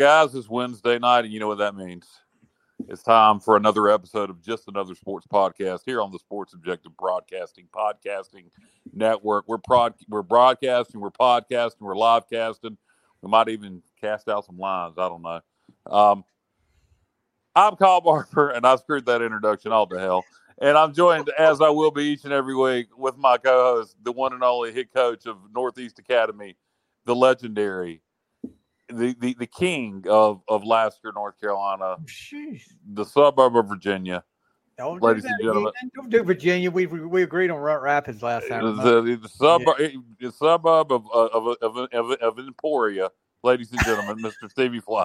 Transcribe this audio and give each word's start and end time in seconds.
Guys, 0.00 0.34
it's 0.34 0.48
Wednesday 0.48 0.98
night, 0.98 1.26
and 1.26 1.32
you 1.34 1.38
know 1.38 1.48
what 1.48 1.58
that 1.58 1.76
means. 1.76 2.06
It's 2.88 3.02
time 3.02 3.38
for 3.38 3.58
another 3.58 3.90
episode 3.90 4.30
of 4.30 4.40
Just 4.40 4.66
Another 4.66 4.94
Sports 4.94 5.26
Podcast 5.30 5.80
here 5.84 6.00
on 6.00 6.10
the 6.10 6.18
Sports 6.18 6.54
Objective 6.54 6.96
Broadcasting 6.96 7.68
Podcasting 7.70 8.44
Network. 8.94 9.44
We're 9.46 9.58
prod, 9.58 9.92
we're 10.08 10.22
broadcasting, 10.22 11.02
we're 11.02 11.10
podcasting, 11.10 11.80
we're 11.80 11.98
live 11.98 12.30
casting. 12.30 12.78
We 13.20 13.28
might 13.28 13.50
even 13.50 13.82
cast 14.00 14.26
out 14.30 14.46
some 14.46 14.56
lines. 14.56 14.94
I 14.96 15.06
don't 15.06 15.20
know. 15.20 15.40
Um, 15.84 16.24
I'm 17.54 17.76
Kyle 17.76 18.00
Barber, 18.00 18.48
and 18.52 18.66
I 18.66 18.76
screwed 18.76 19.04
that 19.04 19.20
introduction 19.20 19.70
all 19.70 19.86
to 19.88 19.98
hell. 19.98 20.24
And 20.62 20.78
I'm 20.78 20.94
joined, 20.94 21.28
as 21.38 21.60
I 21.60 21.68
will 21.68 21.90
be 21.90 22.04
each 22.04 22.24
and 22.24 22.32
every 22.32 22.56
week, 22.56 22.86
with 22.96 23.18
my 23.18 23.36
co-host, 23.36 23.96
the 24.02 24.12
one 24.12 24.32
and 24.32 24.42
only 24.42 24.72
hit 24.72 24.94
coach 24.94 25.26
of 25.26 25.36
Northeast 25.54 25.98
Academy, 25.98 26.56
the 27.04 27.14
legendary 27.14 28.00
the, 28.92 29.16
the, 29.18 29.36
the 29.38 29.46
king 29.46 30.04
of, 30.08 30.42
of 30.48 30.64
Lasker, 30.64 31.12
North 31.14 31.40
Carolina, 31.40 31.96
Sheesh. 32.06 32.62
the 32.92 33.04
suburb 33.04 33.56
of 33.56 33.68
Virginia. 33.68 34.24
Don't 34.78 35.02
Ladies 35.02 35.24
do 35.24 35.28
and 35.28 35.38
gentlemen. 35.42 35.72
again. 35.78 35.90
Don't 35.94 36.10
do 36.10 36.22
Virginia. 36.22 36.70
We 36.70 36.86
we 36.86 37.00
we 37.00 37.22
agreed 37.22 37.50
on 37.50 37.58
Runt 37.58 37.82
Rapids 37.82 38.22
last 38.22 38.48
time. 38.48 38.64
The, 38.64 39.02
the, 39.02 39.16
the 39.16 39.28
suburb, 39.28 39.76
the 40.18 40.32
suburb 40.32 40.90
of, 40.90 41.04
of, 41.12 41.56
of, 41.60 41.76
of, 41.92 42.10
of 42.12 42.38
Emporia, 42.38 43.10
ladies 43.42 43.70
and 43.72 43.80
gentlemen, 43.84 44.16
Mr. 44.24 44.50
Stevie 44.50 44.80
Fly. 44.80 45.04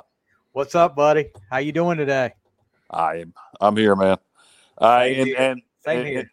What's 0.53 0.75
up, 0.75 0.95
buddy? 0.95 1.31
How 1.51 1.57
you 1.57 1.73
doing 1.73 1.97
today? 1.97 2.33
I 2.89 3.17
am, 3.17 3.33
I'm 3.59 3.75
here, 3.75 3.97
man. 3.97 4.17
Uh, 4.79 4.85
and, 5.03 5.27
here. 5.27 5.35
and, 5.37 5.61
Same 5.83 5.97
and, 5.99 6.07
here. 6.07 6.31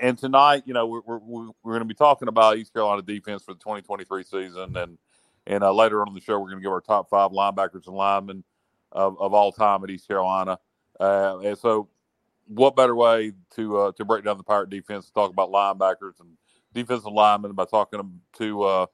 and 0.00 0.18
tonight, 0.18 0.64
you 0.66 0.74
know, 0.74 0.86
we're, 0.86 1.02
we're, 1.06 1.18
we're 1.62 1.72
going 1.72 1.78
to 1.80 1.84
be 1.84 1.94
talking 1.94 2.26
about 2.26 2.56
East 2.56 2.72
Carolina 2.72 3.02
defense 3.02 3.44
for 3.44 3.54
the 3.54 3.60
2023 3.60 4.24
season. 4.24 4.76
And, 4.76 4.98
and 5.46 5.62
uh, 5.64 5.72
later 5.72 6.00
on 6.00 6.08
in 6.08 6.14
the 6.14 6.20
show, 6.20 6.38
we're 6.38 6.46
going 6.50 6.58
to 6.58 6.62
give 6.62 6.72
our 6.72 6.80
top 6.80 7.08
five 7.10 7.30
linebackers 7.30 7.86
and 7.86 7.96
linemen 7.96 8.44
of, 8.92 9.20
of 9.20 9.34
all 9.34 9.52
time 9.52 9.82
at 9.84 9.90
East 9.90 10.06
Carolina. 10.06 10.58
Uh, 11.00 11.38
and 11.40 11.58
so, 11.58 11.88
what 12.46 12.76
better 12.76 12.94
way 12.94 13.32
to 13.56 13.78
uh, 13.78 13.92
to 13.92 14.04
break 14.04 14.24
down 14.24 14.36
the 14.36 14.44
Pirate 14.44 14.70
defense 14.70 15.06
to 15.06 15.12
talk 15.12 15.30
about 15.30 15.50
linebackers 15.50 16.20
and 16.20 16.30
defensive 16.74 17.12
linemen 17.12 17.52
by 17.52 17.64
talking 17.64 18.20
to 18.38 18.62
uh, 18.62 18.86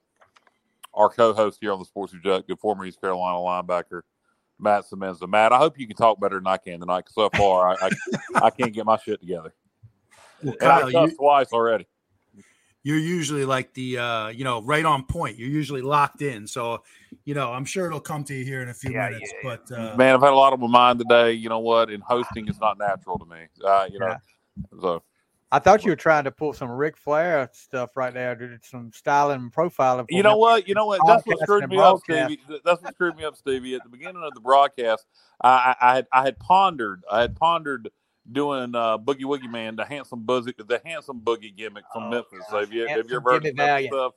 our 0.93 1.09
co-host 1.09 1.59
here 1.61 1.71
on 1.73 1.79
the 1.79 1.85
Sports 1.85 2.13
Objective, 2.13 2.59
former 2.59 2.85
East 2.85 3.01
Carolina 3.01 3.37
linebacker 3.37 4.01
Matt 4.59 4.85
Semenza. 4.89 5.27
Matt, 5.27 5.53
I 5.53 5.57
hope 5.57 5.79
you 5.79 5.87
can 5.87 5.95
talk 5.95 6.19
better 6.19 6.35
than 6.35 6.47
I 6.47 6.57
can 6.57 6.79
tonight. 6.79 7.05
'cause 7.05 7.15
so 7.15 7.29
far, 7.29 7.69
I, 7.69 7.87
I 7.87 7.89
I 8.45 8.49
can't 8.49 8.73
get 8.73 8.85
my 8.85 8.97
shit 8.97 9.19
together. 9.19 9.53
Well, 10.41 10.55
Kyle, 10.55 10.89
you, 10.89 11.15
twice 11.15 11.51
already. 11.51 11.85
You're 12.83 12.97
usually 12.97 13.45
like 13.45 13.73
the, 13.73 13.97
uh, 13.97 14.27
you 14.29 14.43
know, 14.43 14.61
right 14.61 14.85
on 14.85 15.03
point. 15.03 15.37
You're 15.37 15.49
usually 15.49 15.81
locked 15.81 16.21
in. 16.21 16.47
So, 16.47 16.83
you 17.25 17.33
know, 17.33 17.51
I'm 17.51 17.65
sure 17.65 17.87
it'll 17.87 17.99
come 17.99 18.23
to 18.25 18.33
you 18.33 18.45
here 18.45 18.61
in 18.61 18.69
a 18.69 18.73
few 18.73 18.91
Yeah, 18.91 19.09
minutes. 19.09 19.33
yeah, 19.43 19.55
But 19.67 19.77
uh, 19.77 19.95
Man, 19.97 20.15
I've 20.15 20.21
had 20.21 20.31
a 20.31 20.35
lot 20.35 20.53
on 20.53 20.59
my 20.59 20.67
mind 20.67 20.99
today. 20.99 21.33
You 21.33 21.49
know 21.49 21.59
what? 21.59 21.91
In 21.91 22.01
hosting, 22.01 22.47
it's 22.47 22.59
not 22.59 22.77
natural 22.77 23.19
to 23.19 23.25
me. 23.25 23.47
Uh, 23.63 23.87
you 23.91 23.99
know, 23.99 24.07
Yeah. 24.07 24.17
so 24.81 25.03
I 25.51 25.59
thought 25.59 25.83
you 25.83 25.91
were 25.91 25.95
trying 25.95 26.25
to 26.25 26.31
pull 26.31 26.53
some 26.53 26.69
Ric 26.69 26.95
Flair 26.95 27.49
stuff 27.53 27.97
right 27.97 28.13
there. 28.13 28.35
Did 28.35 28.63
some 28.63 28.91
styling 28.93 29.39
and 29.41 29.51
profiling. 29.53 30.05
you 30.09 30.21
know 30.21 30.37
what? 30.37 30.67
You 30.67 30.75
know 30.75 30.85
what? 30.85 31.01
That's 31.05 31.25
what 31.25 31.39
screwed 31.39 31.63
and 31.63 31.71
me 31.71 31.79
up. 31.79 31.99
Stevie. 32.03 32.39
That's 32.63 32.81
what 32.83 32.93
screwed 32.93 33.15
me 33.15 33.25
up, 33.25 33.35
Stevie. 33.35 33.73
At 33.75 33.83
the 33.83 33.89
beginning 33.89 34.23
of 34.23 34.33
the 34.35 34.41
broadcast, 34.41 35.05
I, 35.41 35.75
I, 35.81 35.91
I 35.91 35.95
had 35.95 36.07
I 36.13 36.23
had 36.23 36.39
pondered, 36.39 37.03
I 37.11 37.21
had 37.21 37.35
pondered 37.35 37.89
doing 38.31 38.75
uh, 38.75 38.97
Boogie 38.97 39.21
Woogie 39.23 39.49
Man, 39.49 39.75
the 39.75 39.85
handsome 39.85 40.23
buzzy, 40.23 40.53
the 40.57 40.81
handsome 40.85 41.19
boogie 41.21 41.55
gimmick 41.55 41.83
from 41.93 42.03
Oh, 42.05 42.09
Memphis. 42.09 42.39
gosh. 42.51 42.61
Have 42.61 42.73
you, 42.73 42.87
have 42.87 43.09
you 43.09 43.17
ever 43.17 43.31
heard 43.31 43.45
of 43.45 43.55
Valiant. 43.55 43.93
stuff? 43.93 44.13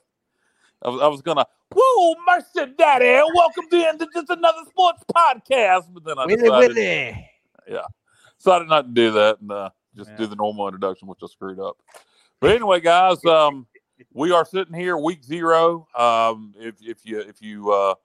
I 0.81 0.89
was, 0.89 1.01
I 1.01 1.07
was 1.07 1.21
gonna, 1.21 1.45
whoa, 1.73 2.15
mercy, 2.27 2.73
daddy, 2.77 3.21
welcome 3.33 3.69
to 3.69 3.89
into 3.89 4.07
just 4.13 4.29
another 4.29 4.63
sports 4.69 5.03
podcast. 5.15 5.93
But 5.93 6.03
then 6.03 6.19
I 6.19 6.25
decided, 6.27 6.75
Willie. 6.75 7.29
decided 8.37 8.67
not 8.67 8.81
to 8.87 8.91
do 8.91 9.11
that 9.11 9.39
and 9.39 9.51
uh, 9.51 9.69
just 9.95 10.09
Yeah. 10.11 10.17
do 10.17 10.27
the 10.27 10.35
normal 10.35 10.67
introduction, 10.67 11.07
which 11.07 11.19
I 11.23 11.27
screwed 11.27 11.59
up. 11.59 11.77
But 12.41 12.51
anyway, 12.51 12.81
guys, 12.81 13.23
um, 13.25 13.65
we 14.11 14.31
are 14.31 14.43
sitting 14.43 14.73
here 14.73 14.97
week 14.97 15.23
zero. 15.23 15.87
Um, 15.97 16.53
if 16.59 16.75
if 16.81 17.05
you 17.05 17.19
if 17.19 17.41
you 17.41 17.71
uh, 17.71 17.95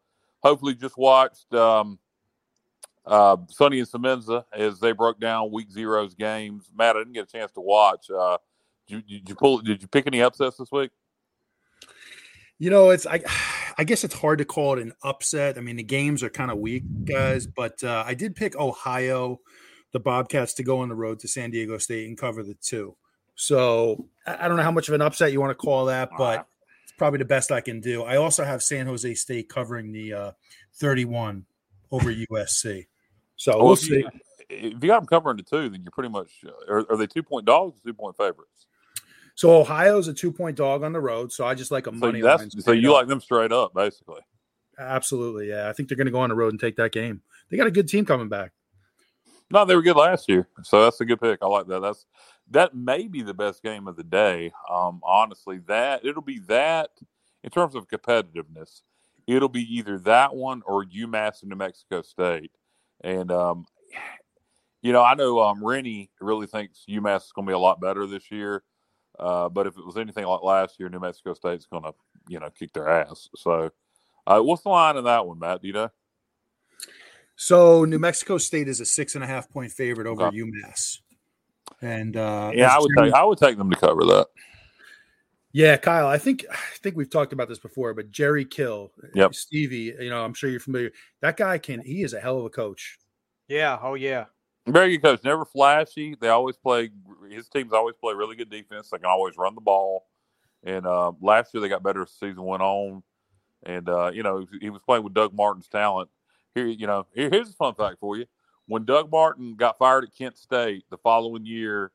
hopefully 0.44 0.74
just 0.74 0.96
watched 0.96 1.52
um, 1.52 1.98
uh, 3.08 3.36
Sonny 3.48 3.80
and 3.80 3.88
Semenza 3.88 4.44
as 4.52 4.78
they 4.78 4.92
broke 4.92 5.18
down 5.18 5.50
week 5.50 5.70
zero's 5.70 6.14
games. 6.14 6.70
Matt, 6.76 6.96
I 6.96 7.00
didn't 7.00 7.14
get 7.14 7.24
a 7.24 7.32
chance 7.32 7.50
to 7.52 7.60
watch. 7.60 8.10
Uh, 8.10 8.38
did, 8.86 9.04
you, 9.06 9.18
did 9.18 9.28
you 9.28 9.34
pull? 9.34 9.58
Did 9.58 9.82
you 9.82 9.88
pick 9.88 10.06
any 10.06 10.22
upsets 10.22 10.58
this 10.58 10.70
week? 10.70 10.90
you 12.58 12.70
know, 12.70 12.90
it's 12.90 13.06
I, 13.06 13.22
I 13.78 13.84
guess 13.84 14.04
it's 14.04 14.14
hard 14.14 14.38
to 14.38 14.44
call 14.44 14.74
it 14.74 14.82
an 14.82 14.92
upset. 15.02 15.56
I 15.56 15.60
mean, 15.60 15.76
the 15.76 15.82
games 15.82 16.22
are 16.22 16.30
kind 16.30 16.50
of 16.50 16.58
weak, 16.58 16.82
guys. 17.04 17.46
But 17.46 17.82
uh, 17.82 18.04
I 18.06 18.14
did 18.14 18.36
pick 18.36 18.56
Ohio, 18.56 19.40
the 19.92 20.00
Bobcats, 20.00 20.54
to 20.54 20.64
go 20.64 20.80
on 20.80 20.88
the 20.88 20.94
road 20.94 21.20
to 21.20 21.28
San 21.28 21.50
Diego 21.50 21.78
State 21.78 22.08
and 22.08 22.18
cover 22.18 22.42
the 22.42 22.54
two. 22.54 22.96
So 23.36 24.08
I 24.26 24.48
don't 24.48 24.56
know 24.56 24.64
how 24.64 24.72
much 24.72 24.88
of 24.88 24.94
an 24.94 25.02
upset 25.02 25.32
you 25.32 25.40
want 25.40 25.52
to 25.52 25.54
call 25.54 25.86
that, 25.86 26.10
but 26.18 26.46
it's 26.82 26.92
probably 26.98 27.18
the 27.18 27.24
best 27.24 27.52
I 27.52 27.60
can 27.60 27.80
do. 27.80 28.02
I 28.02 28.16
also 28.16 28.42
have 28.42 28.62
San 28.62 28.86
Jose 28.86 29.14
State 29.14 29.48
covering 29.48 29.92
the 29.92 30.12
uh, 30.12 30.32
31 30.74 31.46
over 31.92 32.12
USC. 32.12 32.86
So 33.38 33.56
Well, 33.56 33.64
we'll 33.66 33.72
if 33.74 33.88
you- 33.88 34.02
see. 34.02 34.20
If 34.50 34.72
you 34.82 34.88
got 34.88 35.00
them 35.00 35.06
covering 35.06 35.36
the 35.36 35.42
two, 35.42 35.68
then 35.68 35.82
you're 35.82 35.90
pretty 35.90 36.08
much. 36.08 36.30
uh, 36.46 36.72
Are, 36.72 36.90
are 36.92 36.96
they 36.96 37.06
two 37.06 37.22
point 37.22 37.44
dogs 37.44 37.78
or 37.78 37.82
two 37.84 37.92
point 37.92 38.16
favorites? 38.16 38.66
So 39.34 39.60
Ohio's 39.60 40.08
a 40.08 40.14
two 40.14 40.32
point 40.32 40.56
dog 40.56 40.82
on 40.82 40.94
the 40.94 41.00
road. 41.00 41.32
So 41.32 41.44
I 41.44 41.54
just 41.54 41.70
like 41.70 41.86
a 41.86 41.90
So 41.90 41.96
money 41.96 42.22
line. 42.22 42.50
so 42.50 42.72
you 42.72 42.92
up. 42.92 43.00
like 43.00 43.08
them 43.08 43.20
straight 43.20 43.52
up, 43.52 43.74
basically. 43.74 44.20
Absolutely, 44.78 45.48
yeah. 45.50 45.68
I 45.68 45.72
think 45.74 45.88
they're 45.88 45.96
going 45.96 46.06
to 46.06 46.12
go 46.12 46.20
on 46.20 46.30
the 46.30 46.34
road 46.34 46.52
and 46.52 46.60
take 46.60 46.76
that 46.76 46.92
game. 46.92 47.20
They 47.50 47.56
got 47.58 47.66
a 47.66 47.70
good 47.70 47.88
team 47.88 48.06
coming 48.06 48.28
back. 48.30 48.52
No, 49.50 49.64
they 49.66 49.74
were 49.76 49.82
good 49.82 49.96
last 49.96 50.28
year, 50.30 50.48
so 50.62 50.82
that's 50.84 51.00
a 51.00 51.04
good 51.04 51.20
pick. 51.20 51.40
I 51.42 51.46
like 51.46 51.66
that. 51.66 51.80
That's 51.80 52.06
that 52.50 52.74
may 52.74 53.06
be 53.06 53.20
the 53.22 53.34
best 53.34 53.62
game 53.62 53.86
of 53.86 53.96
the 53.96 54.04
day. 54.04 54.50
Um, 54.70 55.00
honestly, 55.02 55.58
that 55.66 56.04
it'll 56.06 56.22
be 56.22 56.38
that 56.48 56.90
in 57.44 57.50
terms 57.50 57.74
of 57.74 57.86
competitiveness. 57.88 58.80
It'll 59.26 59.48
be 59.50 59.62
either 59.76 59.98
that 60.00 60.34
one 60.34 60.62
or 60.66 60.84
UMass 60.86 61.42
and 61.42 61.50
New 61.50 61.56
Mexico 61.56 62.00
State. 62.02 62.50
And 63.02 63.30
um, 63.30 63.66
you 64.82 64.92
know, 64.92 65.02
I 65.02 65.14
know 65.14 65.40
um, 65.40 65.64
Rennie 65.64 66.10
really 66.20 66.46
thinks 66.46 66.84
UMass 66.88 67.24
is 67.24 67.32
going 67.32 67.46
to 67.46 67.50
be 67.50 67.54
a 67.54 67.58
lot 67.58 67.80
better 67.80 68.06
this 68.06 68.30
year. 68.30 68.62
Uh, 69.18 69.48
but 69.48 69.66
if 69.66 69.76
it 69.76 69.84
was 69.84 69.96
anything 69.96 70.24
like 70.24 70.42
last 70.42 70.78
year, 70.78 70.88
New 70.88 71.00
Mexico 71.00 71.34
State's 71.34 71.66
going 71.66 71.82
to, 71.82 71.92
you 72.28 72.38
know, 72.38 72.50
kick 72.50 72.72
their 72.72 72.88
ass. 72.88 73.28
So, 73.34 73.70
uh, 74.26 74.40
what's 74.40 74.62
the 74.62 74.68
line 74.68 74.96
in 74.96 75.04
that 75.04 75.26
one, 75.26 75.40
Matt? 75.40 75.60
Do 75.62 75.66
you 75.66 75.74
know? 75.74 75.90
So 77.34 77.84
New 77.84 77.98
Mexico 77.98 78.36
State 78.36 78.68
is 78.68 78.80
a 78.80 78.84
six 78.84 79.14
and 79.14 79.22
a 79.22 79.26
half 79.26 79.48
point 79.48 79.72
favorite 79.72 80.06
over 80.06 80.26
Okay. 80.26 80.38
UMass. 80.38 80.98
And 81.80 82.16
uh, 82.16 82.50
Yeah, 82.54 82.74
I 82.74 82.78
would 82.80 82.90
take 82.96 83.12
I 83.12 83.24
would 83.24 83.38
take 83.38 83.56
them 83.56 83.70
to 83.70 83.76
cover 83.76 84.04
that. 84.06 84.26
Yeah, 85.58 85.76
Kyle, 85.76 86.06
I 86.06 86.18
think 86.18 86.46
I 86.48 86.56
think 86.76 86.96
we've 86.96 87.10
talked 87.10 87.32
about 87.32 87.48
this 87.48 87.58
before, 87.58 87.92
but 87.92 88.12
Jerry 88.12 88.44
Kill, 88.44 88.92
Yep. 89.12 89.34
Stevie, 89.34 89.92
you 89.98 90.08
know, 90.08 90.24
I'm 90.24 90.32
sure 90.32 90.48
you're 90.48 90.60
familiar. 90.60 90.92
That 91.20 91.36
guy 91.36 91.58
can 91.58 91.80
he 91.80 92.04
is 92.04 92.12
a 92.12 92.20
hell 92.20 92.38
of 92.38 92.44
a 92.44 92.48
coach. 92.48 92.96
Yeah. 93.48 93.76
Oh 93.82 93.94
yeah. 93.94 94.26
Very 94.68 94.96
good 94.96 95.02
coach. 95.02 95.24
Never 95.24 95.44
flashy. 95.44 96.14
They 96.20 96.28
always 96.28 96.56
play. 96.56 96.90
His 97.28 97.48
teams 97.48 97.72
always 97.72 97.96
play 97.96 98.14
really 98.14 98.36
good 98.36 98.50
defense. 98.50 98.90
They 98.90 98.98
can 98.98 99.06
always 99.06 99.36
run 99.36 99.56
the 99.56 99.60
ball. 99.60 100.06
And 100.62 100.86
uh, 100.86 101.10
last 101.20 101.52
year 101.52 101.60
they 101.60 101.68
got 101.68 101.82
better 101.82 102.02
as 102.02 102.10
the 102.20 102.28
season 102.28 102.44
went 102.44 102.62
on. 102.62 103.02
And 103.64 103.88
uh, 103.88 104.12
you 104.14 104.22
know 104.22 104.46
he 104.60 104.70
was 104.70 104.82
playing 104.86 105.02
with 105.02 105.14
Doug 105.14 105.34
Martin's 105.34 105.66
talent. 105.66 106.08
Here, 106.54 106.66
you 106.68 106.86
know, 106.86 107.04
here, 107.16 107.30
here's 107.30 107.50
a 107.50 107.54
fun 107.54 107.74
fact 107.74 107.98
for 107.98 108.16
you. 108.16 108.26
When 108.66 108.84
Doug 108.84 109.10
Martin 109.10 109.56
got 109.56 109.76
fired 109.76 110.04
at 110.04 110.14
Kent 110.16 110.38
State 110.38 110.84
the 110.88 110.98
following 110.98 111.44
year, 111.44 111.90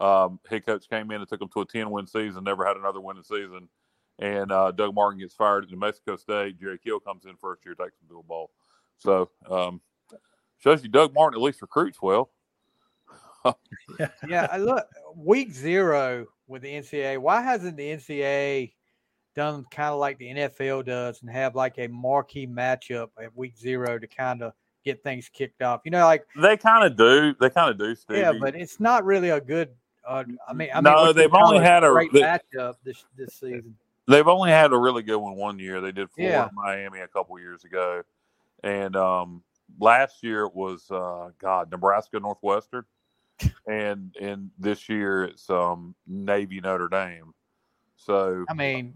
um, 0.00 0.38
head 0.48 0.66
coach 0.66 0.88
came 0.88 1.10
in 1.10 1.20
and 1.20 1.28
took 1.28 1.40
them 1.40 1.48
to 1.54 1.60
a 1.60 1.66
ten 1.66 1.90
win 1.90 2.06
season. 2.06 2.44
Never 2.44 2.66
had 2.66 2.76
another 2.76 3.00
winning 3.00 3.22
season. 3.22 3.68
And 4.18 4.50
uh, 4.50 4.70
Doug 4.70 4.94
Martin 4.94 5.20
gets 5.20 5.34
fired 5.34 5.64
at 5.64 5.70
New 5.70 5.78
Mexico 5.78 6.16
State. 6.16 6.58
Jerry 6.58 6.78
Kill 6.78 7.00
comes 7.00 7.26
in 7.26 7.36
first 7.36 7.64
year, 7.64 7.74
takes 7.74 7.96
a 8.10 8.22
bowl. 8.22 8.50
So 8.98 9.30
um, 9.50 9.80
shows 10.58 10.82
you 10.82 10.88
Doug 10.88 11.12
Martin 11.14 11.38
at 11.38 11.42
least 11.42 11.60
recruits 11.62 12.00
well. 12.00 12.30
Yeah. 14.26 14.48
I 14.50 14.56
look 14.56 14.86
week 15.14 15.52
zero 15.52 16.26
with 16.48 16.62
the 16.62 16.68
NCAA. 16.68 17.18
Why 17.18 17.42
hasn't 17.42 17.76
the 17.76 17.90
NCAA 17.90 18.72
done 19.36 19.66
kind 19.70 19.92
of 19.92 20.00
like 20.00 20.18
the 20.18 20.28
NFL 20.28 20.86
does 20.86 21.20
and 21.20 21.30
have 21.30 21.54
like 21.54 21.78
a 21.78 21.86
marquee 21.88 22.46
matchup 22.46 23.08
at 23.22 23.36
week 23.36 23.56
zero 23.56 23.98
to 23.98 24.06
kind 24.06 24.42
of 24.42 24.52
get 24.84 25.02
things 25.04 25.28
kicked 25.28 25.62
off. 25.62 25.82
You 25.84 25.90
know, 25.90 26.04
like 26.06 26.26
they 26.40 26.56
kind 26.56 26.84
of 26.84 26.96
do. 26.96 27.34
They 27.38 27.50
kind 27.50 27.70
of 27.70 27.78
do. 27.78 27.94
Stevie. 27.94 28.20
Yeah, 28.20 28.32
but 28.40 28.56
it's 28.56 28.80
not 28.80 29.04
really 29.04 29.28
a 29.28 29.40
good. 29.40 29.68
Uh, 30.06 30.24
I 30.48 30.52
mean, 30.52 30.68
I 30.72 30.80
no, 30.80 31.06
mean, 31.06 31.16
they've 31.16 31.34
only 31.34 31.58
had 31.58 31.82
a 31.84 31.90
great 31.90 32.12
they, 32.12 32.20
matchup 32.20 32.76
this 32.84 33.04
this 33.16 33.34
season. 33.34 33.76
They've 34.06 34.28
only 34.28 34.50
had 34.50 34.72
a 34.72 34.78
really 34.78 35.02
good 35.02 35.16
one 35.18 35.34
one 35.34 35.58
year. 35.58 35.80
They 35.80 35.90
did 35.92 36.10
Florida, 36.10 36.36
Yeah. 36.36 36.48
Miami 36.54 37.00
a 37.00 37.08
couple 37.08 37.38
years 37.40 37.64
ago, 37.64 38.02
and 38.62 38.94
um, 38.94 39.42
last 39.80 40.22
year 40.22 40.44
it 40.44 40.54
was 40.54 40.88
uh, 40.90 41.30
God 41.40 41.70
Nebraska 41.72 42.20
Northwestern, 42.20 42.84
and 43.66 44.14
and 44.20 44.50
this 44.58 44.88
year 44.88 45.24
it's 45.24 45.50
um, 45.50 45.94
Navy 46.06 46.60
Notre 46.60 46.88
Dame. 46.88 47.34
So 47.96 48.44
I 48.48 48.54
mean, 48.54 48.94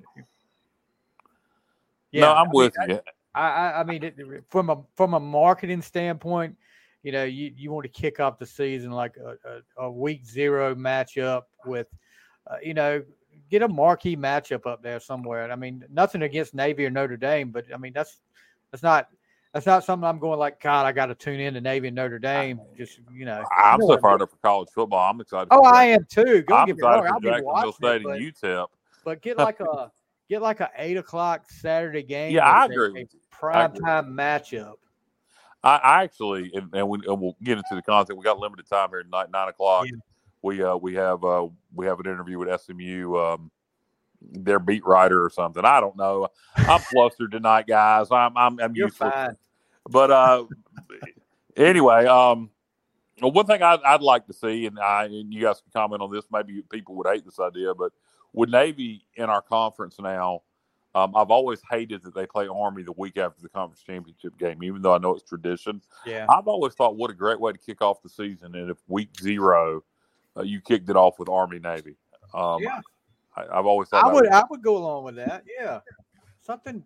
yeah, 2.13 2.21
no, 2.21 2.33
I'm 2.35 2.37
I 2.37 2.43
mean, 2.45 2.51
with 2.53 2.79
I- 2.79 2.87
you. 2.87 3.01
I, 3.33 3.49
I, 3.49 3.81
I 3.81 3.85
mean, 3.85 4.03
it, 4.03 4.17
from 4.49 4.71
a 4.71 4.83
from 4.97 5.15
a 5.15 5.21
marketing 5.21 5.83
standpoint, 5.83 6.57
you 7.03 7.13
know, 7.13 7.25
you, 7.25 7.53
you 7.57 7.71
want 7.71 7.85
to 7.85 7.89
kick 7.89 8.21
off 8.21 8.39
the 8.39 8.47
season 8.47 8.91
like 8.91 9.17
a, 9.17 9.37
a, 9.49 9.85
a 9.85 9.91
week 9.91 10.27
zero 10.27 10.75
matchup 10.75 11.43
with, 11.65 11.87
uh, 12.51 12.57
you 12.63 12.75
know, 12.75 13.03
get 13.51 13.63
a 13.63 13.69
marquee 13.69 14.17
matchup 14.17 14.67
up 14.67 14.83
there 14.83 15.01
somewhere. 15.01 15.45
And 15.45 15.53
I 15.53 15.57
mean, 15.57 15.85
nothing 15.91 16.23
against 16.23 16.55
Navy 16.55 16.85
or 16.85 16.91
Notre 16.91 17.17
Dame, 17.17 17.51
but 17.51 17.65
I 17.73 17.77
mean, 17.77 17.93
that's 17.93 18.21
that's 18.71 18.83
not 18.83 19.09
that's 19.53 19.67
not 19.67 19.85
something 19.85 20.07
I'm 20.07 20.19
going 20.19 20.39
like, 20.39 20.61
God, 20.61 20.87
I 20.87 20.93
got 20.93 21.07
to 21.07 21.15
tune 21.15 21.41
in 21.41 21.55
to 21.55 21.61
Navy 21.61 21.89
and 21.89 21.97
Notre 21.97 22.21
Dame. 22.21 22.61
Just 22.77 23.01
you 23.13 23.25
know, 23.25 23.45
I'm 23.57 23.81
you 23.81 23.89
know 23.89 23.95
so 23.95 24.01
fired 24.01 24.23
up 24.23 24.31
for 24.31 24.37
college 24.37 24.69
football. 24.73 25.11
I'm 25.11 25.21
excited. 25.21 25.49
Oh, 25.51 25.65
I 25.65 25.87
am 25.87 26.07
too. 26.09 26.43
Don't 26.43 26.59
I'm 26.59 26.67
get 26.67 26.77
excited 26.77 27.03
for 27.03 27.09
I'll 27.09 27.21
be 27.21 27.27
Jacksonville 27.29 27.53
watching 27.53 27.73
State 27.73 27.97
it, 27.97 28.03
but, 28.05 28.17
and 28.17 28.35
UTEP. 28.35 28.67
but 29.05 29.23
get 29.23 29.37
like 29.39 29.61
a 29.61 29.91
get 30.29 30.43
like 30.43 30.61
a 30.61 30.71
eight 30.77 30.97
o'clock 30.97 31.51
Saturday 31.51 32.03
game. 32.03 32.33
Yeah, 32.33 32.49
I 32.49 32.67
agree 32.67 32.89
a 32.89 32.93
with. 32.93 33.09
I 33.13 33.17
Prime 33.31 33.71
agree. 33.73 33.81
time 33.85 34.17
matchup. 34.17 34.75
I, 35.63 35.77
I 35.77 36.03
actually, 36.05 36.51
and, 36.55 36.75
and, 36.75 36.89
we, 36.89 36.99
and 37.07 37.21
we'll 37.21 37.37
get 37.43 37.59
into 37.59 37.75
the 37.75 37.83
content. 37.83 38.19
We 38.19 38.25
got 38.25 38.39
limited 38.39 38.69
time 38.69 38.89
here 38.91 39.03
tonight, 39.03 39.31
nine 39.31 39.49
o'clock. 39.49 39.87
Yeah. 39.87 39.99
We 40.43 40.63
uh, 40.63 40.77
we 40.77 40.95
have 40.95 41.23
uh, 41.23 41.49
we 41.75 41.85
have 41.85 42.01
an 42.01 42.07
interview 42.07 42.39
with 42.39 42.61
SMU, 42.61 43.15
um, 43.19 43.51
their 44.23 44.59
beat 44.59 44.85
writer 44.87 45.23
or 45.23 45.29
something. 45.29 45.65
I 45.65 45.81
don't 45.81 45.97
know. 45.97 46.29
I'm 46.57 46.81
flustered 46.81 47.33
tonight, 47.33 47.67
guys. 47.67 48.09
I'm 48.11 48.35
I'm, 48.37 48.59
I'm 48.59 48.75
You're 48.75 48.89
useless. 48.89 49.13
fine. 49.13 49.37
But 49.91 50.11
uh, 50.11 50.45
anyway, 51.57 52.07
um, 52.07 52.49
one 53.21 53.45
thing 53.47 53.63
I'd, 53.63 53.83
I'd 53.83 54.01
like 54.01 54.27
to 54.29 54.33
see, 54.33 54.65
and 54.65 54.79
I 54.79 55.05
and 55.05 55.33
you 55.33 55.43
guys 55.43 55.61
can 55.61 55.73
comment 55.73 56.01
on 56.01 56.11
this. 56.11 56.25
Maybe 56.33 56.63
people 56.71 56.95
would 56.97 57.07
hate 57.07 57.25
this 57.25 57.39
idea, 57.39 57.75
but 57.75 57.93
would 58.33 58.51
Navy 58.51 59.05
in 59.17 59.25
our 59.25 59.43
conference 59.43 59.99
now, 59.99 60.43
um, 60.95 61.15
I've 61.15 61.31
always 61.31 61.61
hated 61.71 62.03
that 62.03 62.15
they 62.15 62.27
play 62.27 62.49
Army 62.49 62.83
the 62.83 62.93
week 62.93 63.17
after 63.17 63.41
the 63.41 63.49
conference 63.49 63.83
championship 63.83 64.37
game, 64.39 64.63
even 64.63 64.83
though 64.83 64.95
I 64.95 64.99
know 64.99 65.15
it's 65.15 65.29
tradition. 65.29 65.81
Yeah. 66.05 66.27
I've 66.29 66.49
always 66.49 66.75
thought 66.75 66.97
what 66.97 67.11
a 67.11 67.15
great 67.15 67.41
way 67.41 67.53
to 67.53 67.59
kick 67.59 67.81
off 67.83 68.03
the 68.03 68.09
season, 68.09 68.55
and 68.55 68.71
if 68.71 68.79
week 68.89 69.11
zero 69.21 69.83
uh, 70.37 70.43
you 70.43 70.61
kicked 70.61 70.89
it 70.91 70.97
off 70.97 71.19
with 71.19 71.29
Army 71.29 71.59
Navy. 71.59 71.97
Um, 72.35 72.63
Yeah. 72.63 72.81
I, 73.37 73.59
I've 73.59 73.67
always 73.67 73.89
thought 73.89 74.05
I 74.05 74.13
would 74.13 74.25
was- 74.25 74.31
I 74.33 74.43
would 74.51 74.63
go 74.63 74.77
along 74.77 75.05
with 75.05 75.17
that. 75.17 75.45
Yeah. 75.59 75.81
Something 76.41 76.83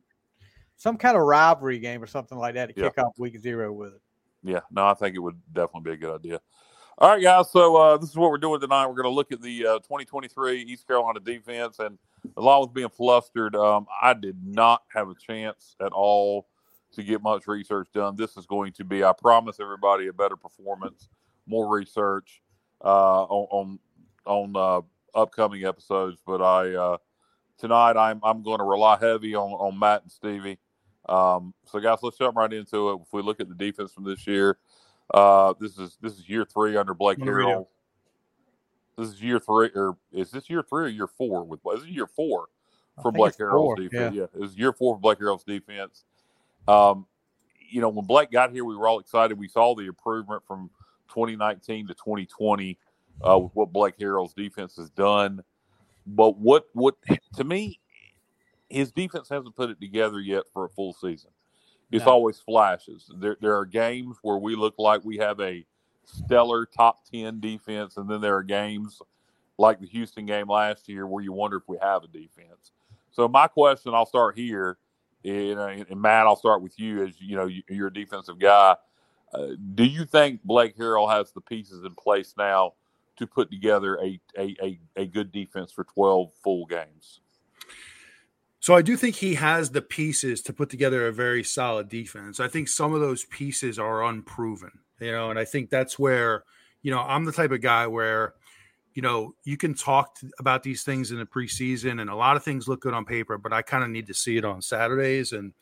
some 0.77 0.97
kind 0.99 1.17
of 1.17 1.23
rivalry 1.23 1.79
game 1.79 2.03
or 2.03 2.07
something 2.07 2.37
like 2.37 2.55
that 2.55 2.75
to 2.75 2.81
Yeah. 2.81 2.89
kick 2.89 2.99
off 2.99 3.19
week 3.19 3.39
zero 3.39 3.73
with 3.73 3.95
it. 3.95 4.01
Yeah, 4.43 4.61
no, 4.71 4.87
I 4.87 4.95
think 4.95 5.17
it 5.17 5.21
would 5.21 5.41
definitely 5.53 5.91
be 5.91 5.95
a 5.95 5.97
good 5.97 6.15
idea. 6.17 6.41
All 6.99 7.11
right, 7.11 7.23
guys. 7.23 7.51
So 7.51 7.77
uh, 7.77 7.97
this 7.97 8.11
is 8.11 8.17
what 8.17 8.31
we're 8.31 8.39
doing 8.39 8.61
tonight. 8.61 8.87
We're 8.87 8.95
going 8.95 9.05
to 9.05 9.11
look 9.11 9.33
at 9.33 9.41
the 9.41 9.67
uh, 9.67 9.79
2023 9.79 10.63
East 10.63 10.87
Carolina 10.87 11.19
defense, 11.21 11.79
and 11.79 11.99
along 12.37 12.63
with 12.63 12.75
being 12.75 12.89
flustered, 12.89 13.55
um, 13.57 13.87
I 14.01 14.15
did 14.15 14.37
not 14.45 14.83
have 14.95 15.09
a 15.09 15.15
chance 15.15 15.77
at 15.81 15.93
all 15.93 16.47
to 16.93 17.03
get 17.03 17.23
much 17.23 17.47
research 17.47 17.89
done. 17.93 18.17
This 18.17 18.37
is 18.37 18.47
going 18.47 18.73
to 18.75 18.85
be, 18.85 19.05
I 19.05 19.13
promise 19.13 19.59
everybody, 19.61 20.09
a 20.09 20.13
better 20.13 20.37
performance, 20.37 21.09
more 21.47 21.69
research 21.69 22.41
uh, 22.85 23.25
on 23.25 23.79
on, 24.27 24.55
on 24.55 24.85
uh, 25.15 25.19
upcoming 25.19 25.65
episodes. 25.65 26.21
But 26.27 26.43
I 26.43 26.75
uh, 26.75 26.99
tonight 27.59 27.97
I'm 27.97 28.21
I'm 28.23 28.43
going 28.43 28.59
to 28.59 28.65
rely 28.65 28.99
heavy 28.99 29.35
on 29.35 29.53
on 29.53 29.79
Matt 29.79 30.03
and 30.03 30.13
Stevie. 30.13 30.59
Um, 31.09 31.53
so 31.67 31.81
guys, 31.81 31.99
let's 32.03 32.17
jump 32.17 32.37
right 32.37 32.53
into 32.53 32.91
it. 32.91 33.01
If 33.03 33.13
we 33.13 33.23
look 33.23 33.41
at 33.41 33.49
the 33.49 33.55
defense 33.55 33.93
from 33.93 34.05
this 34.05 34.27
year, 34.27 34.59
uh, 35.13 35.55
this 35.61 35.79
is 35.79 35.99
this 36.01 36.15
is 36.15 36.29
year 36.29 36.45
three 36.45 36.77
under 36.77 36.95
Blake 36.95 37.19
I'm 37.19 37.27
gonna 37.27 37.37
read 37.37 37.49
it. 37.49 37.57
Harrell. 37.57 37.67
This 38.97 39.09
is 39.09 39.23
year 39.23 39.41
three, 39.41 39.71
or 39.75 39.97
is 40.13 40.31
this 40.31 40.49
year 40.49 40.63
three 40.63 40.85
or 40.85 40.89
year 40.89 41.07
four? 41.07 41.45
With 41.45 41.61
this 41.65 41.83
is 41.83 41.89
year 41.89 42.07
four 42.07 42.47
for 43.03 43.13
it's 43.15 43.37
four, 43.37 43.77
defense. 43.77 44.15
Yeah. 44.15 44.25
it 44.25 44.39
was 44.39 44.57
year 44.57 44.73
four 44.73 44.95
for 44.95 45.01
Blake 45.01 45.19
Harrell's 45.19 45.45
defense. 45.45 46.05
Um, 46.69 47.07
you 47.59 47.81
know, 47.81 47.89
when 47.89 48.07
Blake 48.07 48.31
got 48.31 48.53
here, 48.53 48.65
we 48.65 48.77
were 48.77 48.87
all 48.87 49.01
excited. 49.01 49.39
We 49.39 49.49
saw 49.49 49.75
the 49.75 49.87
improvement 49.87 50.43
from 50.47 50.71
2019 51.09 51.89
to 51.89 51.95
2020 51.95 52.79
uh, 53.23 53.39
with 53.39 53.51
what 53.55 53.73
Blake 53.73 53.99
Harrell's 53.99 54.33
defense 54.35 54.77
has 54.77 54.91
done. 54.91 55.43
But 56.07 56.39
what 56.39 56.67
what 56.75 56.95
to 57.37 57.45
me, 57.45 57.81
his 58.69 58.93
defense 58.93 59.29
hasn't 59.29 59.57
put 59.57 59.71
it 59.71 59.81
together 59.81 60.21
yet 60.21 60.45
for 60.53 60.67
a 60.67 60.69
full 60.69 60.93
season. 60.93 61.31
It's 61.91 62.05
No. 62.07 62.13
always 62.13 62.39
flashes. 62.39 63.11
There 63.19 63.37
there 63.41 63.57
are 63.57 63.65
games 63.65 64.19
where 64.23 64.39
we 64.39 64.55
look 64.55 64.75
like 64.79 65.05
we 65.05 65.17
have 65.19 65.41
a 65.41 65.65
stellar 66.07 66.67
top 66.67 67.05
ten 67.11 67.41
defense, 67.41 67.97
and 67.97 68.09
then 68.09 68.21
there 68.21 68.37
are 68.37 68.43
games 68.43 69.01
like 69.59 69.81
the 69.81 69.87
Houston 69.87 70.27
game 70.27 70.49
last 70.49 70.89
year 70.89 71.07
where 71.07 71.23
you 71.23 71.33
wonder 71.33 71.57
if 71.57 71.63
we 71.69 71.77
have 71.81 72.03
a 72.05 72.09
defense. 72.09 72.73
So 73.13 73.29
my 73.29 73.47
question, 73.47 73.95
I'll 73.95 74.07
start 74.07 74.37
here, 74.37 74.79
and, 75.25 75.59
uh, 75.59 75.95
Matt, 75.95 76.27
I'll 76.27 76.37
start 76.37 76.63
with 76.63 76.79
you 76.79 77.05
as 77.05 77.21
you 77.21 77.37
know 77.37 77.47
you- 77.47 77.63
you're 77.69 77.89
a 77.89 77.93
defensive 77.93 78.39
guy. 78.39 78.77
Uh, 79.33 79.49
do 79.75 79.85
you 79.85 80.05
think 80.05 80.43
Blake 80.45 80.77
Harrell 80.77 81.11
has 81.11 81.33
the 81.33 81.41
pieces 81.41 81.85
in 81.85 81.95
place 81.95 82.35
now 82.37 82.75
to 83.17 83.27
put 83.27 83.51
together 83.51 83.97
a 84.01 84.21
a, 84.39 84.57
a, 84.63 84.81
a 84.97 85.07
good 85.07 85.31
defense 85.33 85.71
for 85.73 85.85
12 85.85 86.33
full 86.43 86.67
games? 86.67 87.21
So 88.61 88.75
I 88.75 88.81
do 88.83 88.97
think 88.97 89.17
he 89.17 89.35
has 89.35 89.71
the 89.71 89.83
pieces 89.83 90.41
to 90.43 90.53
put 90.53 90.71
together 90.71 91.07
a 91.07 91.13
very 91.13 91.45
solid 91.45 91.89
defense. 91.91 92.41
I 92.41 92.49
think 92.49 92.69
some 92.69 92.95
of 92.95 93.01
those 93.01 93.25
pieces 93.27 93.79
are 93.79 94.03
unproven, 94.03 94.81
you 95.01 95.13
know, 95.13 95.31
and 95.31 95.39
I 95.39 95.45
think 95.45 95.71
that's 95.71 95.99
where, 95.99 96.45
you 96.83 96.91
know, 96.91 97.01
I'm 97.01 97.25
the 97.25 97.33
type 97.33 97.51
of 97.51 97.61
guy 97.61 97.87
where, 97.87 98.35
you 98.95 99.03
know, 99.03 99.35
you 99.45 99.57
can 99.57 99.75
talk 99.75 100.19
to, 100.21 100.31
about 100.39 100.63
these 100.63 100.85
things 100.85 101.11
in 101.11 101.19
the 101.19 101.27
preseason 101.27 102.01
and 102.01 102.09
a 102.09 102.15
lot 102.15 102.37
of 102.37 102.45
things 102.45 102.69
look 102.69 102.83
good 102.83 102.95
on 102.95 103.05
paper, 103.05 103.39
but 103.39 103.53
I 103.53 103.63
kind 103.63 103.83
of 103.83 103.91
need 103.91 104.07
to 104.07 104.15
see 104.15 104.37
it 104.37 104.45
on 104.45 104.63
Saturdays. 104.63 105.33
And, 105.33 105.53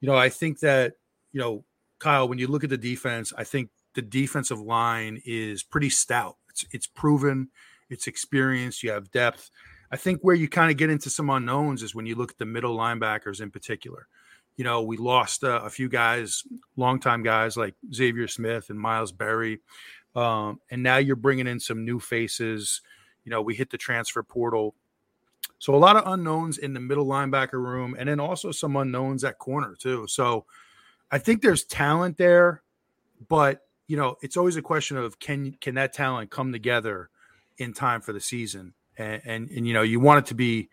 you 0.00 0.08
know, 0.08 0.16
I 0.16 0.28
think 0.28 0.60
that, 0.60 0.94
you 1.32 1.40
know, 1.40 1.64
Kyle, 1.98 2.28
when 2.28 2.38
you 2.38 2.46
look 2.46 2.64
at 2.64 2.70
the 2.70 2.78
defense, 2.78 3.32
I 3.36 3.44
think 3.44 3.68
the 3.94 4.02
defensive 4.02 4.60
line 4.60 5.20
is 5.26 5.62
pretty 5.62 5.90
stout. 5.90 6.36
It's 6.48 6.64
it's 6.72 6.86
proven, 6.86 7.48
it's 7.90 8.06
experienced, 8.06 8.82
you 8.82 8.90
have 8.90 9.10
depth. 9.10 9.50
I 9.92 9.96
think 9.96 10.20
where 10.22 10.34
you 10.34 10.48
kind 10.48 10.70
of 10.70 10.76
get 10.76 10.90
into 10.90 11.10
some 11.10 11.28
unknowns 11.28 11.82
is 11.82 11.94
when 11.94 12.06
you 12.06 12.14
look 12.14 12.30
at 12.30 12.38
the 12.38 12.46
middle 12.46 12.76
linebackers 12.76 13.40
in 13.40 13.50
particular. 13.50 14.06
You 14.60 14.64
know, 14.64 14.82
we 14.82 14.98
lost 14.98 15.42
uh, 15.42 15.62
a 15.64 15.70
few 15.70 15.88
guys, 15.88 16.44
longtime 16.76 17.22
guys 17.22 17.56
like 17.56 17.74
Xavier 17.94 18.28
Smith 18.28 18.68
and 18.68 18.78
Miles 18.78 19.10
Berry, 19.10 19.60
um, 20.14 20.60
and 20.70 20.82
now 20.82 20.98
you're 20.98 21.16
bringing 21.16 21.46
in 21.46 21.58
some 21.58 21.86
new 21.86 21.98
faces. 21.98 22.82
You 23.24 23.30
know, 23.30 23.40
we 23.40 23.54
hit 23.54 23.70
the 23.70 23.78
transfer 23.78 24.22
portal, 24.22 24.74
so 25.58 25.74
a 25.74 25.80
lot 25.80 25.96
of 25.96 26.06
unknowns 26.06 26.58
in 26.58 26.74
the 26.74 26.80
middle 26.80 27.06
linebacker 27.06 27.54
room, 27.54 27.96
and 27.98 28.06
then 28.06 28.20
also 28.20 28.52
some 28.52 28.76
unknowns 28.76 29.24
at 29.24 29.38
corner 29.38 29.74
too. 29.78 30.06
So 30.08 30.44
I 31.10 31.16
think 31.16 31.40
there's 31.40 31.64
talent 31.64 32.18
there, 32.18 32.62
but 33.30 33.62
you 33.86 33.96
know, 33.96 34.18
it's 34.20 34.36
always 34.36 34.56
a 34.56 34.62
question 34.62 34.98
of 34.98 35.18
can 35.18 35.52
can 35.62 35.76
that 35.76 35.94
talent 35.94 36.30
come 36.30 36.52
together 36.52 37.08
in 37.56 37.72
time 37.72 38.02
for 38.02 38.12
the 38.12 38.20
season? 38.20 38.74
And, 38.98 39.22
and 39.24 39.48
and 39.48 39.66
you 39.66 39.72
know, 39.72 39.80
you 39.80 40.00
want 40.00 40.26
it 40.26 40.28
to 40.28 40.34
be, 40.34 40.68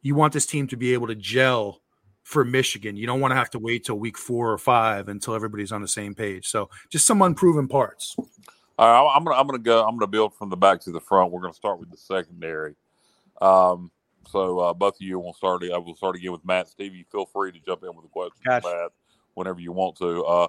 you 0.00 0.14
want 0.14 0.32
this 0.32 0.46
team 0.46 0.66
to 0.68 0.78
be 0.78 0.94
able 0.94 1.08
to 1.08 1.14
gel 1.14 1.82
for 2.28 2.44
Michigan. 2.44 2.94
You 2.94 3.06
don't 3.06 3.20
want 3.20 3.32
to 3.32 3.36
have 3.36 3.48
to 3.50 3.58
wait 3.58 3.86
till 3.86 3.98
week 3.98 4.18
four 4.18 4.52
or 4.52 4.58
five 4.58 5.08
until 5.08 5.34
everybody's 5.34 5.72
on 5.72 5.80
the 5.80 5.88
same 5.88 6.14
page. 6.14 6.46
So 6.46 6.68
just 6.90 7.06
some 7.06 7.22
unproven 7.22 7.68
parts. 7.68 8.14
All 8.78 9.06
right, 9.06 9.16
I'm 9.16 9.24
gonna 9.24 9.34
I'm 9.34 9.46
gonna 9.46 9.58
go. 9.58 9.82
I'm 9.82 9.96
gonna 9.96 10.08
build 10.08 10.34
from 10.34 10.50
the 10.50 10.56
back 10.56 10.78
to 10.82 10.90
the 10.90 11.00
front. 11.00 11.32
We're 11.32 11.40
gonna 11.40 11.54
start 11.54 11.80
with 11.80 11.90
the 11.90 11.96
secondary. 11.96 12.74
Um, 13.40 13.90
so 14.28 14.58
uh, 14.58 14.74
both 14.74 14.96
of 14.96 15.00
you 15.00 15.18
will 15.18 15.32
start. 15.32 15.64
I 15.64 15.78
will 15.78 15.96
start 15.96 16.16
again 16.16 16.32
with 16.32 16.44
Matt. 16.44 16.68
Stevie, 16.68 17.06
feel 17.10 17.24
free 17.24 17.50
to 17.50 17.58
jump 17.60 17.82
in 17.82 17.96
with 17.96 18.04
a 18.04 18.08
question, 18.08 18.42
Gotcha. 18.44 18.68
Matt, 18.68 18.90
whenever 19.32 19.60
you 19.60 19.72
want 19.72 19.96
to. 19.96 20.22
Uh, 20.24 20.48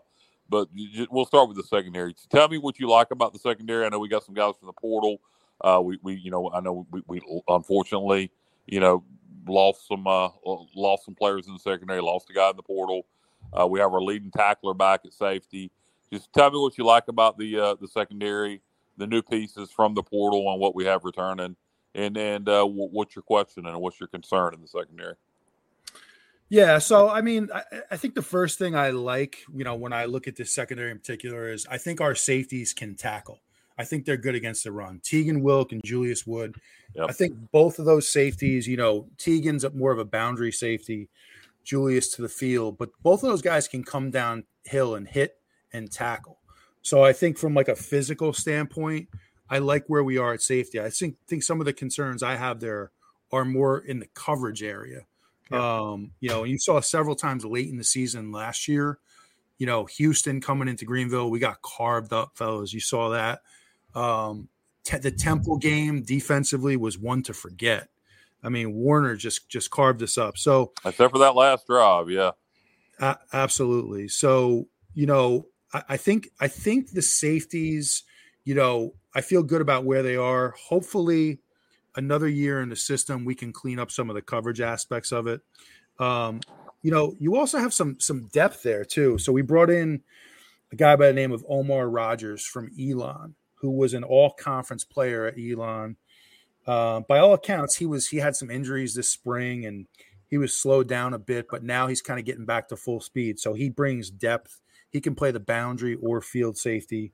but 0.50 0.68
you 0.74 1.08
we'll 1.10 1.26
start 1.26 1.48
with 1.48 1.56
the 1.56 1.64
secondary. 1.64 2.14
Tell 2.30 2.50
me 2.50 2.58
what 2.58 2.78
you 2.78 2.90
like 2.90 3.12
about 3.12 3.32
the 3.32 3.40
secondary. 3.40 3.86
I 3.86 3.90
know 3.90 4.00
we 4.00 4.10
got 4.10 4.26
some 4.26 4.36
guys 4.36 4.54
from 4.60 4.68
the 4.68 4.74
portal. 4.74 5.22
Uh, 5.62 5.80
we, 5.82 5.98
we 6.04 6.16
you 6.16 6.30
know 6.30 6.52
I 6.52 6.60
know 6.60 6.86
we, 6.92 7.04
we 7.08 7.22
unfortunately 7.48 8.32
you 8.68 8.82
know 8.82 9.06
lost 9.48 9.88
some 9.88 10.08
uh, 10.08 10.30
lost 10.76 11.06
some 11.06 11.16
players 11.16 11.48
in 11.48 11.54
the 11.54 11.60
secondary. 11.60 12.02
Lost 12.02 12.30
a 12.30 12.34
guy 12.34 12.50
in 12.50 12.56
the 12.56 12.64
portal. 12.64 13.06
Uh, 13.54 13.68
we 13.68 13.80
have 13.80 13.94
our 13.94 14.02
leading 14.02 14.32
tackler 14.32 14.74
back 14.74 15.02
at 15.06 15.14
safety. 15.14 15.72
Just 16.12 16.32
tell 16.34 16.52
me 16.52 16.60
what 16.60 16.78
you 16.78 16.86
like 16.86 17.08
about 17.08 17.38
the 17.38 17.60
uh, 17.60 17.76
the 17.80 17.88
secondary, 17.88 18.62
the 18.98 19.08
new 19.08 19.22
pieces 19.22 19.72
from 19.72 19.94
the 19.94 20.04
portal, 20.04 20.52
and 20.52 20.60
what 20.60 20.76
we 20.76 20.86
have 20.86 21.04
returning, 21.04 21.56
and 21.96 22.18
and 22.18 22.50
uh, 22.50 22.66
wh- 22.66 22.94
what's 22.94 23.16
your 23.16 23.24
question 23.24 23.66
and 23.66 23.80
what's 23.80 24.00
your 24.00 24.08
concern 24.08 24.54
in 24.54 24.62
the 24.62 24.68
secondary? 24.68 25.16
Yeah, 26.50 26.80
so 26.80 27.10
I 27.10 27.22
mean, 27.22 27.50
I, 27.54 27.64
I, 27.92 27.98
think 27.98 28.16
the 28.16 28.24
first 28.24 28.58
thing 28.58 28.76
I 28.76 28.90
like, 28.90 29.38
you 29.54 29.64
know, 29.64 29.76
when 29.76 29.94
I 29.94 30.06
look 30.06 30.28
at 30.28 30.36
this 30.36 30.52
secondary 30.52 30.90
in 30.90 30.98
particular, 30.98 31.48
is 31.52 31.68
I 31.70 31.78
think 31.78 32.02
our 32.02 32.16
safeties 32.16 32.74
can 32.74 32.96
tackle. 32.96 33.40
I 33.80 33.86
think 33.86 34.04
they're 34.04 34.18
good 34.18 34.36
against 34.36 34.66
the 34.66 34.74
run. 34.74 35.00
Tegan 35.02 35.42
Wilk 35.42 35.72
and 35.72 35.82
Julius 35.86 36.28
Wood. 36.28 36.56
Yep. 36.96 37.10
I 37.10 37.14
think 37.14 37.36
both 37.52 37.80
of 37.80 37.86
those 37.86 38.12
safeties, 38.12 38.68
you 38.68 38.76
know, 38.76 39.08
Tegan's 39.18 39.66
more 39.74 39.94
of 39.94 40.00
a 40.00 40.06
boundary 40.06 40.52
safety, 40.52 41.08
Julius 41.64 42.12
to 42.16 42.22
the 42.22 42.28
field, 42.28 42.78
but 42.78 42.90
both 43.02 43.24
of 43.24 43.30
those 43.30 43.42
guys 43.42 43.70
can 43.70 43.86
come 43.86 44.12
downhill 44.12 44.96
and 44.96 45.08
hit 45.08 45.38
and 45.72 45.90
tackle. 45.90 46.40
So 46.82 47.06
I 47.06 47.14
think 47.14 47.38
from 47.38 47.54
like 47.54 47.70
a 47.70 47.76
physical 47.76 48.34
standpoint, 48.34 49.08
I 49.50 49.60
like 49.60 49.86
where 49.88 50.04
we 50.04 50.18
are 50.18 50.34
at 50.34 50.42
safety. 50.42 50.82
I 50.82 50.90
think 50.90 51.16
think 51.28 51.44
some 51.44 51.62
of 51.62 51.66
the 51.66 51.74
concerns 51.74 52.22
I 52.22 52.36
have 52.36 52.60
there 52.60 52.92
are 53.32 53.46
more 53.46 53.80
in 53.80 54.00
the 54.00 54.10
coverage 54.14 54.62
area. 54.62 55.06
Um, 55.52 56.12
you 56.20 56.30
know, 56.30 56.44
you 56.44 56.60
saw 56.60 56.82
several 56.82 57.16
times 57.16 57.46
late 57.46 57.70
in 57.70 57.78
the 57.78 57.84
season 57.84 58.32
last 58.32 58.68
year, 58.68 59.00
you 59.58 59.66
know, 59.66 59.86
Houston 59.86 60.42
coming 60.42 60.68
into 60.68 60.86
Greenville, 60.86 61.32
we 61.32 61.40
got 61.40 61.62
carved 61.62 62.14
up, 62.14 62.32
fellas. 62.36 62.74
You 62.74 62.80
saw 62.80 63.10
that. 63.10 63.42
Um, 63.96 64.50
te- 64.84 64.98
the 64.98 65.12
Temple 65.12 65.58
game 65.58 66.04
defensively 66.04 66.78
was 66.78 66.98
one 66.98 67.24
to 67.24 67.34
forget. 67.34 67.90
I 68.44 68.50
mean, 68.50 68.74
Warner 68.74 69.16
just 69.16 69.50
just 69.50 69.70
carved 69.70 70.02
us 70.02 70.18
up. 70.18 70.38
So 70.38 70.72
except 70.86 71.12
for 71.12 71.20
that 71.20 71.36
last 71.36 71.68
drive, 71.68 72.10
yeah, 72.10 72.32
a- 73.00 73.18
absolutely. 73.34 74.08
So 74.08 74.68
you 74.94 75.06
know, 75.06 75.48
I-, 75.74 75.84
I 75.90 75.98
think 75.98 76.30
I 76.40 76.48
think 76.48 76.92
the 76.92 77.02
safeties, 77.02 78.04
you 78.46 78.56
know, 78.56 78.94
I 79.14 79.22
feel 79.22 79.44
good 79.44 79.62
about 79.62 79.86
where 79.86 80.04
they 80.04 80.16
are. 80.16 80.56
Hopefully, 80.68 81.40
another 81.96 82.28
year 82.28 82.62
in 82.62 82.70
the 82.70 82.76
system, 82.76 83.26
we 83.26 83.36
can 83.36 83.52
clean 83.52 83.80
up 83.80 83.92
some 83.92 84.10
of 84.10 84.16
the 84.16 84.22
coverage 84.22 84.62
aspects 84.62 85.12
of 85.12 85.28
it. 85.28 85.42
Um, 86.00 86.40
you 86.82 86.92
know, 86.92 87.14
you 87.20 87.36
also 87.36 87.58
have 87.60 87.74
some 87.74 88.00
some 88.00 88.28
depth 88.28 88.64
there 88.64 88.86
too. 88.86 89.18
So 89.18 89.32
we 89.32 89.42
brought 89.42 89.70
in 89.70 90.02
a 90.72 90.76
guy 90.76 90.96
by 90.96 91.08
the 91.08 91.14
name 91.14 91.32
of 91.32 91.46
Omar 91.48 91.90
Rogers 91.90 92.46
from 92.46 92.72
Elon, 92.80 93.36
who 93.62 93.72
was 93.72 93.94
an 93.94 94.04
all 94.04 94.32
conference 94.32 94.84
player 94.84 95.26
at 95.26 95.36
Elon. 95.38 95.98
Uh, 96.66 97.02
by 97.02 97.20
all 97.20 97.34
accounts, 97.34 97.76
he 97.76 97.86
was 97.86 98.08
he 98.08 98.18
had 98.18 98.36
some 98.36 98.52
injuries 98.52 98.94
this 98.94 99.10
spring 99.10 99.66
and 99.66 99.88
he 100.28 100.38
was 100.38 100.56
slowed 100.56 100.88
down 100.88 101.14
a 101.14 101.20
bit, 101.20 101.48
but 101.50 101.64
now 101.64 101.88
he's 101.88 102.02
kind 102.02 102.20
of 102.20 102.26
getting 102.26 102.46
back 102.46 102.68
to 102.68 102.78
full 102.78 103.00
speed. 103.00 103.40
So 103.40 103.54
he 103.54 103.70
brings 103.70 104.12
depth. 104.12 104.62
He 104.92 105.02
can 105.02 105.16
play 105.16 105.32
the 105.32 105.40
boundary 105.40 105.96
or 105.96 106.22
field 106.22 106.58
safety. 106.58 107.14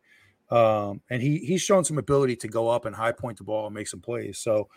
Um, 0.52 1.02
and 1.10 1.22
he 1.22 1.38
he's 1.40 1.62
shown 1.62 1.84
some 1.86 1.98
ability 1.98 2.36
to 2.38 2.48
go 2.48 2.70
up 2.70 2.86
and 2.86 2.96
high 2.96 3.14
point 3.14 3.38
the 3.38 3.44
ball 3.44 3.66
and 3.66 3.74
make 3.74 3.88
some 3.88 4.02
plays. 4.02 4.38
So 4.38 4.70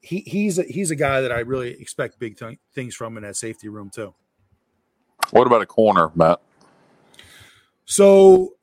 he 0.00 0.20
he's 0.20 0.58
a, 0.58 0.64
he's 0.64 0.90
a 0.90 0.96
guy 0.96 1.20
that 1.20 1.32
I 1.32 1.40
really 1.40 1.70
expect 1.70 2.18
big 2.18 2.36
th- 2.36 2.58
things 2.74 2.94
from 2.94 3.16
in 3.16 3.22
that 3.22 3.36
safety 3.36 3.68
room 3.68 3.90
too. 3.90 4.14
What 5.30 5.46
about 5.46 5.62
a 5.62 5.66
corner, 5.66 6.10
Matt? 6.14 6.40
So, 7.86 8.54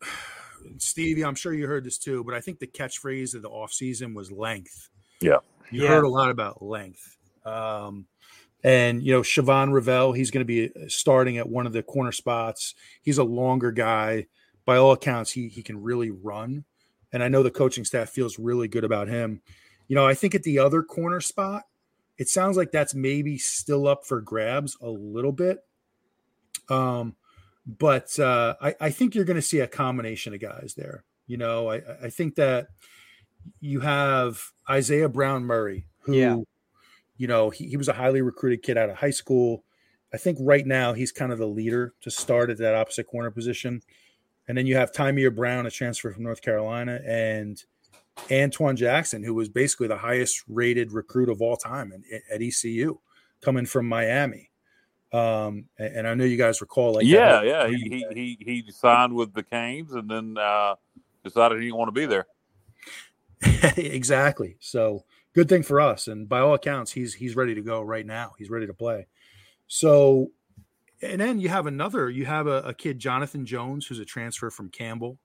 Stevie, 0.82 1.24
I'm 1.24 1.36
sure 1.36 1.54
you 1.54 1.68
heard 1.68 1.84
this 1.84 1.98
too, 1.98 2.24
but 2.24 2.34
I 2.34 2.42
think 2.42 2.60
the 2.60 2.68
catchphrase 2.68 3.36
of 3.36 3.42
the 3.42 3.50
offseason 3.50 4.14
was 4.14 4.32
length. 4.32 4.90
Yeah. 5.20 5.38
You 5.72 5.84
yeah. 5.84 5.90
heard 5.90 6.04
a 6.04 6.10
lot 6.10 6.30
about 6.30 6.62
length. 6.62 7.18
Um, 7.46 8.08
and, 8.64 9.02
you 9.02 9.14
know, 9.14 9.22
Shavon 9.22 9.72
Revel, 9.72 10.14
he's 10.14 10.32
going 10.32 10.46
to 10.46 10.46
be 10.46 10.72
starting 10.90 11.38
at 11.38 11.50
one 11.50 11.66
of 11.66 11.74
the 11.74 11.84
corner 11.84 12.12
spots. 12.12 12.76
He's 13.02 13.18
a 13.18 13.24
longer 13.24 13.72
guy 13.72 14.28
by 14.66 14.78
all 14.78 14.92
accounts, 14.92 15.32
he 15.32 15.48
he 15.48 15.64
can 15.64 15.82
really 15.82 16.12
run, 16.12 16.64
and 17.12 17.24
I 17.24 17.28
know 17.28 17.44
the 17.44 17.52
coaching 17.52 17.86
staff 17.86 18.10
feels 18.10 18.40
really 18.40 18.68
good 18.68 18.84
about 18.84 19.08
him. 19.08 19.42
You 19.88 19.96
know, 19.96 20.06
I 20.06 20.14
think 20.14 20.36
at 20.36 20.44
the 20.44 20.60
other 20.60 20.84
corner 20.84 21.20
spot, 21.20 21.64
it 22.18 22.30
sounds 22.30 22.58
like 22.58 22.72
that's 22.72 22.94
maybe 22.94 23.38
still 23.38 23.88
up 23.88 24.06
for 24.06 24.22
grabs 24.22 24.78
a 24.82 24.90
little 24.90 25.32
bit. 25.32 25.60
Um, 26.70 27.16
but 27.66 28.18
uh, 28.20 28.56
I, 28.62 28.76
I 28.80 28.90
think 28.90 29.16
you're 29.16 29.26
going 29.26 29.36
to 29.36 29.42
see 29.42 29.60
a 29.60 29.68
combination 29.68 30.34
of 30.34 30.40
guys 30.40 30.74
there. 30.76 31.04
You 31.28 31.38
know, 31.38 31.72
I, 31.72 31.82
I 32.04 32.10
think 32.10 32.36
that 32.36 32.68
you 33.60 33.80
have 33.82 34.42
Isaiah 34.70 35.10
Brown 35.10 35.44
Murray, 35.44 35.86
who, 36.02 36.16
yeah. 36.16 36.38
you 37.18 37.28
know, 37.28 37.50
he, 37.50 37.68
he 37.68 37.78
was 37.78 37.88
a 37.88 37.94
highly 37.94 38.22
recruited 38.22 38.64
kid 38.64 38.78
out 38.78 38.90
of 38.90 38.98
high 38.98 39.12
school. 39.12 39.64
I 40.14 40.18
think 40.18 40.38
right 40.42 40.66
now 40.66 40.94
he's 40.94 41.12
kind 41.12 41.32
of 41.32 41.38
the 41.38 41.48
leader 41.48 41.94
to 42.02 42.12
start 42.12 42.50
at 42.50 42.58
that 42.58 42.76
opposite 42.76 43.08
corner 43.08 43.32
position. 43.32 43.82
And 44.48 44.58
then 44.58 44.66
you 44.66 44.76
have 44.76 44.92
Tymir 44.92 45.34
Brown, 45.34 45.66
a 45.66 45.72
transfer 45.72 46.12
from 46.12 46.24
North 46.24 46.42
Carolina, 46.42 47.00
and 47.06 47.64
Antoine 48.30 48.76
Jackson, 48.76 49.24
who 49.24 49.34
was 49.34 49.48
basically 49.48 49.88
the 49.88 49.98
highest 49.98 50.44
rated 50.48 50.92
recruit 50.92 51.30
of 51.30 51.42
all 51.42 51.56
time 51.56 51.94
in, 51.94 52.22
at 52.30 52.42
ECU, 52.42 52.98
coming 53.42 53.66
from 53.66 53.88
Miami. 53.88 54.51
Um, 55.14 55.66
and, 55.78 55.96
and, 55.98 56.08
I 56.08 56.14
know 56.14 56.24
you 56.24 56.38
guys 56.38 56.62
recall, 56.62 56.94
like, 56.94 57.06
yeah, 57.06 57.42
yeah, 57.42 57.68
he, 57.68 58.06
he, 58.14 58.38
he 58.46 58.64
he 58.64 58.72
signed 58.72 59.14
with 59.14 59.34
the 59.34 59.44
Canes 59.44 59.92
and 59.92 60.10
then 60.10 60.38
uh, 60.38 60.76
decided 61.26 61.58
he 61.58 61.66
didn't 61.66 61.78
want 61.78 61.90
to 61.90 62.00
be 62.00 62.06
there. 62.06 62.28
exactly. 63.76 64.56
So 64.62 65.04
good 65.34 65.50
thing 65.50 65.64
for 65.64 65.82
us. 65.82 66.08
And 66.08 66.30
by 66.30 66.40
all 66.40 66.54
accounts, 66.54 66.94
he's 66.94 67.14
he's 67.14 67.36
ready 67.36 67.56
to 67.56 67.62
go 67.62 67.82
right 67.82 68.06
now. 68.06 68.32
He's 68.38 68.50
ready 68.50 68.68
to 68.68 68.74
play. 68.74 69.08
So 69.68 70.32
and 71.02 71.20
then 71.20 71.40
you 71.40 71.50
have 71.50 71.66
another. 71.66 72.10
You 72.10 72.26
have 72.26 72.48
a, 72.48 72.62
a 72.62 72.74
kid, 72.74 73.00
Jonathan 73.00 73.46
Jones, 73.46 73.88
who's 73.88 74.00
a 74.00 74.06
transfer 74.06 74.50
from 74.50 74.70
Campbell. 74.70 75.18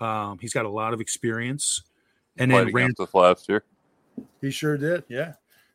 Um, 0.00 0.38
he's 0.40 0.52
got 0.52 0.64
a 0.64 0.70
lot 0.70 0.94
of 0.94 1.00
experience. 1.00 1.82
And 2.38 2.50
Played 2.50 2.68
then 2.68 2.74
Rance 2.74 3.14
last 3.14 3.48
year. 3.48 3.64
He 4.40 4.50
sure 4.50 4.76
did, 4.76 5.04
yeah. 5.08 5.34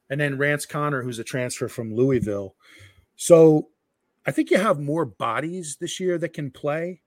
And 0.10 0.20
then 0.20 0.38
Rance 0.38 0.66
Connor, 0.66 1.04
who's 1.04 1.20
a 1.20 1.24
transfer 1.24 1.68
from 1.68 1.94
Louisville. 1.94 2.56
So 3.16 3.70
I 4.26 4.32
think 4.32 4.52
you 4.52 4.58
have 4.58 4.80
more 4.80 5.06
bodies 5.06 5.78
this 5.80 6.00
year 6.00 6.18
that 6.18 6.34
can 6.34 6.52
play. 6.52 7.02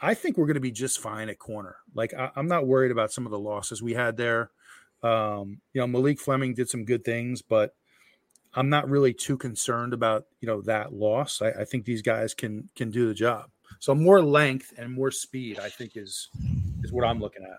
I 0.00 0.14
think 0.14 0.36
we're 0.36 0.46
going 0.46 0.54
to 0.54 0.60
be 0.60 0.72
just 0.72 1.00
fine 1.00 1.28
at 1.28 1.38
corner. 1.38 1.76
Like 1.94 2.12
I, 2.12 2.30
am 2.36 2.48
not 2.48 2.66
worried 2.66 2.90
about 2.90 3.12
some 3.12 3.24
of 3.24 3.32
the 3.32 3.38
losses 3.38 3.82
we 3.82 3.94
had 3.94 4.16
there. 4.16 4.50
Um, 5.02 5.60
you 5.72 5.80
know, 5.80 5.86
Malik 5.86 6.20
Fleming 6.20 6.54
did 6.54 6.68
some 6.68 6.84
good 6.84 7.04
things, 7.04 7.40
but 7.40 7.74
I'm 8.54 8.68
not 8.68 8.88
really 8.88 9.12
too 9.12 9.36
concerned 9.36 9.92
about 9.92 10.26
you 10.40 10.48
know 10.48 10.62
that 10.62 10.92
loss. 10.92 11.40
I, 11.42 11.50
I, 11.50 11.64
think 11.64 11.84
these 11.84 12.02
guys 12.02 12.34
can 12.34 12.68
can 12.74 12.90
do 12.90 13.06
the 13.06 13.14
job. 13.14 13.50
So 13.78 13.94
more 13.94 14.22
length 14.22 14.72
and 14.78 14.92
more 14.92 15.10
speed, 15.10 15.58
I 15.58 15.68
think, 15.68 15.96
is 15.96 16.30
is 16.82 16.92
what 16.92 17.04
I'm 17.04 17.20
looking 17.20 17.44
at. 17.44 17.58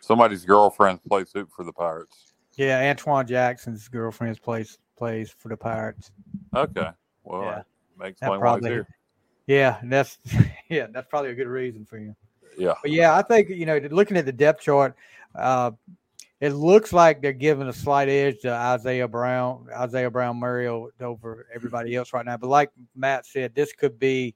Somebody's 0.00 0.44
girlfriend 0.44 1.02
plays 1.04 1.30
suit 1.30 1.48
for 1.54 1.64
the 1.64 1.72
Pirates. 1.72 2.34
Yeah, 2.56 2.78
Antoine 2.90 3.26
Jackson's 3.26 3.88
girlfriend 3.88 4.40
plays 4.42 4.78
plays 4.96 5.30
for 5.30 5.48
the 5.48 5.56
Pirates. 5.56 6.10
Okay, 6.54 6.88
well, 7.24 7.42
yeah. 7.42 7.62
makes 7.98 8.20
why 8.20 8.56
he's 8.56 8.66
here. 8.66 8.88
Yeah, 9.46 9.78
that's 9.84 10.18
yeah, 10.68 10.86
that's 10.92 11.08
probably 11.08 11.30
a 11.30 11.34
good 11.34 11.48
reason 11.48 11.84
for 11.84 11.98
you. 11.98 12.14
Yeah, 12.56 12.74
but 12.82 12.90
yeah, 12.90 13.16
I 13.16 13.22
think 13.22 13.48
you 13.48 13.66
know, 13.66 13.78
looking 13.90 14.16
at 14.16 14.26
the 14.26 14.32
depth 14.32 14.62
chart, 14.62 14.96
uh, 15.34 15.72
it 16.40 16.50
looks 16.50 16.92
like 16.92 17.20
they're 17.20 17.32
giving 17.32 17.68
a 17.68 17.72
slight 17.72 18.08
edge 18.08 18.40
to 18.40 18.52
Isaiah 18.52 19.08
Brown, 19.08 19.66
Isaiah 19.74 20.10
Brown 20.10 20.36
Murray 20.36 20.68
over 20.68 21.46
everybody 21.52 21.96
else 21.96 22.12
right 22.12 22.24
now. 22.24 22.36
But 22.36 22.48
like 22.48 22.70
Matt 22.94 23.26
said, 23.26 23.54
this 23.54 23.72
could 23.72 23.98
be 23.98 24.34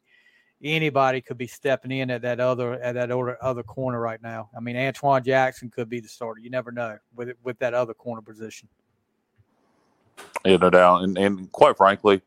anybody 0.62 1.20
could 1.20 1.38
be 1.38 1.46
stepping 1.46 1.90
in 1.90 2.10
at 2.10 2.22
that 2.22 2.40
other 2.40 2.74
at 2.74 2.94
that 2.94 3.10
other 3.10 3.42
other 3.42 3.62
corner 3.62 4.00
right 4.00 4.22
now. 4.22 4.50
I 4.56 4.60
mean, 4.60 4.76
Antoine 4.76 5.22
Jackson 5.22 5.70
could 5.70 5.88
be 5.88 6.00
the 6.00 6.08
starter. 6.08 6.40
You 6.40 6.50
never 6.50 6.72
know 6.72 6.98
with 7.14 7.32
with 7.42 7.58
that 7.58 7.74
other 7.74 7.94
corner 7.94 8.22
position. 8.22 8.68
Yeah, 10.44 10.56
no 10.56 10.70
doubt. 10.70 11.02
And 11.02 11.18
and 11.18 11.50
quite 11.52 11.76
frankly, 11.76 12.20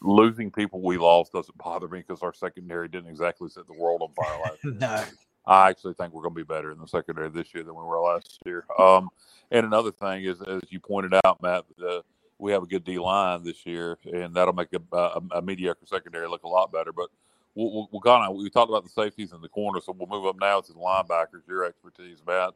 losing 0.00 0.50
people 0.50 0.80
we 0.80 0.98
lost 0.98 1.32
doesn't 1.32 1.56
bother 1.64 1.88
me 1.88 2.00
because 2.06 2.22
our 2.22 2.34
secondary 2.34 2.88
didn't 2.88 3.10
exactly 3.10 3.48
set 3.48 3.66
the 3.66 3.74
world 3.74 4.02
on 4.02 4.12
fire 4.12 4.40
last 4.44 4.58
year. 4.64 4.74
no. 4.74 5.04
I 5.48 5.70
actually 5.70 5.94
think 5.94 6.12
we're 6.12 6.22
going 6.22 6.34
to 6.34 6.40
be 6.40 6.54
better 6.54 6.72
in 6.72 6.78
the 6.78 6.88
secondary 6.88 7.28
this 7.28 7.54
year 7.54 7.62
than 7.62 7.76
we 7.76 7.84
were 7.84 8.00
last 8.00 8.40
year. 8.44 8.64
Um, 8.80 9.10
and 9.52 9.64
another 9.64 9.92
thing 9.92 10.24
is, 10.24 10.42
as 10.42 10.60
you 10.70 10.80
pointed 10.80 11.14
out, 11.24 11.40
Matt, 11.40 11.64
uh, 11.80 12.00
we 12.38 12.50
have 12.50 12.64
a 12.64 12.66
good 12.66 12.84
D 12.84 12.98
line 12.98 13.44
this 13.44 13.64
year, 13.64 13.96
and 14.12 14.34
that'll 14.34 14.52
make 14.52 14.72
a, 14.72 14.96
a, 14.96 15.22
a, 15.36 15.42
mediocre 15.42 15.86
secondary 15.86 16.28
look 16.28 16.42
a 16.42 16.48
lot 16.48 16.72
better. 16.72 16.92
But 16.92 17.10
we'll, 17.54 17.72
we'll, 17.72 17.88
we'll 17.92 18.00
kind 18.00 18.28
of 18.28 18.36
we 18.36 18.50
talked 18.50 18.70
about 18.70 18.82
the 18.82 18.90
safeties 18.90 19.32
in 19.32 19.40
the 19.40 19.48
corner, 19.48 19.80
so 19.80 19.94
we'll 19.96 20.08
move 20.08 20.26
up 20.26 20.36
now 20.40 20.60
to 20.60 20.72
the 20.72 20.78
linebackers. 20.78 21.46
Your 21.46 21.64
expertise, 21.64 22.18
Matt. 22.26 22.54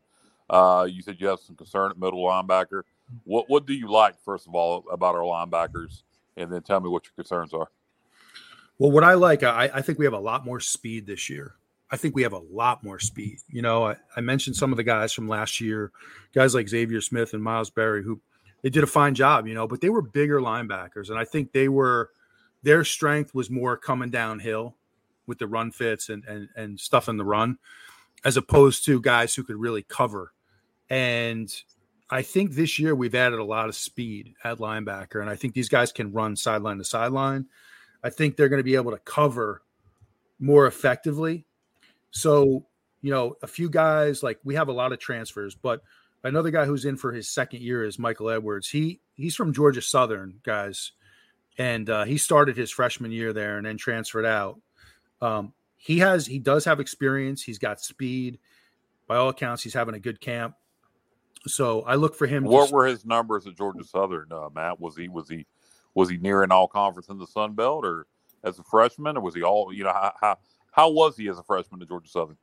Uh, 0.49 0.87
you 0.91 1.00
said 1.00 1.17
you 1.21 1.29
have 1.29 1.39
some 1.39 1.55
concern 1.55 1.93
at 1.93 1.99
middle 1.99 2.25
linebacker. 2.25 2.83
What 3.25 3.49
what 3.49 3.67
do 3.67 3.75
you 3.75 3.90
like 3.90 4.17
first 4.25 4.47
of 4.47 4.55
all 4.55 4.85
about 4.90 5.14
our 5.14 5.23
linebackers, 5.23 6.02
and 6.37 6.52
then 6.52 6.62
tell 6.62 6.81
me 6.81 6.88
what 6.88 7.05
your 7.05 7.12
concerns 7.17 7.52
are. 7.55 7.71
Well, 8.79 8.90
what 8.90 9.05
I 9.05 9.12
like, 9.14 9.43
I, 9.43 9.71
I 9.75 9.83
think 9.83 9.99
we 9.99 10.07
have 10.07 10.14
a 10.14 10.19
lot 10.19 10.47
more 10.47 10.59
speed 10.59 11.07
this 11.07 11.29
year. 11.29 11.57
I 11.90 11.97
think 11.97 12.14
we 12.14 12.23
have 12.23 12.33
a 12.33 12.38
lot 12.38 12.83
more 12.83 12.99
speed. 12.99 13.38
You 13.49 13.61
know, 13.61 13.88
I, 13.88 13.97
I, 14.17 14.21
mentioned 14.23 14.57
some 14.57 14.73
of 14.73 14.79
the 14.79 14.85
guys 14.85 15.12
from 15.12 15.29
last 15.29 15.61
year, 15.61 15.93
guys 16.33 16.55
like 16.55 16.69
Xavier 16.69 17.02
Smith 17.02 17.35
and 17.35 17.43
Miles 17.43 17.69
Berry, 17.69 18.02
who 18.02 18.21
they 18.62 18.71
did 18.71 18.85
a 18.85 18.87
fine 18.87 19.14
job, 19.14 19.47
you 19.47 19.55
know, 19.55 19.67
but 19.67 19.81
they 19.81 19.90
were 19.90 20.00
bigger 20.00 20.40
linebackers. 20.40 21.11
And 21.11 21.19
I 21.19 21.25
think 21.25 21.52
they 21.52 21.69
were, 21.69 22.11
their 22.62 22.85
strength 22.85 23.35
was 23.35 23.50
more 23.50 23.76
coming 23.76 24.09
downhill 24.11 24.76
with 25.26 25.38
the 25.38 25.47
run 25.47 25.73
fits 25.73 26.09
and, 26.09 26.25
and, 26.25 26.49
and 26.57 26.81
stuff 26.81 27.09
in 27.09 27.17
the 27.17 27.25
run, 27.25 27.59
as 28.25 28.37
opposed 28.37 28.85
to 28.87 29.00
guys 29.00 29.35
who 29.35 29.43
could 29.43 29.57
really 29.57 29.83
cover. 29.83 30.33
And 30.88 31.52
I 32.11 32.23
think 32.23 32.52
this 32.52 32.79
year 32.79 32.95
we've 32.95 33.14
added 33.14 33.38
a 33.38 33.45
lot 33.45 33.69
of 33.69 33.76
speed 33.76 34.35
at 34.43 34.59
linebacker. 34.59 35.21
And 35.21 35.31
I 35.31 35.37
think 35.37 35.55
these 35.55 35.69
guys 35.69 35.93
can 35.93 36.12
run 36.12 36.35
sideline 36.35 36.79
to 36.79 36.85
sideline. 36.85 37.47
I 38.02 38.11
think 38.11 38.37
they're 38.37 38.49
going 38.49 38.59
to 38.59 38.64
be 38.64 38.75
able 38.75 38.90
to 38.90 38.99
cover 38.99 39.62
more 40.40 40.67
effectively. 40.67 41.47
So, 42.11 42.67
you 43.02 43.12
know, 43.12 43.37
a 43.43 43.47
few 43.47 43.71
guys 43.71 44.23
like 44.23 44.40
we 44.43 44.57
have 44.57 44.69
a 44.69 44.73
lot 44.73 44.93
of 44.93 44.99
transfers, 44.99 45.55
but 45.55 45.83
another 46.25 46.50
guy 46.50 46.64
who's 46.64 46.85
in 46.85 46.97
for 46.97 47.12
his 47.12 47.29
second 47.29 47.62
year 47.62 47.85
is 47.85 47.99
Michael 47.99 48.31
Edwards. 48.31 48.69
He 48.69 49.00
he's 49.14 49.37
from 49.37 49.52
Georgia 49.52 49.83
Southern, 49.83 50.40
guys, 50.43 50.93
and 51.59 51.88
uh, 51.88 52.05
he 52.05 52.19
started 52.19 52.57
his 52.57 52.71
freshman 52.71 53.12
year 53.12 53.33
there 53.33 53.57
and 53.59 53.67
then 53.67 53.76
transferred 53.76 54.26
out. 54.26 54.61
Um, 55.21 55.52
he 55.76 55.99
has 55.99 56.26
he 56.26 56.38
does 56.38 56.64
have 56.64 56.81
experience. 56.81 57.43
He's 57.43 57.59
got 57.59 57.81
speed. 57.81 58.38
By 59.07 59.17
all 59.17 59.29
accounts, 59.29 59.62
he's 59.62 59.75
having 59.75 59.95
a 59.95 60.00
good 60.00 60.21
camp. 60.21 60.55
So 61.47 61.82
I 61.82 61.94
look 61.94 62.14
for 62.14 62.26
him. 62.26 62.44
What 62.44 62.70
were 62.70 62.87
his 62.87 63.04
numbers 63.04 63.47
at 63.47 63.56
Georgia 63.56 63.85
Southern, 63.85 64.32
uh, 64.32 64.49
Matt? 64.54 64.80
Was 64.80 64.97
he 64.97 65.09
was 65.09 65.28
he 65.28 65.47
was 65.94 66.09
he 66.09 66.18
near 66.18 66.42
an 66.42 66.52
all 66.52 66.68
conference 66.68 67.09
in 67.09 67.18
the 67.18 67.26
Sun 67.26 67.54
Belt, 67.54 67.85
or 67.85 68.06
as 68.44 68.59
a 68.59 68.64
freshman, 68.64 69.16
or 69.16 69.20
was 69.20 69.35
he 69.35 69.42
all? 69.42 69.73
You 69.73 69.85
know, 69.85 69.92
how 69.92 70.12
how, 70.20 70.38
how 70.73 70.90
was 70.90 71.16
he 71.16 71.28
as 71.28 71.38
a 71.38 71.42
freshman 71.42 71.80
at 71.82 71.88
Georgia 71.88 72.09
Southern? 72.09 72.37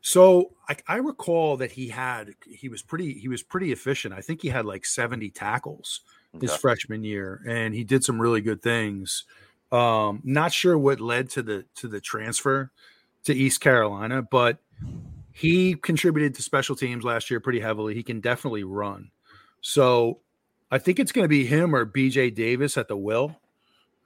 So 0.00 0.52
I, 0.68 0.76
I 0.86 0.96
recall 0.96 1.56
that 1.56 1.72
he 1.72 1.88
had 1.88 2.34
he 2.46 2.68
was 2.68 2.82
pretty 2.82 3.14
he 3.14 3.28
was 3.28 3.42
pretty 3.42 3.72
efficient. 3.72 4.14
I 4.14 4.20
think 4.20 4.42
he 4.42 4.48
had 4.48 4.66
like 4.66 4.84
seventy 4.84 5.30
tackles 5.30 6.00
his 6.40 6.52
Okay. 6.52 6.60
freshman 6.60 7.04
year, 7.04 7.42
and 7.46 7.74
he 7.74 7.84
did 7.84 8.04
some 8.04 8.20
really 8.20 8.40
good 8.40 8.62
things. 8.62 9.24
Um, 9.72 10.20
not 10.22 10.52
sure 10.52 10.76
what 10.76 11.00
led 11.00 11.30
to 11.30 11.42
the 11.42 11.64
to 11.76 11.88
the 11.88 12.00
transfer 12.00 12.70
to 13.24 13.34
East 13.34 13.60
Carolina, 13.60 14.22
but 14.22 14.58
he 15.36 15.74
contributed 15.74 16.36
to 16.36 16.42
special 16.42 16.76
teams 16.76 17.02
last 17.02 17.28
year 17.28 17.40
pretty 17.40 17.58
heavily. 17.58 17.92
He 17.92 18.04
can 18.04 18.20
definitely 18.20 18.62
run. 18.62 19.10
So 19.60 20.20
I 20.70 20.78
think 20.78 21.00
it's 21.00 21.10
going 21.10 21.24
to 21.24 21.28
be 21.28 21.44
him 21.44 21.74
or 21.74 21.84
BJ 21.84 22.32
Davis 22.32 22.78
at 22.78 22.86
the 22.86 22.96
will. 22.96 23.36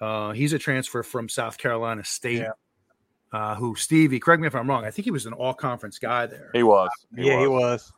Uh, 0.01 0.33
he's 0.33 0.55
a 0.55 0.59
transfer 0.59 1.03
from 1.03 1.29
South 1.29 1.59
Carolina 1.59 2.03
State. 2.03 2.39
Yeah. 2.39 2.53
Uh, 3.31 3.55
who 3.57 3.77
Stevie? 3.77 4.19
Correct 4.19 4.41
me 4.41 4.47
if 4.47 4.55
I'm 4.55 4.67
wrong. 4.71 4.87
I 4.87 4.91
think 4.91 5.05
he 5.05 5.11
was 5.11 5.27
an 5.27 5.35
all 5.35 5.53
conference 5.53 5.99
guy 5.99 6.25
there. 6.25 6.51
He 6.55 6.63
was. 6.63 6.89
yeah, 7.15 7.39
he 7.39 7.47
was. 7.47 7.93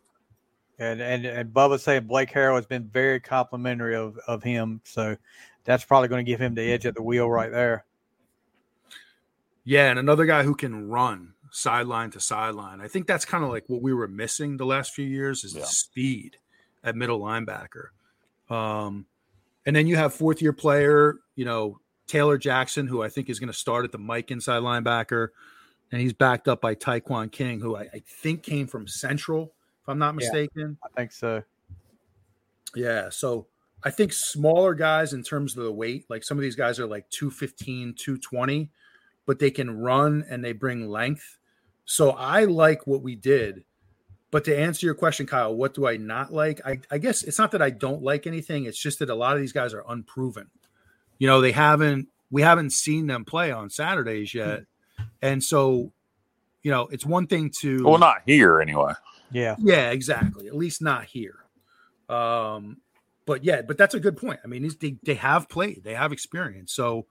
And 0.80 1.00
and 1.00 1.24
and 1.24 1.54
Bubba 1.54 1.78
saying 1.78 2.08
Blake 2.08 2.32
Harrell 2.32 2.56
has 2.56 2.66
been 2.66 2.88
very 2.88 3.20
complimentary 3.20 3.94
of 3.94 4.18
of 4.26 4.42
him, 4.42 4.80
so 4.82 5.16
that's 5.62 5.84
probably 5.84 6.08
going 6.08 6.24
to 6.24 6.28
give 6.28 6.40
him 6.40 6.56
the 6.56 6.72
edge 6.72 6.84
at 6.84 6.96
the 6.96 7.02
wheel 7.02 7.30
right 7.30 7.52
there. 7.52 7.84
Yeah, 9.62 9.90
and 9.90 10.00
another 10.00 10.26
guy 10.26 10.42
who 10.42 10.56
can 10.56 10.88
run 10.88 11.34
sideline 11.52 12.10
to 12.12 12.20
sideline. 12.20 12.80
I 12.80 12.88
think 12.88 13.06
that's 13.06 13.24
kind 13.24 13.44
of 13.44 13.50
like 13.50 13.64
what 13.68 13.82
we 13.82 13.92
were 13.94 14.08
missing 14.08 14.56
the 14.56 14.66
last 14.66 14.94
few 14.94 15.06
years 15.06 15.44
is 15.44 15.54
Yeah. 15.54 15.60
the 15.62 15.66
speed 15.66 16.36
at 16.84 16.96
middle 16.96 17.20
linebacker. 17.20 17.88
Um, 18.48 19.06
and 19.66 19.74
then 19.76 19.86
you 19.86 19.96
have 19.96 20.14
fourth 20.14 20.40
year 20.42 20.52
player, 20.52 21.16
you 21.36 21.44
know, 21.44 21.80
Taylor 22.06 22.38
Jackson, 22.38 22.86
who 22.86 23.02
I 23.02 23.08
think 23.08 23.28
is 23.30 23.38
going 23.38 23.52
to 23.52 23.58
start 23.58 23.84
at 23.84 23.92
the 23.92 23.98
Mike 23.98 24.30
inside 24.30 24.62
linebacker, 24.62 25.28
and 25.92 26.00
he's 26.00 26.12
backed 26.12 26.48
up 26.48 26.60
by 26.60 26.74
Taekwon 26.74 27.30
King, 27.30 27.60
who 27.60 27.76
I, 27.76 27.82
I 27.94 28.02
think 28.06 28.42
came 28.42 28.66
from 28.66 28.88
Central, 28.88 29.52
if 29.82 29.88
I'm 29.88 29.98
not 29.98 30.14
Yeah. 30.14 30.16
mistaken. 30.16 30.78
I 30.84 30.88
think 30.96 31.12
so. 31.12 31.42
Yeah. 32.74 33.08
So 33.10 33.46
I 33.82 33.90
think 33.90 34.12
smaller 34.12 34.74
guys 34.74 35.12
in 35.12 35.22
terms 35.22 35.56
of 35.56 35.64
the 35.64 35.72
weight, 35.72 36.06
like 36.08 36.24
some 36.24 36.36
of 36.38 36.42
these 36.42 36.56
guys 36.56 36.78
are 36.80 36.86
like 36.86 37.08
215, 37.10 37.94
220, 37.94 38.70
but 39.26 39.38
they 39.38 39.50
can 39.50 39.70
run 39.70 40.24
and 40.28 40.44
they 40.44 40.52
bring 40.52 40.88
length. 40.88 41.38
So 41.90 42.10
I 42.10 42.44
like 42.44 42.86
what 42.86 43.02
we 43.02 43.16
did. 43.16 43.64
But 44.30 44.44
to 44.44 44.56
answer 44.56 44.86
your 44.86 44.94
question, 44.94 45.26
Kyle, 45.26 45.52
what 45.52 45.74
do 45.74 45.88
I 45.88 45.96
not 45.96 46.32
like? 46.32 46.60
I, 46.64 46.78
I 46.88 46.98
guess 46.98 47.24
it's 47.24 47.36
not 47.36 47.50
that 47.50 47.60
I 47.60 47.70
don't 47.70 48.00
like 48.00 48.28
anything. 48.28 48.66
It's 48.66 48.78
just 48.78 49.00
that 49.00 49.10
a 49.10 49.14
lot 49.14 49.34
of 49.34 49.40
these 49.40 49.52
guys 49.52 49.74
are 49.74 49.82
unproven. 49.88 50.46
You 51.18 51.26
know, 51.26 51.40
they 51.40 51.50
haven't, 51.50 52.06
we 52.30 52.42
haven't 52.42 52.70
seen 52.70 53.08
them 53.08 53.24
play 53.24 53.50
on 53.50 53.70
Saturdays 53.70 54.32
yet. 54.32 54.66
And 55.20 55.42
so, 55.42 55.90
you 56.62 56.70
know, 56.70 56.86
it's 56.92 57.04
one 57.04 57.26
thing 57.26 57.50
to. 57.58 57.82
Well, 57.82 57.98
not 57.98 58.22
here 58.24 58.60
anyway. 58.60 58.92
Yeah, 59.32 59.56
Yeah, 59.58 59.90
exactly. 59.90 60.46
At 60.46 60.56
least 60.56 60.80
not 60.80 61.06
here. 61.06 61.44
Um, 62.08 62.76
but 63.26 63.42
yeah, 63.42 63.62
but 63.62 63.76
that's 63.76 63.94
a 63.94 64.00
good 64.00 64.16
point. 64.16 64.38
I 64.44 64.46
mean, 64.46 64.70
they 64.80 64.96
they 65.02 65.14
have 65.14 65.48
played, 65.48 65.82
they 65.82 65.94
have 65.94 66.12
experience. 66.12 66.72
So, 66.72 67.06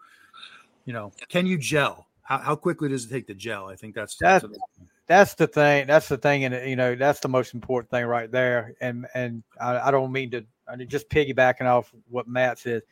you 0.86 0.94
know, 0.94 1.12
can 1.28 1.46
you 1.46 1.58
gel? 1.58 2.09
How, 2.30 2.38
how 2.38 2.56
quickly 2.56 2.90
does 2.90 3.06
it 3.06 3.10
take 3.10 3.26
to 3.28 3.34
gel? 3.34 3.68
I 3.68 3.76
think 3.76 3.96
that's 3.96 4.16
that's, 4.16 4.44
That's- 4.44 4.60
that's 5.08 5.34
the 5.34 5.48
thing. 5.48 5.88
That's 5.88 6.08
the 6.08 6.18
thing, 6.18 6.46
and 6.46 6.70
you 6.70 6.76
know 6.76 6.94
that's 6.94 7.20
the 7.20 7.28
most 7.28 7.56
important 7.56 7.90
thing 7.90 8.06
right 8.06 8.32
there. 8.32 8.76
And 8.80 9.08
and 9.16 9.42
I, 9.60 9.88
I 9.88 9.92
don't 9.92 10.12
mean 10.12 10.30
to. 10.32 10.46
I 10.68 10.76
mean, 10.76 10.88
just 10.88 11.10
piggybacking 11.10 11.66
off 11.66 11.92
what 12.08 12.28
Matt 12.28 12.60
said, 12.60 12.84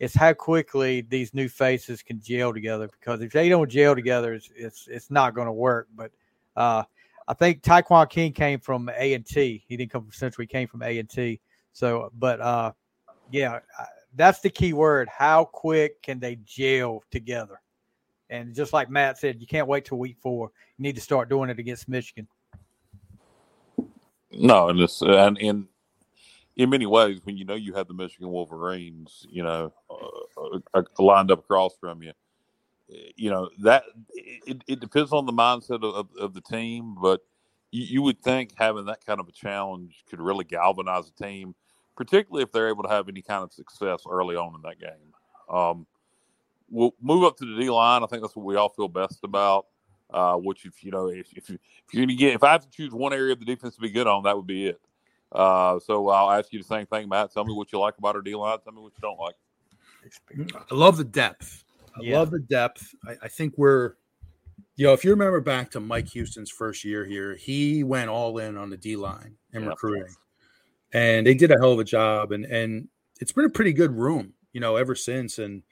it's 0.00 0.12
how 0.12 0.32
quickly 0.32 1.02
these 1.02 1.32
new 1.32 1.48
faces 1.48 2.02
can 2.02 2.20
gel 2.20 2.52
together. 2.52 2.88
Because 2.98 3.20
if 3.20 3.30
they 3.30 3.48
don't 3.48 3.70
gel 3.70 3.94
together, 3.94 4.34
it's 4.34 4.50
it's, 4.56 4.88
it's 4.88 5.10
not 5.12 5.36
going 5.36 5.46
to 5.46 5.52
work. 5.52 5.86
But 5.94 6.10
uh, 6.56 6.82
I 7.28 7.34
think 7.34 7.62
Taekwon 7.62 8.10
King 8.10 8.32
came 8.32 8.58
from 8.58 8.90
A 8.98 9.14
and 9.14 9.24
T. 9.24 9.62
He 9.68 9.76
didn't 9.76 9.92
come 9.92 10.02
from 10.02 10.12
Central. 10.12 10.42
He 10.42 10.48
came 10.48 10.66
from 10.66 10.82
A 10.82 10.98
and 10.98 11.08
T. 11.08 11.38
So, 11.72 12.10
but 12.18 12.40
uh, 12.40 12.72
yeah, 13.30 13.60
that's 14.16 14.40
the 14.40 14.50
key 14.50 14.72
word. 14.72 15.08
How 15.08 15.44
quick 15.44 16.02
can 16.02 16.18
they 16.18 16.40
gel 16.44 17.04
together? 17.12 17.59
And 18.30 18.54
just 18.54 18.72
like 18.72 18.88
Matt 18.88 19.18
said, 19.18 19.40
you 19.40 19.46
can't 19.46 19.66
wait 19.66 19.84
till 19.84 19.98
week 19.98 20.16
four. 20.22 20.52
You 20.78 20.84
need 20.84 20.94
to 20.94 21.00
start 21.00 21.28
doing 21.28 21.50
it 21.50 21.58
against 21.58 21.88
Michigan. 21.88 22.28
No, 24.32 24.68
and 24.68 24.78
it's 24.78 25.02
and 25.02 25.36
in 25.38 25.66
in 26.56 26.70
many 26.70 26.86
ways, 26.86 27.20
when 27.24 27.36
you 27.36 27.44
know 27.44 27.56
you 27.56 27.74
have 27.74 27.88
the 27.88 27.94
Michigan 27.94 28.28
Wolverines, 28.28 29.26
you 29.28 29.42
know, 29.42 29.72
uh, 29.90 30.58
uh, 30.74 30.82
lined 30.98 31.32
up 31.32 31.40
across 31.40 31.74
from 31.80 32.02
you, 32.02 32.12
you 33.16 33.30
know 33.30 33.50
that 33.58 33.82
it, 34.14 34.62
it 34.68 34.80
depends 34.80 35.12
on 35.12 35.26
the 35.26 35.32
mindset 35.32 35.82
of, 35.82 35.94
of, 35.94 36.08
of 36.18 36.34
the 36.34 36.40
team, 36.40 36.96
but 37.00 37.22
you, 37.72 37.84
you 37.84 38.02
would 38.02 38.20
think 38.20 38.52
having 38.56 38.84
that 38.86 39.04
kind 39.04 39.18
of 39.18 39.28
a 39.28 39.32
challenge 39.32 40.04
could 40.08 40.20
really 40.20 40.44
galvanize 40.44 41.08
a 41.08 41.22
team, 41.22 41.54
particularly 41.96 42.44
if 42.44 42.52
they're 42.52 42.68
able 42.68 42.84
to 42.84 42.88
have 42.88 43.08
any 43.08 43.22
kind 43.22 43.42
of 43.42 43.52
success 43.52 44.04
early 44.08 44.36
on 44.36 44.54
in 44.54 44.62
that 44.62 44.78
game. 44.78 45.12
Um, 45.48 45.86
we'll 46.70 46.94
move 47.00 47.24
up 47.24 47.36
to 47.38 47.44
the 47.44 47.60
D 47.60 47.68
line. 47.70 48.02
I 48.02 48.06
think 48.06 48.22
that's 48.22 48.36
what 48.36 48.46
we 48.46 48.56
all 48.56 48.68
feel 48.68 48.88
best 48.88 49.20
about. 49.24 49.66
Uh, 50.12 50.34
which 50.34 50.66
if 50.66 50.82
you 50.82 50.90
know 50.90 51.06
if, 51.06 51.32
if 51.36 51.48
you 51.48 51.54
if 51.86 51.94
you're 51.94 52.04
gonna 52.04 52.16
get 52.16 52.34
if 52.34 52.42
I 52.42 52.50
have 52.50 52.62
to 52.62 52.70
choose 52.70 52.92
one 52.92 53.12
area 53.12 53.32
of 53.32 53.38
the 53.38 53.44
defense 53.44 53.76
to 53.76 53.80
be 53.80 53.90
good 53.90 54.08
on, 54.08 54.24
that 54.24 54.36
would 54.36 54.46
be 54.46 54.66
it. 54.66 54.80
Uh, 55.30 55.78
so 55.78 56.08
I'll 56.08 56.32
ask 56.32 56.52
you 56.52 56.58
the 56.58 56.64
same 56.64 56.86
thing, 56.86 57.08
Matt. 57.08 57.32
Tell 57.32 57.44
me 57.44 57.52
what 57.54 57.72
you 57.72 57.78
like 57.78 57.96
about 57.98 58.16
our 58.16 58.22
D 58.22 58.34
line. 58.34 58.58
Tell 58.64 58.72
me 58.72 58.80
what 58.80 58.92
you 58.96 59.00
don't 59.00 59.18
like. 59.18 59.36
I 60.70 60.74
love 60.74 60.96
the 60.96 61.04
depth. 61.04 61.64
I 61.94 62.00
Yeah. 62.02 62.18
love 62.18 62.30
the 62.30 62.40
depth. 62.40 62.92
I, 63.06 63.16
I 63.22 63.28
think 63.28 63.54
we're, 63.56 63.94
you 64.76 64.86
know, 64.86 64.92
if 64.92 65.04
you 65.04 65.10
remember 65.10 65.40
back 65.40 65.70
to 65.72 65.80
Mike 65.80 66.08
Houston's 66.08 66.50
first 66.50 66.84
year 66.84 67.04
here, 67.04 67.36
he 67.36 67.84
went 67.84 68.10
all 68.10 68.38
in 68.38 68.56
on 68.56 68.70
the 68.70 68.76
D 68.76 68.96
line 68.96 69.36
and 69.52 69.62
Yeah. 69.62 69.70
recruiting, 69.70 70.14
and 70.92 71.26
they 71.26 71.34
did 71.34 71.52
a 71.52 71.58
hell 71.60 71.72
of 71.72 71.78
a 71.78 71.84
job. 71.84 72.32
And 72.32 72.44
and 72.46 72.88
it's 73.20 73.32
been 73.32 73.44
a 73.44 73.50
pretty 73.50 73.72
good 73.72 73.92
room, 73.92 74.32
you 74.52 74.60
know, 74.60 74.76
ever 74.76 74.96
since. 74.96 75.38
And 75.38 75.62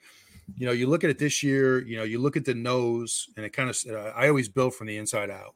you 0.57 0.65
know, 0.65 0.71
you 0.71 0.87
look 0.87 1.03
at 1.03 1.09
it 1.09 1.19
this 1.19 1.43
year. 1.43 1.81
You 1.81 1.97
know, 1.97 2.03
you 2.03 2.19
look 2.19 2.37
at 2.37 2.45
the 2.45 2.53
nose, 2.53 3.27
and 3.35 3.45
it 3.45 3.51
kind 3.51 3.69
of. 3.69 3.77
Uh, 3.89 4.11
I 4.15 4.27
always 4.27 4.49
build 4.49 4.75
from 4.75 4.87
the 4.87 4.97
inside 4.97 5.29
out. 5.29 5.55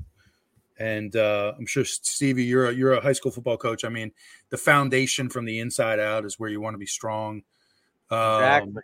And 0.77 1.15
uh, 1.15 1.53
I'm 1.57 1.67
sure 1.67 1.85
Stevie, 1.85 2.45
you're 2.45 2.67
a, 2.67 2.73
you're 2.73 2.93
a 2.93 3.01
high 3.01 3.13
school 3.13 3.31
football 3.31 3.57
coach. 3.57 3.85
I 3.85 3.89
mean, 3.89 4.11
the 4.49 4.57
foundation 4.57 5.29
from 5.29 5.45
the 5.45 5.59
inside 5.59 5.99
out 5.99 6.25
is 6.25 6.39
where 6.39 6.49
you 6.49 6.59
want 6.59 6.73
to 6.73 6.79
be 6.79 6.87
strong. 6.87 7.43
Um, 8.09 8.19
Exactly. 8.19 8.81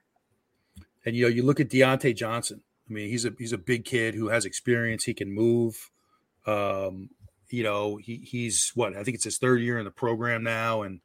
and 1.06 1.16
you 1.16 1.24
know, 1.24 1.30
you 1.30 1.44
look 1.44 1.60
at 1.60 1.70
Deontay 1.70 2.16
Johnson. 2.16 2.62
I 2.90 2.94
mean, 2.94 3.10
he's 3.10 3.26
a 3.26 3.34
he's 3.38 3.54
a 3.54 3.58
big 3.58 3.86
kid 3.86 4.16
who 4.16 4.30
has 4.30 4.46
experience. 4.46 5.04
He 5.04 5.14
can 5.14 5.32
move. 5.32 5.90
Um, 6.46 7.10
you 7.50 7.64
know, 7.64 7.98
he 7.98 8.18
he's 8.18 8.72
what 8.76 8.96
I 8.96 9.04
think 9.04 9.16
it's 9.16 9.24
his 9.24 9.38
third 9.38 9.62
year 9.62 9.78
in 9.80 9.86
the 9.86 9.92
program 9.92 10.44
now, 10.44 10.84
and 10.84 11.02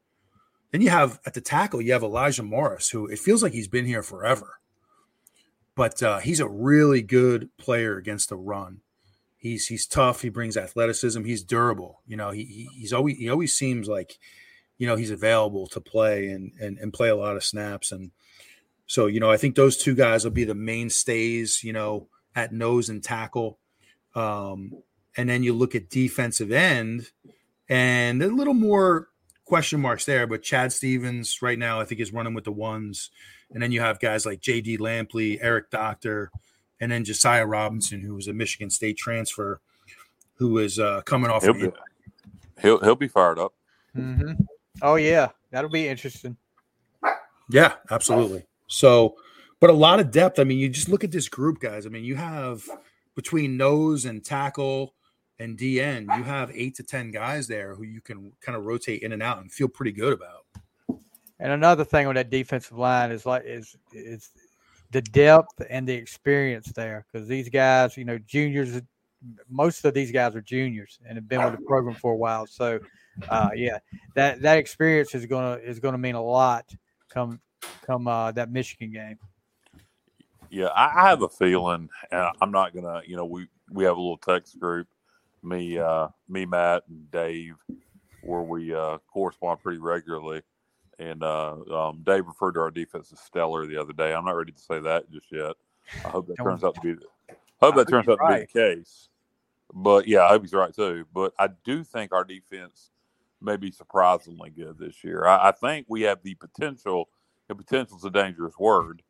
then 0.70 0.80
you 0.80 0.90
have 0.90 1.20
at 1.26 1.34
the 1.34 1.40
tackle 1.40 1.80
you 1.80 1.92
have 1.92 2.02
Elijah 2.02 2.42
Morris, 2.42 2.90
who 2.90 3.06
it 3.06 3.18
feels 3.18 3.42
like 3.42 3.52
he's 3.52 3.68
been 3.68 3.86
here 3.86 4.02
forever, 4.02 4.58
but 5.76 6.02
uh, 6.02 6.18
he's 6.18 6.40
a 6.40 6.48
really 6.48 7.02
good 7.02 7.50
player 7.58 7.96
against 7.96 8.28
the 8.28 8.36
run. 8.36 8.80
He's 9.36 9.66
he's 9.66 9.86
tough. 9.86 10.22
He 10.22 10.28
brings 10.28 10.56
athleticism. 10.56 11.24
He's 11.24 11.42
durable. 11.42 12.00
You 12.06 12.16
know, 12.16 12.30
he, 12.30 12.44
he 12.44 12.68
he's 12.80 12.92
always 12.92 13.18
he 13.18 13.28
always 13.28 13.54
seems 13.54 13.88
like, 13.88 14.18
you 14.78 14.86
know, 14.86 14.96
he's 14.96 15.10
available 15.10 15.66
to 15.68 15.80
play 15.80 16.28
and 16.28 16.52
and 16.60 16.78
and 16.78 16.92
play 16.92 17.08
a 17.08 17.16
lot 17.16 17.36
of 17.36 17.44
snaps 17.44 17.92
and. 17.92 18.10
So, 18.86 19.06
you 19.06 19.18
know, 19.18 19.30
I 19.30 19.38
think 19.38 19.54
those 19.54 19.78
two 19.78 19.94
guys 19.94 20.24
will 20.24 20.30
be 20.30 20.44
the 20.44 20.54
mainstays, 20.54 21.64
you 21.64 21.72
know, 21.72 22.08
at 22.34 22.52
nose 22.52 22.90
and 22.90 23.02
tackle. 23.02 23.58
Um, 24.14 24.72
and 25.16 25.26
then 25.26 25.42
you 25.42 25.54
look 25.54 25.74
at 25.74 25.88
defensive 25.88 26.52
end 26.52 27.10
and 27.68 28.22
a 28.22 28.28
little 28.28 28.52
more 28.54 29.08
question 29.44 29.80
marks 29.80 30.04
there, 30.04 30.26
but 30.26 30.42
Chad 30.42 30.72
Stevens 30.72 31.40
right 31.40 31.58
now, 31.58 31.80
I 31.80 31.84
think 31.84 32.00
is 32.00 32.12
running 32.12 32.34
with 32.34 32.44
the 32.44 32.52
ones. 32.52 33.10
And 33.52 33.62
then 33.62 33.72
you 33.72 33.80
have 33.80 34.00
guys 34.00 34.26
like 34.26 34.40
JD 34.40 34.78
Lampley, 34.78 35.38
Eric 35.40 35.70
Doctor, 35.70 36.30
and 36.80 36.90
then 36.90 37.04
Josiah 37.04 37.46
Robinson, 37.46 38.00
who 38.00 38.14
was 38.14 38.28
a 38.28 38.32
Michigan 38.32 38.70
State 38.70 38.96
transfer, 38.96 39.60
who 40.34 40.58
is 40.58 40.78
uh, 40.78 41.02
coming 41.02 41.30
off. 41.30 41.42
He'll 41.42 41.52
Of, 41.52 41.60
be, 41.60 41.70
he'll 42.60 42.80
he'll 42.80 42.96
be 42.96 43.08
fired 43.08 43.38
up. 43.38 43.54
Mm-hmm. 43.96 44.32
Oh 44.82 44.96
yeah, 44.96 45.28
that'll 45.50 45.70
be 45.70 45.88
interesting. 45.88 46.36
Yeah, 47.50 47.74
absolutely. 47.90 48.44
So, 48.66 49.16
but 49.60 49.70
a 49.70 49.74
lot 49.74 50.00
of 50.00 50.10
depth. 50.10 50.38
I 50.38 50.44
mean, 50.44 50.58
you 50.58 50.68
just 50.68 50.88
look 50.88 51.04
at 51.04 51.12
this 51.12 51.28
group, 51.28 51.60
guys. 51.60 51.86
I 51.86 51.90
mean, 51.90 52.04
you 52.04 52.16
have 52.16 52.68
between 53.14 53.56
nose 53.56 54.04
and 54.04 54.24
tackle 54.24 54.94
and 55.38 55.58
DN, 55.58 56.16
you 56.16 56.22
have 56.22 56.50
eight 56.54 56.74
to 56.76 56.82
ten 56.82 57.10
guys 57.10 57.46
there 57.46 57.74
who 57.74 57.82
you 57.84 58.00
can 58.00 58.32
kind 58.40 58.56
of 58.56 58.64
rotate 58.64 59.02
in 59.02 59.12
and 59.12 59.22
out 59.22 59.38
and 59.38 59.50
feel 59.50 59.68
pretty 59.68 59.92
good 59.92 60.12
about. 60.12 60.46
And 61.40 61.52
another 61.52 61.84
thing 61.84 62.06
on 62.06 62.14
that 62.14 62.30
defensive 62.30 62.78
line 62.78 63.10
is 63.10 63.26
like 63.26 63.44
is 63.44 63.76
is 63.92 64.30
the 64.90 65.02
depth 65.02 65.60
and 65.68 65.88
the 65.88 65.92
experience 65.92 66.68
there 66.72 67.04
because 67.10 67.26
these 67.26 67.48
guys, 67.48 67.96
you 67.96 68.04
know, 68.04 68.18
juniors, 68.18 68.80
most 69.50 69.84
of 69.84 69.94
these 69.94 70.12
guys 70.12 70.36
are 70.36 70.40
juniors 70.40 71.00
and 71.06 71.16
have 71.16 71.28
been 71.28 71.42
with 71.42 71.56
the 71.56 71.64
program 71.66 71.96
for 71.96 72.12
a 72.12 72.16
while. 72.16 72.46
So, 72.46 72.78
uh, 73.28 73.50
yeah, 73.54 73.78
that 74.14 74.40
that 74.42 74.58
experience 74.58 75.14
is 75.14 75.26
gonna 75.26 75.56
is 75.56 75.80
gonna 75.80 75.98
mean 75.98 76.14
a 76.14 76.22
lot 76.22 76.72
come 77.08 77.40
come 77.84 78.06
uh, 78.06 78.30
that 78.32 78.52
Michigan 78.52 78.92
game. 78.92 79.18
Yeah, 80.50 80.66
I, 80.66 81.02
I 81.02 81.08
have 81.08 81.22
a 81.22 81.28
feeling, 81.28 81.88
and 82.12 82.28
I'm 82.40 82.52
not 82.52 82.72
gonna, 82.72 83.02
you 83.04 83.16
know, 83.16 83.24
we 83.24 83.48
we 83.72 83.82
have 83.82 83.96
a 83.96 84.00
little 84.00 84.18
text 84.18 84.60
group, 84.60 84.86
me, 85.42 85.78
uh, 85.78 86.08
me, 86.28 86.46
Matt, 86.46 86.84
and 86.88 87.10
Dave, 87.10 87.56
where 88.22 88.42
we 88.42 88.72
uh, 88.72 88.98
correspond 89.12 89.60
pretty 89.60 89.78
regularly 89.78 90.42
and 90.98 91.22
uh, 91.22 91.56
um, 91.70 92.02
Dave 92.04 92.26
referred 92.26 92.52
to 92.52 92.60
our 92.60 92.70
defense 92.70 93.12
as 93.12 93.20
stellar 93.20 93.66
the 93.66 93.76
other 93.76 93.92
day. 93.92 94.14
I'm 94.14 94.24
not 94.24 94.36
ready 94.36 94.52
to 94.52 94.60
say 94.60 94.80
that 94.80 95.10
just 95.10 95.30
yet. 95.30 95.54
I 96.04 96.08
hope 96.08 96.26
that 96.28 96.36
turns 96.36 96.64
out 96.64 96.74
to 96.76 96.80
be. 96.80 96.94
Hope 97.60 97.76
that 97.76 97.88
turns 97.88 98.08
out 98.08 98.18
to 98.18 98.34
be 98.34 98.40
the 98.40 98.46
case. 98.46 99.08
But 99.72 100.06
yeah, 100.06 100.24
I 100.24 100.30
hope 100.30 100.42
he's 100.42 100.52
right 100.52 100.74
too. 100.74 101.06
But 101.14 101.32
I 101.38 101.48
do 101.64 101.82
think 101.82 102.12
our 102.12 102.24
defense 102.24 102.90
may 103.40 103.56
be 103.56 103.70
surprisingly 103.70 104.50
good 104.50 104.78
this 104.78 105.02
year. 105.02 105.24
I, 105.24 105.48
I 105.48 105.52
think 105.52 105.86
we 105.88 106.02
have 106.02 106.22
the 106.22 106.34
potential. 106.34 107.08
The 107.48 107.54
potential 107.54 107.96
is 107.96 108.04
a 108.04 108.10
dangerous 108.10 108.58
word, 108.58 109.02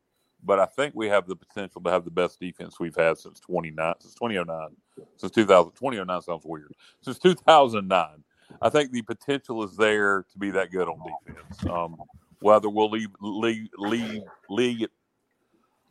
but 0.42 0.58
I 0.58 0.66
think 0.66 0.94
we 0.94 1.08
have 1.08 1.26
the 1.26 1.36
potential 1.36 1.80
to 1.80 1.90
have 1.90 2.04
the 2.04 2.10
best 2.10 2.40
defense 2.40 2.78
we've 2.80 2.94
had 2.94 3.18
since 3.18 3.40
29, 3.40 3.94
since 4.00 4.14
2009, 4.14 4.68
since 5.16 5.32
2000. 5.32 5.72
2009 5.72 6.22
sounds 6.22 6.44
weird. 6.44 6.74
Since 7.00 7.18
2009. 7.20 8.24
I 8.62 8.68
think 8.68 8.92
the 8.92 9.02
potential 9.02 9.62
is 9.64 9.76
there 9.76 10.24
to 10.32 10.38
be 10.38 10.50
that 10.52 10.70
good 10.70 10.88
on 10.88 10.98
defense. 11.26 11.66
Um, 11.66 11.96
whether 12.40 12.68
we'll 12.68 12.90
leave, 12.90 13.08
leave, 13.20 13.68
leave, 13.78 14.22
leave, 14.48 14.88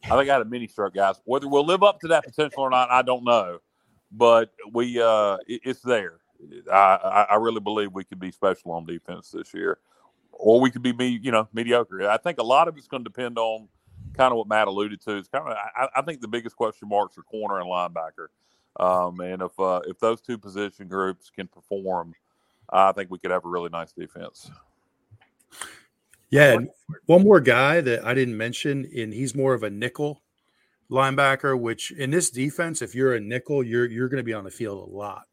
I 0.06 0.18
think 0.18 0.30
I 0.30 0.34
had 0.34 0.42
a 0.42 0.46
mini 0.46 0.68
stroke, 0.68 0.94
guys. 0.94 1.16
Whether 1.26 1.48
we'll 1.48 1.66
live 1.66 1.84
up 1.84 2.00
to 2.02 2.08
that 2.10 2.26
potential 2.26 2.64
or 2.64 2.70
not, 2.70 2.92
I 2.92 3.02
don't 3.02 3.24
know. 3.24 3.60
But 4.12 4.52
we, 4.72 5.02
uh, 5.02 5.38
it, 5.48 5.62
it's 5.64 5.82
there. 5.82 6.20
I, 6.72 7.28
I 7.32 7.36
really 7.36 7.62
believe 7.62 7.94
we 7.94 8.04
could 8.04 8.20
be 8.20 8.32
special 8.32 8.72
on 8.72 8.86
defense 8.86 9.32
this 9.32 9.54
year, 9.54 9.80
or 10.32 10.60
we 10.60 10.70
could 10.70 10.82
be, 10.82 10.94
me, 10.94 11.20
you 11.22 11.32
know, 11.32 11.48
mediocre. 11.54 12.08
I 12.10 12.18
think 12.18 12.38
a 12.38 12.44
lot 12.44 12.68
of 12.68 12.78
it's 12.78 12.88
going 12.88 13.04
to 13.04 13.10
depend 13.10 13.38
on 13.38 13.70
kind 14.14 14.32
of 14.32 14.38
what 14.38 14.48
Matt 14.48 14.68
alluded 14.68 15.02
to. 15.02 15.16
It's 15.16 15.30
kind 15.30 15.48
of, 15.48 15.56
I, 15.56 15.88
I 15.96 16.02
think 16.02 16.22
the 16.22 16.28
biggest 16.28 16.56
question 16.56 16.90
marks 16.90 17.18
are 17.18 17.24
corner 17.24 17.60
and 17.60 17.70
linebacker. 17.70 18.28
Um, 18.80 19.20
and 19.22 19.42
if 19.42 19.58
uh, 19.60 19.82
if 19.86 20.00
those 20.00 20.20
two 20.20 20.38
position 20.38 20.88
groups 20.88 21.30
can 21.30 21.48
perform, 21.48 22.14
I 22.74 22.92
think 22.92 23.12
we 23.12 23.20
could 23.20 23.32
have 23.32 23.46
a 23.46 23.50
really 23.50 23.70
nice 23.70 23.92
defense. 23.92 24.50
Yeah, 26.30 26.58
one 27.06 27.24
more 27.24 27.40
guy 27.40 27.80
that 27.82 28.04
I 28.04 28.16
didn't 28.16 28.36
mention, 28.36 28.90
and 28.98 29.14
he's 29.14 29.36
more 29.36 29.54
of 29.54 29.62
a 29.62 29.70
nickel 29.70 30.24
linebacker. 30.90 31.60
Which 31.60 31.92
in 31.92 32.10
this 32.10 32.32
defense, 32.32 32.82
if 32.82 32.96
you're 32.96 33.14
a 33.14 33.20
nickel, 33.20 33.64
you're 33.64 33.90
you're 33.90 34.10
going 34.10 34.18
to 34.18 34.24
be 34.24 34.34
on 34.34 34.44
the 34.44 34.50
field 34.50 34.90
a 34.90 34.92
lot 34.92 35.26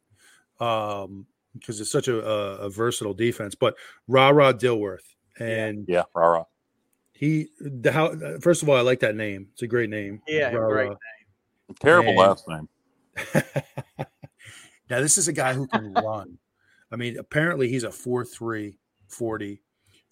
um, 0.60 1.26
because 1.54 1.80
it's 1.80 1.90
such 1.90 2.08
a, 2.08 2.22
a, 2.22 2.56
a 2.56 2.70
versatile 2.70 3.14
defense. 3.14 3.54
But 3.54 3.76
Ra 4.08 4.28
Ra 4.28 4.52
Dilworth, 4.52 5.14
and 5.38 5.86
yeah, 5.88 6.02
Ra 6.14 6.26
Ra. 6.26 6.44
He 7.12 7.48
the 7.60 7.92
how 7.92 8.14
first 8.40 8.62
of 8.62 8.68
all, 8.68 8.76
I 8.76 8.82
like 8.82 9.00
that 9.00 9.16
name. 9.16 9.48
It's 9.52 9.62
a 9.62 9.66
great 9.66 9.90
name. 9.90 10.20
Yeah, 10.26 10.50
Ra-Ra. 10.50 10.68
great 10.68 10.88
name. 10.88 11.76
Terrible 11.78 12.10
and, 12.10 12.18
last 12.18 12.48
name. 12.48 12.68
now 14.90 15.00
this 15.00 15.18
is 15.18 15.28
a 15.28 15.32
guy 15.32 15.54
who 15.54 15.66
can 15.66 15.92
run. 16.04 16.38
I 16.92 16.96
mean, 16.96 17.18
apparently 17.18 17.68
he's 17.68 17.84
a 17.84 17.90
4 17.90 18.24
3 18.24 18.78
40. 19.08 19.62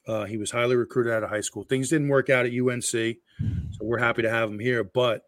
Uh, 0.06 0.24
he 0.24 0.38
was 0.38 0.50
highly 0.50 0.76
recruited 0.76 1.12
out 1.12 1.22
of 1.22 1.30
high 1.30 1.42
school. 1.42 1.64
Things 1.64 1.90
didn't 1.90 2.08
work 2.08 2.30
out 2.30 2.46
at 2.46 2.52
UNC, 2.52 2.82
so 2.82 3.78
we're 3.82 3.98
happy 3.98 4.22
to 4.22 4.30
have 4.30 4.48
him 4.48 4.58
here. 4.58 4.82
But 4.82 5.22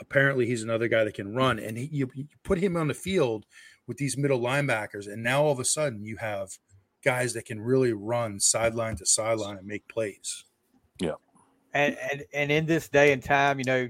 apparently, 0.00 0.46
he's 0.46 0.62
another 0.62 0.88
guy 0.88 1.04
that 1.04 1.14
can 1.14 1.34
run. 1.34 1.60
And 1.60 1.78
he, 1.78 1.84
you, 1.86 2.10
you 2.14 2.26
put 2.42 2.58
him 2.58 2.76
on 2.76 2.88
the 2.88 2.94
field 2.94 3.46
with 3.86 3.96
these 3.96 4.16
middle 4.16 4.40
linebackers, 4.40 5.06
and 5.12 5.22
now 5.22 5.42
all 5.44 5.52
of 5.52 5.60
a 5.60 5.64
sudden 5.64 6.04
you 6.04 6.16
have 6.16 6.50
guys 7.04 7.34
that 7.34 7.44
can 7.44 7.60
really 7.60 7.92
run 7.92 8.40
sideline 8.40 8.96
to 8.96 9.06
sideline 9.06 9.58
and 9.58 9.66
make 9.66 9.86
plays. 9.88 10.44
Yeah, 11.00 11.14
and 11.72 11.96
and 12.10 12.24
and 12.32 12.50
in 12.50 12.66
this 12.66 12.88
day 12.88 13.12
and 13.12 13.22
time, 13.22 13.58
you 13.58 13.64
know 13.64 13.88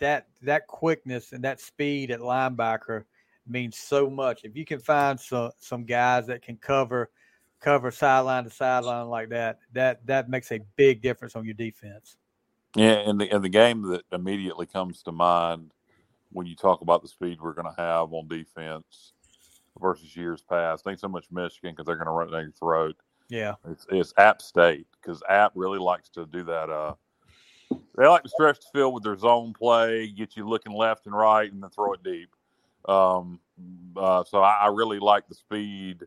that 0.00 0.26
that 0.42 0.66
quickness 0.66 1.32
and 1.32 1.44
that 1.44 1.60
speed 1.60 2.10
at 2.10 2.20
linebacker 2.20 3.04
means 3.50 3.76
so 3.76 4.08
much. 4.08 4.44
If 4.44 4.56
you 4.56 4.64
can 4.64 4.78
find 4.78 5.18
some 5.18 5.50
some 5.58 5.84
guys 5.84 6.26
that 6.26 6.42
can 6.42 6.56
cover 6.56 7.10
cover 7.60 7.90
sideline 7.90 8.44
to 8.44 8.50
sideline 8.50 9.08
like 9.08 9.28
that, 9.30 9.58
that 9.72 10.06
that 10.06 10.28
makes 10.28 10.50
a 10.52 10.60
big 10.76 11.02
difference 11.02 11.36
on 11.36 11.44
your 11.44 11.54
defense. 11.54 12.16
Yeah, 12.76 12.92
and 12.92 13.20
the 13.20 13.30
and 13.30 13.44
the 13.44 13.48
game 13.48 13.82
that 13.82 14.04
immediately 14.12 14.66
comes 14.66 15.02
to 15.02 15.12
mind 15.12 15.72
when 16.32 16.46
you 16.46 16.54
talk 16.54 16.80
about 16.80 17.02
the 17.02 17.08
speed 17.08 17.40
we're 17.40 17.52
going 17.52 17.72
to 17.74 17.82
have 17.82 18.12
on 18.12 18.28
defense 18.28 19.12
versus 19.80 20.14
years 20.14 20.42
past, 20.42 20.86
ain't 20.86 21.00
so 21.00 21.08
much 21.08 21.26
Michigan 21.30 21.72
because 21.72 21.86
they're 21.86 21.96
going 21.96 22.06
to 22.06 22.12
run 22.12 22.30
your 22.30 22.52
throat. 22.52 22.96
Yeah, 23.28 23.54
it's, 23.68 23.86
it's 23.90 24.14
App 24.16 24.40
State 24.42 24.86
because 24.92 25.22
App 25.28 25.52
really 25.54 25.78
likes 25.78 26.08
to 26.10 26.26
do 26.26 26.44
that. 26.44 26.70
Uh, 26.70 26.94
they 27.96 28.06
like 28.06 28.22
to 28.22 28.28
stretch 28.28 28.58
the 28.60 28.66
field 28.72 28.94
with 28.94 29.02
their 29.02 29.16
zone 29.16 29.52
play, 29.52 30.08
get 30.08 30.36
you 30.36 30.48
looking 30.48 30.72
left 30.72 31.06
and 31.06 31.14
right, 31.14 31.52
and 31.52 31.62
then 31.62 31.70
throw 31.70 31.92
it 31.92 32.02
deep. 32.02 32.30
Um, 32.86 33.40
uh, 33.96 34.24
so 34.24 34.42
I, 34.42 34.62
I, 34.62 34.66
really 34.68 34.98
like 34.98 35.28
the 35.28 35.34
speed. 35.34 36.04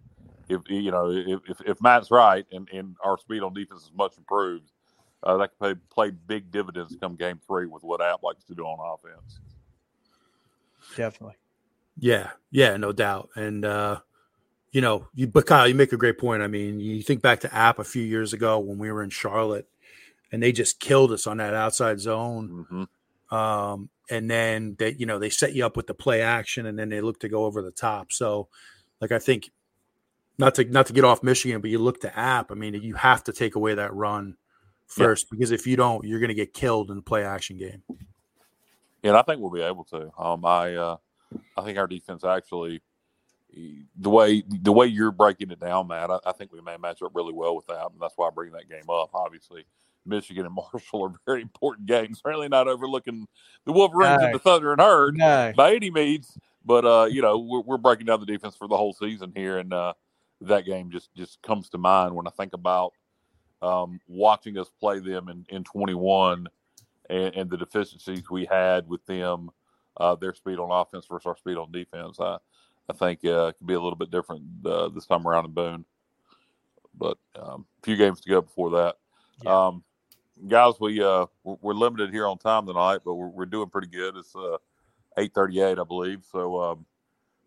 If 0.49 0.61
you 0.67 0.91
know, 0.91 1.11
if, 1.11 1.39
if, 1.47 1.61
if 1.65 1.81
Matt's 1.81 2.09
right 2.09 2.45
and, 2.51 2.67
and 2.73 2.95
our 3.03 3.17
speed 3.17 3.43
on 3.43 3.53
defense 3.53 3.83
is 3.83 3.91
much 3.95 4.17
improved, 4.17 4.71
uh, 5.23 5.37
that 5.37 5.49
could 5.49 5.59
play, 5.59 5.75
play 6.09 6.17
big 6.27 6.51
dividends 6.51 6.95
come 6.99 7.15
game 7.15 7.39
three 7.47 7.67
with 7.67 7.83
what 7.83 8.01
App 8.01 8.23
likes 8.23 8.43
to 8.45 8.55
do 8.55 8.63
on 8.63 8.79
offense. 8.79 9.39
Definitely. 10.95 11.35
Yeah, 11.97 12.31
yeah, 12.51 12.75
no 12.77 12.91
doubt. 12.91 13.29
And 13.35 13.63
uh, 13.63 13.99
you 14.71 14.81
know, 14.81 15.07
you 15.13 15.27
but 15.27 15.45
Kyle, 15.45 15.67
you 15.67 15.75
make 15.75 15.93
a 15.93 15.97
great 15.97 16.17
point. 16.17 16.41
I 16.41 16.47
mean, 16.47 16.79
you 16.79 17.01
think 17.03 17.21
back 17.21 17.41
to 17.41 17.53
App 17.53 17.79
a 17.79 17.83
few 17.83 18.03
years 18.03 18.33
ago 18.33 18.59
when 18.59 18.77
we 18.77 18.91
were 18.91 19.03
in 19.03 19.11
Charlotte, 19.11 19.67
and 20.31 20.41
they 20.41 20.51
just 20.51 20.79
killed 20.79 21.11
us 21.11 21.27
on 21.27 21.37
that 21.37 21.53
outside 21.53 21.99
zone. 21.99 22.49
Mm-hmm. 22.49 22.83
Um, 23.33 23.89
and 24.09 24.29
then 24.29 24.75
they 24.77 24.93
you 24.93 25.05
know 25.05 25.17
they 25.17 25.29
set 25.29 25.53
you 25.53 25.65
up 25.65 25.77
with 25.77 25.87
the 25.87 25.93
play 25.93 26.21
action 26.21 26.65
and 26.65 26.77
then 26.77 26.89
they 26.89 27.01
look 27.01 27.19
to 27.21 27.29
go 27.29 27.45
over 27.45 27.61
the 27.61 27.71
top. 27.71 28.11
So 28.11 28.49
like 29.03 29.11
i 29.11 29.19
think 29.19 29.51
not 30.39 30.55
to 30.55 30.63
not 30.63 30.87
to 30.87 30.93
get 30.93 31.03
off 31.03 31.21
michigan 31.21 31.61
but 31.61 31.69
you 31.69 31.77
look 31.77 31.99
to 32.01 32.17
app 32.17 32.51
i 32.51 32.55
mean 32.55 32.73
you 32.73 32.95
have 32.95 33.23
to 33.23 33.33
take 33.33 33.55
away 33.55 33.75
that 33.75 33.93
run 33.93 34.35
first 34.87 35.25
yeah. 35.25 35.35
because 35.35 35.51
if 35.51 35.67
you 35.67 35.75
don't 35.75 36.05
you're 36.05 36.19
going 36.19 36.29
to 36.29 36.33
get 36.33 36.53
killed 36.53 36.89
in 36.89 36.95
the 36.95 37.01
play 37.01 37.23
action 37.23 37.57
game. 37.57 37.83
Yeah 37.89 39.09
and 39.11 39.17
i 39.17 39.21
think 39.21 39.41
we'll 39.41 39.51
be 39.51 39.61
able 39.61 39.83
to. 39.85 40.09
Um 40.17 40.45
i 40.45 40.73
uh 40.73 40.97
i 41.57 41.61
think 41.63 41.77
our 41.77 41.87
defense 41.87 42.23
actually 42.23 42.81
the 43.99 44.09
way 44.09 44.41
the 44.47 44.71
way 44.71 44.87
you're 44.87 45.11
breaking 45.11 45.51
it 45.51 45.59
down 45.59 45.87
matt 45.87 46.09
i, 46.09 46.19
I 46.25 46.31
think 46.31 46.51
we 46.51 46.61
may 46.61 46.77
match 46.77 47.01
up 47.03 47.11
really 47.13 47.33
well 47.33 47.55
with 47.55 47.67
that 47.67 47.91
and 47.91 47.99
that's 47.99 48.13
why 48.15 48.27
i 48.27 48.31
bring 48.31 48.53
that 48.53 48.69
game 48.69 48.89
up 48.89 49.09
obviously 49.13 49.65
Michigan 50.05 50.45
and 50.45 50.55
Marshall 50.73 51.03
are 51.03 51.13
very 51.25 51.41
important 51.41 51.87
games. 51.87 52.21
Certainly 52.23 52.49
not 52.49 52.67
overlooking 52.67 53.27
the 53.65 53.71
Wolverines 53.71 54.21
and 54.21 54.35
the 54.35 54.39
Thundering 54.39 54.79
Herd 54.79 55.17
by 55.55 55.75
any 55.75 55.89
means. 55.89 56.37
But 56.65 56.85
uh, 56.85 57.07
you 57.09 57.21
know, 57.21 57.39
we're, 57.39 57.61
we're, 57.61 57.77
breaking 57.77 58.05
down 58.05 58.19
the 58.19 58.25
defense 58.25 58.55
for 58.55 58.67
the 58.67 58.77
whole 58.77 58.93
season 58.93 59.33
here, 59.35 59.57
and 59.57 59.73
uh, 59.73 59.93
that 60.41 60.65
game 60.65 60.91
just 60.91 61.13
just 61.13 61.41
comes 61.41 61.69
to 61.69 61.77
mind 61.77 62.15
when 62.15 62.27
I 62.27 62.31
think 62.31 62.53
about 62.53 62.93
um, 63.61 63.99
watching 64.07 64.57
us 64.57 64.69
play 64.79 64.99
them 64.99 65.27
in 65.27 65.45
in 65.49 65.63
21 65.63 66.47
and, 67.09 67.35
and 67.35 67.49
the 67.49 67.57
deficiencies 67.57 68.29
we 68.29 68.45
had 68.45 68.87
with 68.87 69.05
them, 69.05 69.49
uh, 69.97 70.15
their 70.15 70.33
speed 70.33 70.57
on 70.57 70.71
offense 70.71 71.05
versus 71.09 71.25
our 71.25 71.37
speed 71.37 71.57
on 71.57 71.71
defense. 71.71 72.19
I 72.19 72.37
I 72.89 72.93
think 72.93 73.19
uh, 73.25 73.47
it 73.47 73.57
could 73.57 73.67
be 73.67 73.73
a 73.73 73.81
little 73.81 73.97
bit 73.97 74.11
different 74.11 74.43
uh, 74.65 74.89
this 74.89 75.05
time 75.05 75.25
around 75.27 75.45
in 75.45 75.51
Boone. 75.51 75.85
But 76.95 77.17
um, 77.35 77.65
a 77.81 77.85
few 77.85 77.95
games 77.95 78.21
to 78.21 78.29
go 78.29 78.41
before 78.41 78.71
that. 78.71 78.97
Yeah. 79.43 79.67
Um, 79.67 79.83
guys, 80.47 80.73
we 80.79 81.01
uh 81.03 81.25
we're 81.43 81.73
limited 81.73 82.11
here 82.11 82.27
on 82.27 82.37
time 82.37 82.65
tonight, 82.65 82.99
but 83.05 83.15
we're, 83.15 83.29
we're 83.29 83.45
doing 83.45 83.69
pretty 83.69 83.87
good. 83.87 84.15
It's 84.17 84.35
uh 84.35 84.57
eight 85.17 85.33
thirty 85.33 85.61
eight, 85.61 85.79
I 85.79 85.83
believe. 85.83 86.23
So 86.31 86.61
um, 86.61 86.85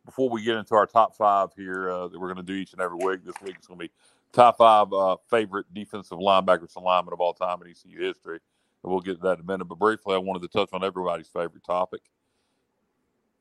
before 0.04 0.30
we 0.30 0.42
get 0.42 0.56
into 0.56 0.74
our 0.74 0.86
top 0.86 1.16
five 1.16 1.50
here 1.56 1.90
uh, 1.90 2.08
that 2.08 2.18
we're 2.18 2.32
going 2.32 2.44
to 2.44 2.52
do 2.52 2.58
each 2.58 2.72
and 2.72 2.80
every 2.80 2.98
week, 2.98 3.24
this 3.24 3.34
week 3.42 3.56
it's 3.58 3.66
going 3.66 3.78
to 3.78 3.86
be 3.86 3.92
top 4.32 4.58
five 4.58 4.92
uh, 4.92 5.16
favorite 5.28 5.66
defensive 5.74 6.18
linebackers 6.18 6.76
and 6.76 6.84
linemen 6.84 7.12
of 7.12 7.20
all 7.20 7.34
time 7.34 7.60
in 7.62 7.70
ECU 7.70 8.00
history. 8.00 8.38
And 8.84 8.92
we'll 8.92 9.00
get 9.00 9.16
to 9.16 9.22
that 9.22 9.38
in 9.38 9.40
a 9.40 9.44
minute. 9.44 9.64
But 9.64 9.78
briefly, 9.78 10.14
I 10.14 10.18
wanted 10.18 10.42
to 10.42 10.48
touch 10.48 10.70
on 10.72 10.84
everybody's 10.84 11.28
favorite 11.28 11.64
topic: 11.64 12.02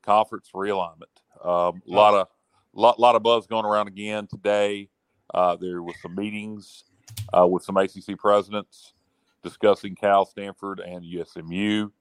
conference 0.02 0.50
realignment. 0.54 1.04
Um, 1.42 1.82
a 1.86 1.90
lot 1.90 2.14
of 2.14 2.28
lot, 2.72 2.98
lot 2.98 3.14
of 3.14 3.22
buzz 3.22 3.46
going 3.46 3.64
around 3.64 3.88
again 3.88 4.26
today. 4.26 4.88
Uh, 5.32 5.56
there 5.56 5.82
was 5.82 5.94
some 6.02 6.14
meetings 6.14 6.84
uh, 7.32 7.46
with 7.46 7.62
some 7.62 7.76
ACC 7.76 8.16
presidents 8.16 8.92
discussing 9.46 9.94
Cal, 9.94 10.26
Stanford, 10.26 10.80
and 10.80 11.04
USMU 11.04 11.92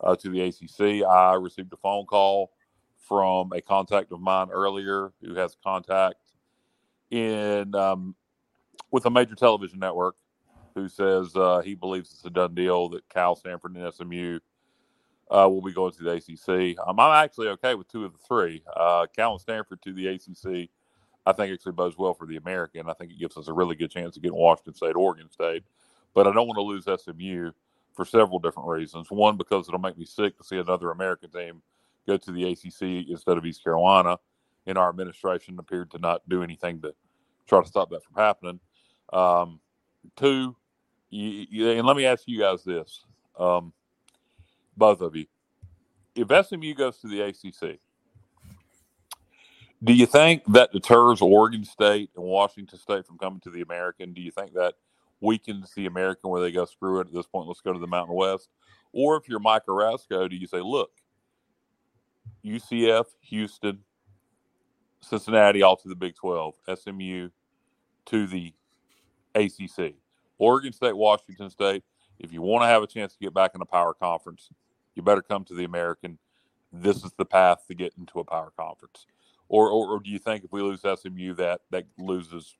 uh, 0.00 0.16
to 0.16 0.30
the 0.30 0.40
ACC. 0.40 1.06
I 1.06 1.34
received 1.34 1.72
a 1.74 1.76
phone 1.76 2.06
call 2.06 2.52
from 2.96 3.52
a 3.52 3.60
contact 3.60 4.12
of 4.12 4.20
mine 4.20 4.48
earlier 4.50 5.12
who 5.22 5.34
has 5.34 5.56
contact 5.62 6.32
in 7.10 7.74
um, 7.74 8.14
with 8.90 9.04
a 9.04 9.10
major 9.10 9.34
television 9.34 9.78
network 9.78 10.16
who 10.74 10.88
says 10.88 11.36
uh, 11.36 11.60
he 11.62 11.74
believes 11.74 12.12
it's 12.12 12.24
a 12.24 12.30
done 12.30 12.54
deal 12.54 12.88
that 12.88 13.06
Cal, 13.10 13.36
Stanford, 13.36 13.76
and 13.76 13.92
SMU 13.92 14.38
uh, 15.30 15.48
will 15.48 15.62
be 15.62 15.72
going 15.72 15.92
to 15.92 16.02
the 16.02 16.12
ACC. 16.12 16.78
Um, 16.86 16.98
I'm 16.98 17.24
actually 17.24 17.48
okay 17.48 17.74
with 17.74 17.88
two 17.88 18.06
of 18.06 18.12
the 18.12 18.18
three. 18.26 18.62
Uh, 18.74 19.06
Cal 19.14 19.32
and 19.32 19.40
Stanford 19.40 19.82
to 19.82 19.92
the 19.92 20.08
ACC, 20.08 20.70
I 21.26 21.32
think 21.32 21.52
actually 21.52 21.72
bodes 21.72 21.98
well 21.98 22.14
for 22.14 22.26
the 22.26 22.36
American. 22.36 22.88
I 22.88 22.94
think 22.94 23.12
it 23.12 23.18
gives 23.18 23.36
us 23.36 23.48
a 23.48 23.52
really 23.52 23.76
good 23.76 23.90
chance 23.90 24.16
of 24.16 24.22
getting 24.22 24.38
Washington 24.38 24.74
State, 24.74 24.96
Oregon 24.96 25.30
State. 25.30 25.64
But 26.14 26.26
I 26.26 26.32
don't 26.32 26.46
want 26.46 26.56
to 26.56 26.62
lose 26.62 26.84
SMU 26.84 27.50
for 27.94 28.04
several 28.04 28.38
different 28.38 28.68
reasons. 28.68 29.10
One, 29.10 29.36
because 29.36 29.68
it'll 29.68 29.80
make 29.80 29.98
me 29.98 30.04
sick 30.04 30.36
to 30.38 30.44
see 30.44 30.58
another 30.58 30.90
American 30.90 31.30
team 31.30 31.62
go 32.06 32.16
to 32.16 32.32
the 32.32 32.44
ACC 32.50 33.08
instead 33.08 33.36
of 33.38 33.44
East 33.44 33.64
Carolina. 33.64 34.18
And 34.66 34.76
our 34.76 34.88
administration 34.88 35.58
appeared 35.58 35.90
to 35.92 35.98
not 35.98 36.22
do 36.28 36.42
anything 36.42 36.80
to 36.82 36.94
try 37.46 37.62
to 37.62 37.68
stop 37.68 37.90
that 37.90 38.04
from 38.04 38.16
happening. 38.16 38.60
Um, 39.12 39.60
two, 40.16 40.56
you, 41.10 41.46
you, 41.50 41.70
and 41.70 41.86
let 41.86 41.96
me 41.96 42.04
ask 42.04 42.24
you 42.26 42.40
guys 42.40 42.64
this, 42.64 43.04
um, 43.38 43.72
both 44.76 45.00
of 45.00 45.14
you. 45.14 45.26
If 46.14 46.28
SMU 46.46 46.74
goes 46.74 46.98
to 46.98 47.08
the 47.08 47.20
ACC, 47.20 47.78
do 49.84 49.92
you 49.92 50.06
think 50.06 50.42
that 50.46 50.72
deters 50.72 51.20
Oregon 51.20 51.64
State 51.64 52.10
and 52.16 52.24
Washington 52.24 52.78
State 52.78 53.06
from 53.06 53.18
coming 53.18 53.40
to 53.40 53.50
the 53.50 53.62
American? 53.62 54.14
Do 54.14 54.20
you 54.20 54.30
think 54.30 54.54
that 54.54 54.74
weakens 55.20 55.72
the 55.74 55.86
American 55.86 56.30
where 56.30 56.40
they 56.40 56.52
go 56.52 56.64
screw 56.64 57.00
it 57.00 57.08
at 57.08 57.14
this 57.14 57.26
point? 57.26 57.48
Let's 57.48 57.60
go 57.60 57.72
to 57.72 57.78
the 57.78 57.86
Mountain 57.86 58.14
West. 58.14 58.48
Or 58.92 59.16
if 59.16 59.28
you're 59.28 59.40
Mike 59.40 59.66
Aresco, 59.68 60.28
do 60.28 60.36
you 60.36 60.46
say, 60.46 60.60
look, 60.60 60.90
UCF, 62.44 63.06
Houston, 63.22 63.80
Cincinnati, 65.00 65.62
all 65.62 65.76
to 65.76 65.88
the 65.88 65.94
Big 65.94 66.14
12, 66.14 66.54
SMU 66.76 67.30
to 68.06 68.26
the 68.26 68.54
ACC. 69.34 69.94
Oregon 70.38 70.72
State, 70.72 70.96
Washington 70.96 71.50
State, 71.50 71.82
if 72.18 72.32
you 72.32 72.42
want 72.42 72.62
to 72.62 72.68
have 72.68 72.82
a 72.82 72.86
chance 72.86 73.12
to 73.12 73.18
get 73.18 73.34
back 73.34 73.52
in 73.54 73.60
a 73.60 73.66
power 73.66 73.92
conference, 73.94 74.48
you 74.94 75.02
better 75.02 75.22
come 75.22 75.44
to 75.44 75.54
the 75.54 75.64
American. 75.64 76.18
This 76.72 77.04
is 77.04 77.12
the 77.16 77.24
path 77.24 77.64
to 77.68 77.74
get 77.74 77.92
into 77.98 78.18
a 78.20 78.24
power 78.24 78.52
conference. 78.56 79.06
Or, 79.48 79.68
or, 79.68 79.94
or 79.94 80.00
do 80.00 80.10
you 80.10 80.18
think 80.18 80.44
if 80.44 80.52
we 80.52 80.62
lose 80.62 80.80
SMU, 80.80 81.34
that 81.34 81.60
that 81.70 81.84
loses 81.98 82.56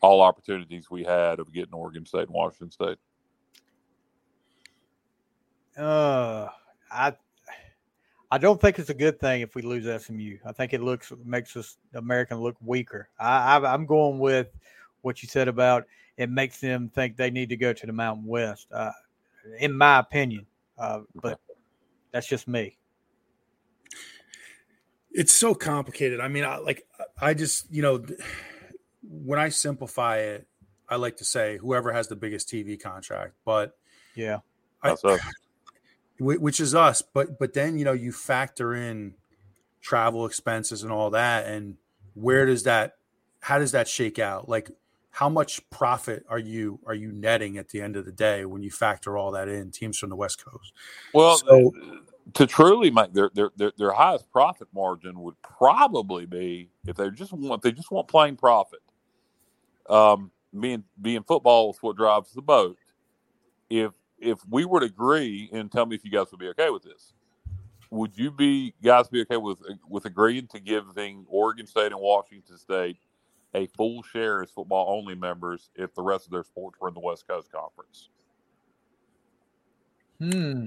all 0.00 0.20
opportunities 0.20 0.90
we 0.90 1.04
had 1.04 1.40
of 1.40 1.52
getting 1.52 1.74
Oregon 1.74 2.06
State 2.06 2.22
and 2.22 2.30
Washington 2.30 2.70
State? 2.70 2.98
Uh, 5.76 6.48
I 6.90 7.14
I 8.30 8.38
don't 8.38 8.60
think 8.60 8.78
it's 8.78 8.90
a 8.90 8.94
good 8.94 9.20
thing 9.20 9.40
if 9.40 9.54
we 9.54 9.62
lose 9.62 9.84
SMU. 10.02 10.38
I 10.44 10.52
think 10.52 10.72
it 10.72 10.82
looks 10.82 11.12
makes 11.24 11.56
us 11.56 11.78
American 11.94 12.38
look 12.38 12.56
weaker. 12.60 13.08
I, 13.18 13.56
I 13.56 13.72
I'm 13.72 13.86
going 13.86 14.18
with 14.18 14.48
what 15.02 15.22
you 15.22 15.28
said 15.28 15.48
about 15.48 15.86
it 16.18 16.28
makes 16.28 16.60
them 16.60 16.90
think 16.92 17.16
they 17.16 17.30
need 17.30 17.48
to 17.48 17.56
go 17.56 17.72
to 17.72 17.86
the 17.86 17.92
Mountain 17.92 18.26
West. 18.26 18.66
Uh, 18.72 18.90
in 19.60 19.72
my 19.72 20.00
opinion, 20.00 20.44
uh, 20.76 21.00
but 21.14 21.40
that's 22.12 22.26
just 22.26 22.48
me. 22.48 22.76
It's 25.12 25.32
so 25.32 25.54
complicated. 25.54 26.20
I 26.20 26.28
mean, 26.28 26.44
I, 26.44 26.58
like 26.58 26.86
I 27.20 27.34
just 27.34 27.72
you 27.72 27.82
know 27.82 28.04
when 29.08 29.38
I 29.38 29.48
simplify 29.48 30.18
it, 30.18 30.46
I 30.88 30.96
like 30.96 31.16
to 31.18 31.24
say 31.24 31.58
whoever 31.58 31.92
has 31.92 32.08
the 32.08 32.16
biggest 32.16 32.48
TV 32.48 32.80
contract. 32.80 33.34
But 33.44 33.76
yeah, 34.14 34.40
I, 34.82 34.96
which 36.20 36.60
is 36.60 36.74
us. 36.74 37.02
But 37.02 37.38
but 37.38 37.54
then 37.54 37.78
you 37.78 37.84
know 37.84 37.92
you 37.92 38.12
factor 38.12 38.74
in 38.74 39.14
travel 39.80 40.26
expenses 40.26 40.82
and 40.82 40.92
all 40.92 41.10
that, 41.10 41.46
and 41.46 41.76
where 42.14 42.46
does 42.46 42.64
that? 42.64 42.96
How 43.40 43.58
does 43.58 43.72
that 43.72 43.88
shake 43.88 44.18
out? 44.18 44.48
Like 44.48 44.70
how 45.10 45.28
much 45.28 45.68
profit 45.70 46.24
are 46.28 46.38
you 46.38 46.78
are 46.86 46.94
you 46.94 47.10
netting 47.10 47.58
at 47.58 47.70
the 47.70 47.80
end 47.80 47.96
of 47.96 48.04
the 48.04 48.12
day 48.12 48.44
when 48.44 48.62
you 48.62 48.70
factor 48.70 49.16
all 49.16 49.32
that 49.32 49.48
in? 49.48 49.70
Teams 49.70 49.98
from 49.98 50.10
the 50.10 50.16
West 50.16 50.44
Coast. 50.44 50.72
Well, 51.12 51.38
so, 51.38 51.72
to 52.34 52.46
truly 52.46 52.90
make 52.90 53.12
their, 53.12 53.30
their 53.34 53.50
their 53.56 53.72
their 53.76 53.90
highest 53.90 54.30
profit 54.30 54.68
margin 54.72 55.20
would 55.20 55.40
probably 55.42 56.24
be 56.24 56.70
if 56.86 56.96
they 56.96 57.10
just 57.10 57.32
want 57.32 57.62
they 57.62 57.72
just 57.72 57.90
want 57.90 58.06
plain 58.06 58.36
profit. 58.36 58.78
Um, 59.88 60.30
being 60.58 60.84
being 61.00 61.22
football 61.22 61.70
is 61.70 61.78
what 61.80 61.96
drives 61.96 62.32
the 62.32 62.42
boat. 62.42 62.78
If 63.70 63.92
if 64.18 64.38
we 64.48 64.64
were 64.64 64.80
to 64.80 64.86
agree 64.86 65.48
and 65.52 65.70
tell 65.70 65.86
me 65.86 65.96
if 65.96 66.04
you 66.04 66.10
guys 66.10 66.30
would 66.30 66.40
be 66.40 66.48
okay 66.48 66.70
with 66.70 66.82
this, 66.82 67.14
would 67.90 68.16
you 68.16 68.30
be 68.30 68.74
guys 68.82 69.08
be 69.08 69.22
okay 69.22 69.36
with 69.36 69.58
with 69.88 70.04
agreeing 70.04 70.46
to 70.48 70.60
giving 70.60 71.24
Oregon 71.28 71.66
State 71.66 71.92
and 71.92 72.00
Washington 72.00 72.56
State 72.56 72.98
a 73.54 73.66
full 73.68 74.02
share 74.02 74.42
as 74.42 74.50
football 74.50 74.94
only 74.98 75.14
members 75.14 75.70
if 75.74 75.94
the 75.94 76.02
rest 76.02 76.26
of 76.26 76.32
their 76.32 76.44
sports 76.44 76.78
were 76.80 76.88
in 76.88 76.94
the 76.94 77.00
West 77.00 77.26
Coast 77.26 77.50
Conference? 77.50 78.10
Hmm. 80.18 80.66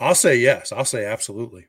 I'll 0.00 0.16
say 0.16 0.36
yes. 0.36 0.72
I'll 0.72 0.84
say 0.84 1.04
absolutely. 1.04 1.66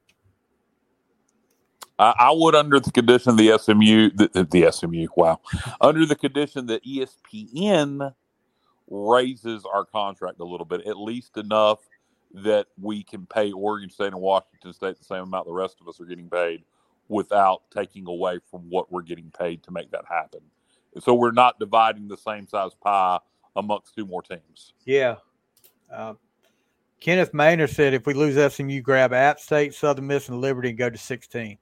I, 2.04 2.14
I 2.20 2.32
would, 2.32 2.54
under 2.54 2.80
the 2.80 2.92
condition 2.92 3.38
the 3.38 3.58
SMU, 3.58 4.10
the, 4.10 4.48
the 4.50 4.72
SMU, 4.72 5.08
wow, 5.16 5.40
under 5.80 6.06
the 6.06 6.16
condition 6.16 6.66
that 6.66 6.84
ESPN 6.84 8.14
raises 8.90 9.66
our 9.66 9.86
contract 9.86 10.40
a 10.40 10.44
little 10.44 10.66
bit, 10.66 10.86
at 10.86 10.98
least 10.98 11.38
enough 11.38 11.80
that 12.34 12.68
we 12.82 13.04
can 13.04 13.26
pay 13.26 13.52
Oregon 13.54 13.90
State 13.90 14.08
and 14.08 14.20
Washington 14.20 14.74
State 14.74 14.98
the 14.98 15.06
same 15.06 15.24
amount 15.24 15.46
the 15.46 15.54
rest 15.54 15.78
of 15.80 15.88
us 15.88 16.02
are 16.02 16.06
getting 16.06 16.30
paid 16.30 16.64
without 17.08 17.62
taking 17.72 18.08
away 18.08 18.40
from 18.50 18.70
what 18.70 18.92
we're 18.92 19.02
getting 19.02 19.32
paid 19.38 19.64
to 19.64 19.72
make 19.72 19.90
that 19.92 20.04
happen. 20.10 20.42
So 21.00 21.14
we're 21.14 21.32
not 21.32 21.60
dividing 21.60 22.08
the 22.08 22.18
same 22.18 22.48
size 22.48 22.74
pie 22.84 23.20
amongst 23.56 23.96
two 23.96 24.06
more 24.06 24.22
teams. 24.22 24.74
Yeah. 24.86 25.16
Uh, 25.92 26.16
Kenneth 27.00 27.34
Maynard 27.34 27.70
said 27.70 27.94
if 27.94 28.06
we 28.06 28.14
lose 28.14 28.54
SMU, 28.54 28.82
grab 28.82 29.14
App 29.14 29.40
State, 29.40 29.74
Southern 29.74 30.08
Miss, 30.08 30.28
and 30.28 30.42
Liberty 30.42 30.70
and 30.70 30.78
go 30.78 30.90
to 30.90 30.98
16. 30.98 31.58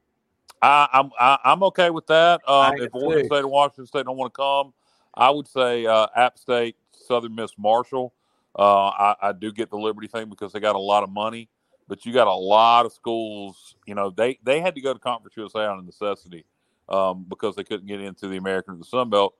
I, 0.62 0.88
I'm 0.94 1.12
I, 1.20 1.34
am 1.34 1.40
i 1.44 1.52
am 1.54 1.64
okay 1.64 1.90
with 1.90 2.08
that. 2.08 2.42
Um, 2.48 2.76
if 2.78 2.94
Oregon 2.94 3.26
State 3.26 3.40
and 3.40 3.50
Washington 3.50 3.88
State 3.88 4.06
don't 4.06 4.18
want 4.18 4.34
to 4.34 4.38
come, 4.38 4.74
I 5.14 5.30
would 5.30 5.48
say 5.48 5.86
uh, 5.86 6.08
App 6.16 6.38
State, 6.38 6.76
Southern 6.92 7.36
Miss, 7.36 7.52
Marshall. 7.58 8.14
Uh, 8.58 8.88
I, 8.88 9.16
I, 9.22 9.32
do 9.32 9.52
get 9.52 9.70
the 9.70 9.78
Liberty 9.78 10.08
thing 10.08 10.30
because 10.30 10.52
they 10.52 10.60
got 10.60 10.76
a 10.76 10.80
lot 10.80 11.04
of 11.04 11.10
money, 11.10 11.48
but 11.88 12.06
you 12.06 12.12
got 12.12 12.28
a 12.28 12.34
lot 12.34 12.86
of 12.86 12.92
schools. 12.92 13.76
You 13.86 13.96
know, 13.96 14.10
they 14.10 14.40
they 14.44 14.60
had 14.60 14.76
to 14.76 14.82
go 14.82 14.94
to 14.94 15.00
Conference 15.00 15.38
USA 15.38 15.66
on 15.66 15.80
a 15.80 15.82
necessity 15.84 16.46
um, 16.90 17.26
because 17.30 17.56
they 17.56 17.64
couldn't 17.64 17.88
get 17.88 18.02
into 18.02 18.28
the 18.28 18.36
American 18.36 18.74
or 18.74 18.78
the 18.78 18.84
Sun 18.84 19.10
Belt. 19.10 19.36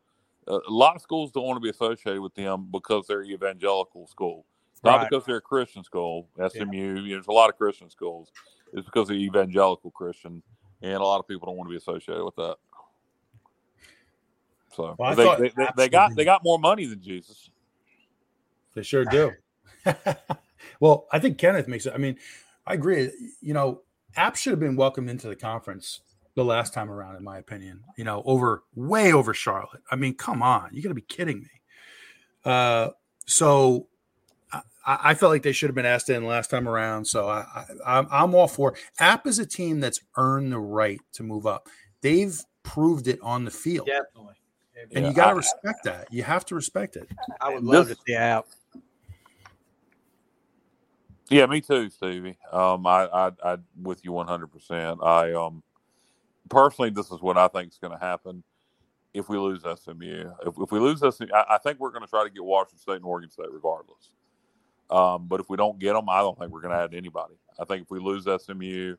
Uh, 0.48 0.60
a 0.68 0.72
lot 0.72 0.96
of 0.96 1.02
schools 1.02 1.32
don't 1.32 1.44
want 1.44 1.58
to 1.58 1.62
be 1.62 1.70
associated 1.70 2.22
with 2.22 2.34
them 2.36 2.68
because 2.72 3.06
they're 3.06 3.24
evangelical 3.24 4.08
school, 4.08 4.46
not 4.84 4.98
right. 4.98 5.10
because 5.10 5.26
they're 5.26 5.38
a 5.38 5.42
Christian 5.42 5.84
school. 5.84 6.30
SMU, 6.38 6.72
yeah. 6.72 6.82
you 6.82 6.94
know, 6.96 7.10
there's 7.10 7.28
a 7.28 7.34
lot 7.34 7.50
of 7.50 7.58
Christian 7.58 7.90
schools. 7.90 8.32
It's 8.74 8.86
because 8.86 9.10
they're 9.10 9.18
evangelical 9.18 9.92
Christian, 9.92 10.42
and 10.82 10.94
a 10.94 11.04
lot 11.04 11.20
of 11.20 11.28
people 11.28 11.48
don't 11.48 11.58
want 11.58 11.68
to 11.68 11.72
be 11.72 11.78
associated 11.78 12.24
with 12.24 12.36
that. 12.36 12.56
So 14.74 14.96
well, 14.98 15.16
they, 15.16 15.50
they, 15.50 15.54
they, 15.56 15.68
they, 15.76 15.90
got 15.90 16.16
they 16.16 16.24
got 16.24 16.44
more 16.44 16.58
money 16.58 16.86
than 16.86 17.02
Jesus. 17.02 17.50
They 18.74 18.84
sure 18.84 19.04
do. 19.06 19.32
well, 20.80 21.08
I 21.12 21.20
think 21.20 21.38
Kenneth 21.38 21.68
makes 21.68 21.86
it. 21.86 21.94
I 21.94 21.98
mean, 21.98 22.18
I 22.66 22.76
agree. 22.76 23.12
You 23.42 23.54
know, 23.54 23.82
App 24.16 24.36
should 24.36 24.52
have 24.52 24.60
been 24.60 24.78
welcomed 24.78 25.10
into 25.10 25.28
the 25.28 25.36
conference 25.36 26.02
the 26.36 26.46
last 26.46 26.74
time 26.74 26.90
around, 26.90 27.18
in 27.18 27.24
my 27.24 27.38
opinion. 27.38 27.84
You 27.98 28.06
know, 28.06 28.24
over 28.26 28.64
way 28.76 29.12
over 29.12 29.34
Charlotte. 29.34 29.82
I 29.92 29.98
mean, 29.98 30.16
come 30.16 30.42
on, 30.42 30.70
you 30.72 30.82
got 30.82 30.90
to 30.90 30.96
be 30.96 31.02
kidding 31.02 31.40
me. 31.40 31.50
Uh, 32.46 32.90
so 33.26 33.88
I, 34.86 35.00
I, 35.04 35.14
felt 35.14 35.32
like 35.32 35.44
they 35.44 35.52
should 35.52 35.70
have 35.70 35.76
been 35.76 35.86
asked 35.86 36.10
in 36.10 36.26
last 36.26 36.50
time 36.50 36.68
around. 36.68 37.06
So 37.06 37.28
I, 37.28 37.66
I, 37.86 38.06
I'm 38.12 38.36
all 38.36 38.48
for. 38.48 38.76
App 39.00 39.28
is 39.28 39.40
a 39.40 39.46
team 39.46 39.80
that's 39.80 40.00
earned 40.18 40.52
the 40.52 40.60
right 40.60 41.00
to 41.14 41.24
move 41.24 41.46
up. 41.46 41.68
They've 42.02 42.40
proved 42.64 43.08
it 43.08 43.20
on 43.22 43.46
the 43.46 43.52
field. 43.52 43.88
Definitely. 43.88 44.36
And 44.94 45.04
yeah, 45.04 45.10
you 45.10 45.16
got 45.16 45.30
to 45.30 45.36
respect 45.36 45.84
that. 45.84 46.08
You 46.12 46.24
have 46.24 46.44
to 46.46 46.56
respect 46.56 46.96
it. 46.96 47.08
I 47.40 47.54
would 47.54 47.64
love 47.64 47.88
this, 47.88 47.98
to 47.98 48.04
see 48.08 48.16
App 48.16 48.48
yeah, 51.32 51.46
me 51.46 51.62
too, 51.62 51.90
Stevie. 51.90 52.38
Um, 52.52 52.86
I, 52.86 53.06
I, 53.06 53.32
I, 53.42 53.58
with 53.82 54.04
you 54.04 54.12
one 54.12 54.28
hundred 54.28 54.48
percent. 54.48 55.00
I, 55.02 55.32
um, 55.32 55.64
personally, 56.50 56.90
this 56.90 57.10
is 57.10 57.22
what 57.22 57.38
I 57.38 57.48
think 57.48 57.72
is 57.72 57.78
going 57.78 57.98
to 57.98 58.06
happen 58.06 58.44
if 59.14 59.30
we 59.30 59.38
lose 59.38 59.62
SMU. 59.62 60.30
If, 60.46 60.56
if 60.58 60.72
we 60.74 60.80
lose 60.80 61.00
SMU, 61.00 61.28
I, 61.34 61.56
I 61.56 61.58
think 61.60 61.80
we're 61.80 61.92
going 61.92 62.04
to 62.04 62.10
try 62.10 62.26
to 62.26 62.30
get 62.30 62.44
Washington 62.44 62.80
State 62.80 62.96
and 62.98 63.06
Oregon 63.06 63.32
State 63.32 63.50
regardless. 63.50 64.12
Um, 64.92 65.28
but 65.28 65.40
if 65.40 65.50
we 65.50 65.56
don't 65.56 65.80
get 65.80 65.94
them, 65.94 66.10
I 66.10 66.20
don't 66.20 66.38
think 66.38 66.52
we're 66.52 66.62
going 66.62 66.74
to 66.74 66.82
add 66.82 66.94
anybody. 66.94 67.36
I 67.58 67.64
think 67.64 67.84
if 67.84 67.90
we 67.90 68.00
lose 68.00 68.26
SMU, 68.26 68.96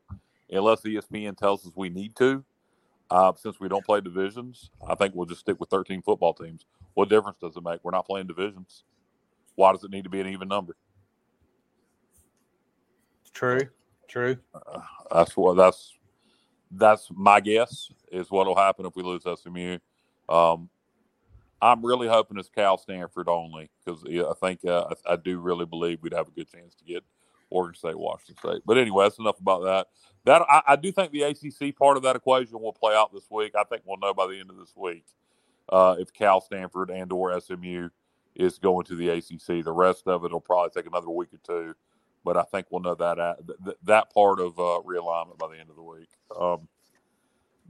unless 0.49 0.81
ESPN 0.81 1.37
tells 1.37 1.65
us 1.67 1.73
we 1.75 1.89
need 1.89 2.15
to, 2.15 2.43
uh, 3.11 3.31
since 3.35 3.59
we 3.59 3.69
don't 3.69 3.85
play 3.85 4.01
divisions, 4.01 4.71
I 4.87 4.95
think 4.95 5.13
we'll 5.13 5.27
just 5.27 5.41
stick 5.41 5.59
with 5.59 5.69
13 5.69 6.01
football 6.01 6.33
teams. 6.33 6.65
What 6.95 7.09
difference 7.09 7.37
does 7.39 7.55
it 7.55 7.63
make? 7.63 7.79
We're 7.83 7.91
not 7.91 8.07
playing 8.07 8.27
divisions. 8.27 8.83
why 9.55 9.71
does 9.71 9.83
it 9.83 9.91
need 9.91 10.03
to 10.03 10.09
be 10.09 10.19
an 10.19 10.27
even 10.27 10.47
number? 10.47 10.75
True, 13.33 13.67
true. 14.07 14.37
Uh, 14.53 14.79
that's 15.11 15.35
what 15.37 15.55
that's 15.55 15.93
that's 16.71 17.09
my 17.11 17.39
guess 17.39 17.91
is 18.11 18.31
what 18.31 18.47
will 18.47 18.55
happen 18.55 18.85
if 18.85 18.95
we 18.95 19.03
lose 19.03 19.23
SMU. 19.23 19.77
Um, 20.29 20.69
I'm 21.63 21.85
really 21.85 22.09
hoping 22.09 22.37
it's 22.37 22.49
Cal 22.49 22.77
Stanford 22.77 23.29
only 23.29 23.69
because 23.83 24.03
I 24.05 24.33
think 24.45 24.65
uh, 24.65 24.87
I, 25.07 25.13
I, 25.13 25.15
do 25.15 25.39
really 25.39 25.65
believe 25.65 25.99
we'd 26.01 26.13
have 26.13 26.27
a 26.27 26.31
good 26.31 26.51
chance 26.51 26.75
to 26.75 26.83
get 26.83 27.03
Oregon 27.49 27.75
State, 27.75 27.97
Washington 27.97 28.35
State. 28.37 28.63
But 28.65 28.77
anyway, 28.77 29.05
that's 29.05 29.17
enough 29.17 29.39
about 29.39 29.63
that. 29.63 29.87
That 30.25 30.41
I, 30.49 30.61
I, 30.67 30.75
do 30.75 30.91
think 30.91 31.13
the 31.13 31.23
ACC 31.23 31.75
part 31.77 31.95
of 31.95 32.03
that 32.03 32.17
equation 32.17 32.59
will 32.59 32.73
play 32.73 32.93
out 32.93 33.13
this 33.13 33.29
week. 33.31 33.53
I 33.57 33.63
think 33.63 33.83
we'll 33.85 33.97
know 33.97 34.13
by 34.13 34.27
the 34.27 34.39
end 34.39 34.49
of 34.49 34.57
this 34.57 34.73
week 34.75 35.05
uh, 35.69 35.95
if 35.99 36.11
Cal 36.11 36.41
Stanford 36.41 36.89
and 36.89 37.11
or 37.13 37.39
SMU 37.39 37.89
is 38.35 38.57
going 38.59 38.85
to 38.87 38.95
the 38.95 39.09
ACC. 39.09 39.63
The 39.63 39.71
rest 39.71 40.07
of 40.07 40.25
it 40.25 40.31
will 40.31 40.41
probably 40.41 40.71
take 40.75 40.89
another 40.89 41.09
week 41.09 41.29
or 41.33 41.39
two, 41.45 41.75
but 42.25 42.35
I 42.35 42.43
think 42.43 42.67
we'll 42.71 42.81
know 42.81 42.95
that 42.95 43.19
at, 43.19 43.37
th- 43.63 43.77
that 43.83 44.13
part 44.13 44.41
of 44.41 44.59
uh, 44.59 44.81
realignment 44.85 45.37
by 45.37 45.47
the 45.47 45.59
end 45.59 45.69
of 45.69 45.77
the 45.77 45.83
week. 45.83 46.09
Um, 46.37 46.67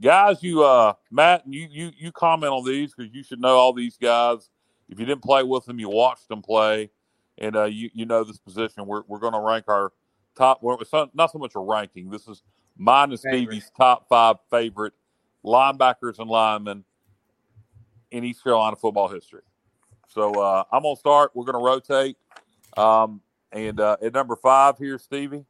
guys, 0.04 0.42
you 0.42 0.62
uh, 0.62 0.92
Matt, 1.10 1.42
you 1.46 1.66
you 1.70 1.90
you 1.96 2.12
comment 2.12 2.52
on 2.52 2.64
these 2.64 2.94
because 2.94 3.12
you 3.12 3.24
should 3.24 3.40
know 3.40 3.56
all 3.56 3.72
these 3.72 3.96
guys. 3.96 4.50
If 4.88 5.00
you 5.00 5.06
didn't 5.06 5.22
play 5.22 5.42
with 5.42 5.64
them, 5.64 5.80
you 5.80 5.88
watched 5.88 6.28
them 6.28 6.42
play, 6.42 6.90
and 7.38 7.56
uh, 7.56 7.64
you 7.64 7.90
you 7.94 8.04
know 8.04 8.22
this 8.22 8.38
position. 8.38 8.86
We're 8.86 9.02
we're 9.08 9.18
going 9.18 9.32
to 9.32 9.40
rank 9.40 9.64
our 9.68 9.92
top. 10.36 10.62
Well, 10.62 10.78
it's 10.80 10.92
not, 10.92 11.14
not 11.14 11.32
so 11.32 11.38
much 11.38 11.52
a 11.56 11.60
ranking. 11.60 12.10
This 12.10 12.28
is 12.28 12.42
mine 12.76 13.10
and 13.10 13.18
Stevie's 13.18 13.70
top 13.76 14.06
five 14.08 14.36
favorite 14.50 14.92
linebackers 15.44 16.18
and 16.18 16.28
linemen 16.28 16.84
in 18.10 18.24
East 18.24 18.44
Carolina 18.44 18.76
football 18.76 19.08
history. 19.08 19.42
So 20.08 20.34
uh, 20.34 20.64
I'm 20.70 20.82
gonna 20.82 20.96
start. 20.96 21.30
We're 21.34 21.44
gonna 21.44 21.64
rotate. 21.64 22.16
Um, 22.76 23.22
and 23.52 23.80
uh, 23.80 23.96
at 24.02 24.12
number 24.12 24.36
five 24.36 24.76
here, 24.76 24.98
Stevie, 24.98 25.44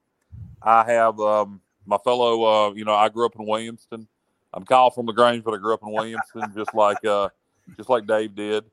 I 0.62 0.84
have 0.84 1.18
um, 1.18 1.60
my 1.86 1.98
fellow. 1.98 2.44
Uh, 2.44 2.74
you 2.74 2.84
know, 2.84 2.94
I 2.94 3.08
grew 3.08 3.26
up 3.26 3.34
in 3.36 3.44
Williamston. 3.46 4.06
I'm 4.54 4.64
Kyle 4.64 4.90
from 4.90 5.06
Lagrange, 5.06 5.42
but 5.42 5.52
I 5.52 5.56
grew 5.58 5.74
up 5.74 5.82
in 5.82 5.88
Williamston, 5.88 6.54
just 6.54 6.72
like 6.74 7.04
uh, 7.04 7.28
just 7.76 7.88
like 7.88 8.06
Dave 8.06 8.34
did. 8.34 8.64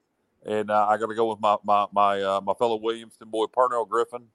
And 0.45 0.69
uh, 0.69 0.87
I 0.87 0.97
got 0.97 1.07
to 1.07 1.15
go 1.15 1.29
with 1.29 1.39
my 1.39 1.57
my 1.63 1.87
my, 1.91 2.21
uh, 2.21 2.41
my 2.41 2.53
fellow 2.53 2.79
Williamston 2.79 3.27
boy, 3.27 3.45
Pernell 3.45 3.89
Griffin. 3.89 4.27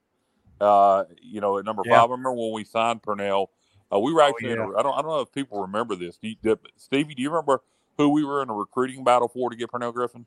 Uh, 0.61 1.05
you 1.23 1.41
know, 1.41 1.59
at 1.59 1.65
number 1.65 1.83
yeah. 1.85 2.01
five, 2.01 2.11
I 2.11 2.13
remember 2.13 2.33
when 2.33 2.53
we 2.53 2.65
signed 2.65 3.03
Pernell, 3.03 3.49
uh, 3.93 3.99
we 3.99 4.13
were 4.13 4.23
oh, 4.23 4.29
actually. 4.29 4.53
Oh, 4.53 4.71
yeah. 4.71 4.77
a, 4.77 4.79
I 4.79 4.83
don't. 4.83 4.99
I 4.99 5.03
don't 5.03 5.11
know 5.11 5.21
if 5.21 5.33
people 5.33 5.61
remember 5.61 5.95
this. 5.95 6.17
Do 6.17 6.29
you, 6.29 6.59
Stevie, 6.77 7.15
do 7.15 7.23
you 7.23 7.31
remember 7.31 7.63
who 7.97 8.09
we 8.09 8.25
were 8.25 8.43
in 8.43 8.51
a 8.51 8.55
recruiting 8.55 9.05
battle 9.05 9.29
for 9.29 9.49
to 9.51 9.57
get 9.57 9.71
Pernell 9.71 9.95
Griffin? 9.95 10.27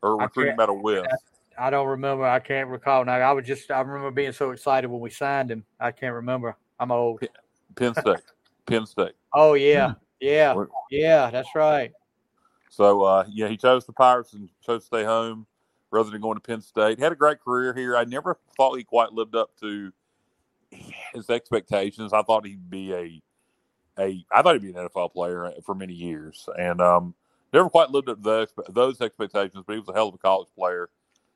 Or 0.00 0.16
recruiting 0.16 0.56
battle 0.56 0.80
with? 0.80 1.04
I, 1.58 1.66
I 1.66 1.70
don't 1.70 1.88
remember. 1.88 2.24
I 2.24 2.38
can't 2.38 2.68
recall 2.68 3.04
now. 3.04 3.14
I 3.14 3.32
was 3.32 3.44
just. 3.44 3.68
I 3.70 3.80
remember 3.80 4.12
being 4.12 4.32
so 4.32 4.52
excited 4.52 4.88
when 4.88 5.00
we 5.00 5.10
signed 5.10 5.50
him. 5.50 5.64
I 5.80 5.90
can't 5.90 6.14
remember. 6.14 6.56
I'm 6.78 6.92
old. 6.92 7.20
Penn 7.74 7.94
State. 7.94 8.20
Penn 8.68 8.86
State. 8.86 9.12
Oh 9.32 9.54
yeah, 9.54 9.94
yeah, 10.20 10.54
yeah. 10.90 11.30
That's 11.30 11.54
right. 11.54 11.92
So 12.70 13.02
uh, 13.02 13.24
yeah, 13.28 13.48
he 13.48 13.56
chose 13.56 13.86
the 13.86 13.92
Pirates 13.92 14.32
and 14.34 14.48
chose 14.64 14.82
to 14.82 14.86
stay 14.86 15.04
home 15.04 15.46
rather 15.90 16.10
than 16.10 16.20
going 16.20 16.36
to 16.36 16.40
Penn 16.40 16.60
State. 16.60 16.98
Had 16.98 17.12
a 17.12 17.16
great 17.16 17.40
career 17.40 17.74
here. 17.74 17.96
I 17.96 18.04
never 18.04 18.38
thought 18.56 18.76
he 18.76 18.84
quite 18.84 19.12
lived 19.12 19.34
up 19.34 19.50
to 19.60 19.92
his 20.70 21.30
expectations. 21.30 22.12
I 22.12 22.22
thought 22.22 22.46
he'd 22.46 22.70
be 22.70 22.92
a 22.92 23.22
a 23.98 24.24
I 24.32 24.42
thought 24.42 24.54
he'd 24.54 24.62
be 24.62 24.78
an 24.78 24.88
NFL 24.88 25.12
player 25.12 25.52
for 25.64 25.74
many 25.74 25.94
years, 25.94 26.48
and 26.58 26.80
um, 26.80 27.14
never 27.52 27.68
quite 27.68 27.90
lived 27.90 28.08
up 28.08 28.18
to 28.18 28.22
those, 28.22 28.48
those 28.68 29.00
expectations. 29.00 29.64
But 29.66 29.72
he 29.72 29.80
was 29.80 29.88
a 29.88 29.94
hell 29.94 30.08
of 30.08 30.14
a 30.14 30.18
college 30.18 30.48
player. 30.56 30.88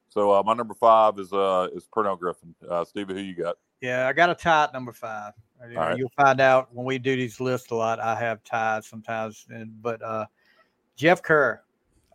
So 0.09 0.31
uh, 0.31 0.43
my 0.45 0.55
number 0.55 0.75
five 0.75 1.19
is 1.19 1.33
uh, 1.33 1.69
is 1.75 1.87
Pernell 1.87 2.19
Griffin. 2.19 2.55
Uh, 2.69 2.85
Stevie, 2.85 3.15
who 3.15 3.21
you 3.21 3.35
got? 3.35 3.57
Yeah, 3.83 4.07
I 4.07 4.13
got 4.13 4.31
a 4.31 4.35
tie 4.35 4.65
at 4.65 4.73
number 4.73 4.93
five. 4.93 5.33
You 5.69 5.75
know, 5.75 5.95
You'll 5.97 6.13
find 6.17 6.41
out 6.41 6.73
when 6.73 6.87
we 6.87 6.99
do 6.99 7.17
these 7.17 7.41
lists 7.41 7.71
a 7.73 7.75
lot. 7.75 7.99
I 8.01 8.15
have 8.15 8.43
ties 8.45 8.87
sometimes, 8.87 9.45
and, 9.51 9.71
but 9.83 10.01
uh, 10.03 10.27
Jeff 10.97 11.23
Kerr. 11.23 11.61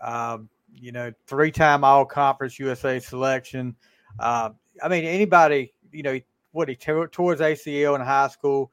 Um, 0.02 0.50
you 0.74 0.92
know, 0.92 1.12
three 1.26 1.52
time 1.52 1.84
All 1.84 2.06
Conference 2.06 2.58
USA 2.60 3.00
selection. 3.00 3.76
Uh, 4.20 4.52
I 4.82 4.88
mean, 4.88 5.04
anybody, 5.04 5.74
you 5.92 6.04
know, 6.04 6.20
what 6.52 6.70
he 6.70 6.76
tore 6.76 7.08
towards 7.08 7.42
ACL 7.42 7.96
in 7.96 8.02
high 8.02 8.28
school 8.30 8.72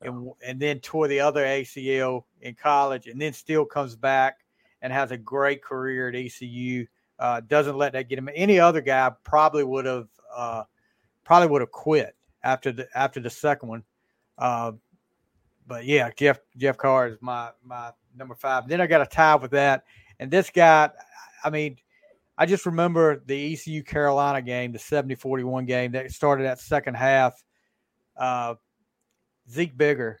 and, 0.00 0.30
and 0.44 0.58
then 0.58 0.80
tore 0.80 1.08
the 1.08 1.20
other 1.20 1.44
ACL 1.44 2.24
in 2.40 2.54
college 2.54 3.06
and 3.06 3.20
then 3.20 3.32
still 3.32 3.64
comes 3.64 3.94
back 3.94 4.38
and 4.80 4.92
has 4.92 5.10
a 5.10 5.16
great 5.16 5.62
career 5.62 6.08
at 6.08 6.14
ECU. 6.14 6.86
Uh, 7.18 7.40
doesn't 7.40 7.76
let 7.76 7.92
that 7.92 8.08
get 8.08 8.18
him. 8.18 8.28
Any 8.34 8.58
other 8.58 8.80
guy 8.80 9.10
probably 9.22 9.62
would 9.62 9.84
have 9.84 10.08
uh, 10.34 10.64
probably 11.24 11.48
would 11.48 11.60
have 11.60 11.70
quit 11.70 12.16
after 12.42 12.72
the 12.72 12.88
after 12.94 13.20
the 13.20 13.30
second 13.30 13.68
one. 13.68 13.84
Uh, 14.38 14.72
but 15.66 15.84
yeah, 15.84 16.10
Jeff 16.16 16.40
Jeff 16.56 16.76
Carr 16.76 17.08
is 17.08 17.18
my 17.20 17.50
my 17.64 17.92
number 18.16 18.34
five. 18.34 18.68
Then 18.68 18.80
I 18.80 18.86
got 18.86 19.00
a 19.00 19.06
tie 19.06 19.36
with 19.36 19.52
that, 19.52 19.84
and 20.18 20.30
this 20.30 20.50
guy, 20.50 20.90
I 21.44 21.50
mean, 21.50 21.76
I 22.36 22.46
just 22.46 22.66
remember 22.66 23.22
the 23.24 23.52
ECU 23.52 23.82
Carolina 23.82 24.42
game, 24.42 24.72
the 24.72 24.78
70 24.78 25.14
41 25.14 25.66
game 25.66 25.92
that 25.92 26.10
started 26.10 26.44
that 26.44 26.58
second 26.58 26.94
half. 26.94 27.42
Uh, 28.16 28.54
Zeke 29.50 29.76
Bigger 29.76 30.20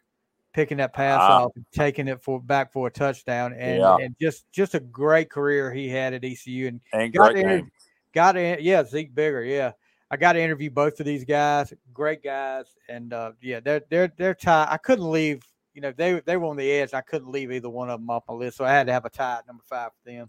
picking 0.52 0.78
that 0.78 0.92
pass 0.92 1.18
ah. 1.20 1.44
off 1.44 1.52
and 1.56 1.64
taking 1.72 2.08
it 2.08 2.22
for 2.22 2.40
back 2.40 2.72
for 2.72 2.86
a 2.86 2.90
touchdown, 2.90 3.52
and, 3.52 3.80
yeah. 3.80 3.96
and 3.96 4.14
just 4.20 4.50
just 4.52 4.74
a 4.74 4.80
great 4.80 5.30
career 5.30 5.72
he 5.72 5.88
had 5.88 6.14
at 6.14 6.24
ECU, 6.24 6.68
and, 6.68 6.80
and 6.92 7.12
got 7.12 7.34
game. 7.34 7.70
Got 8.14 8.36
in, 8.36 8.58
yeah, 8.60 8.84
Zeke 8.84 9.14
Bigger, 9.14 9.42
yeah. 9.42 9.72
I 10.12 10.16
got 10.18 10.34
to 10.34 10.40
interview 10.42 10.68
both 10.68 11.00
of 11.00 11.06
these 11.06 11.24
guys, 11.24 11.72
great 11.94 12.22
guys, 12.22 12.66
and 12.86 13.14
uh, 13.14 13.32
yeah, 13.40 13.60
they're 13.60 13.80
they're 13.88 14.12
they're 14.18 14.34
tied. 14.34 14.68
I 14.70 14.76
couldn't 14.76 15.10
leave, 15.10 15.42
you 15.72 15.80
know, 15.80 15.90
they 15.96 16.20
they 16.26 16.36
were 16.36 16.48
on 16.48 16.58
the 16.58 16.70
edge. 16.70 16.92
I 16.92 17.00
couldn't 17.00 17.30
leave 17.30 17.50
either 17.50 17.70
one 17.70 17.88
of 17.88 17.98
them 17.98 18.10
off 18.10 18.24
my 18.28 18.34
list, 18.34 18.58
so 18.58 18.66
I 18.66 18.72
had 18.72 18.86
to 18.88 18.92
have 18.92 19.06
a 19.06 19.10
tie 19.10 19.38
at 19.38 19.46
number 19.46 19.62
five 19.66 19.90
for 19.92 20.10
them. 20.10 20.28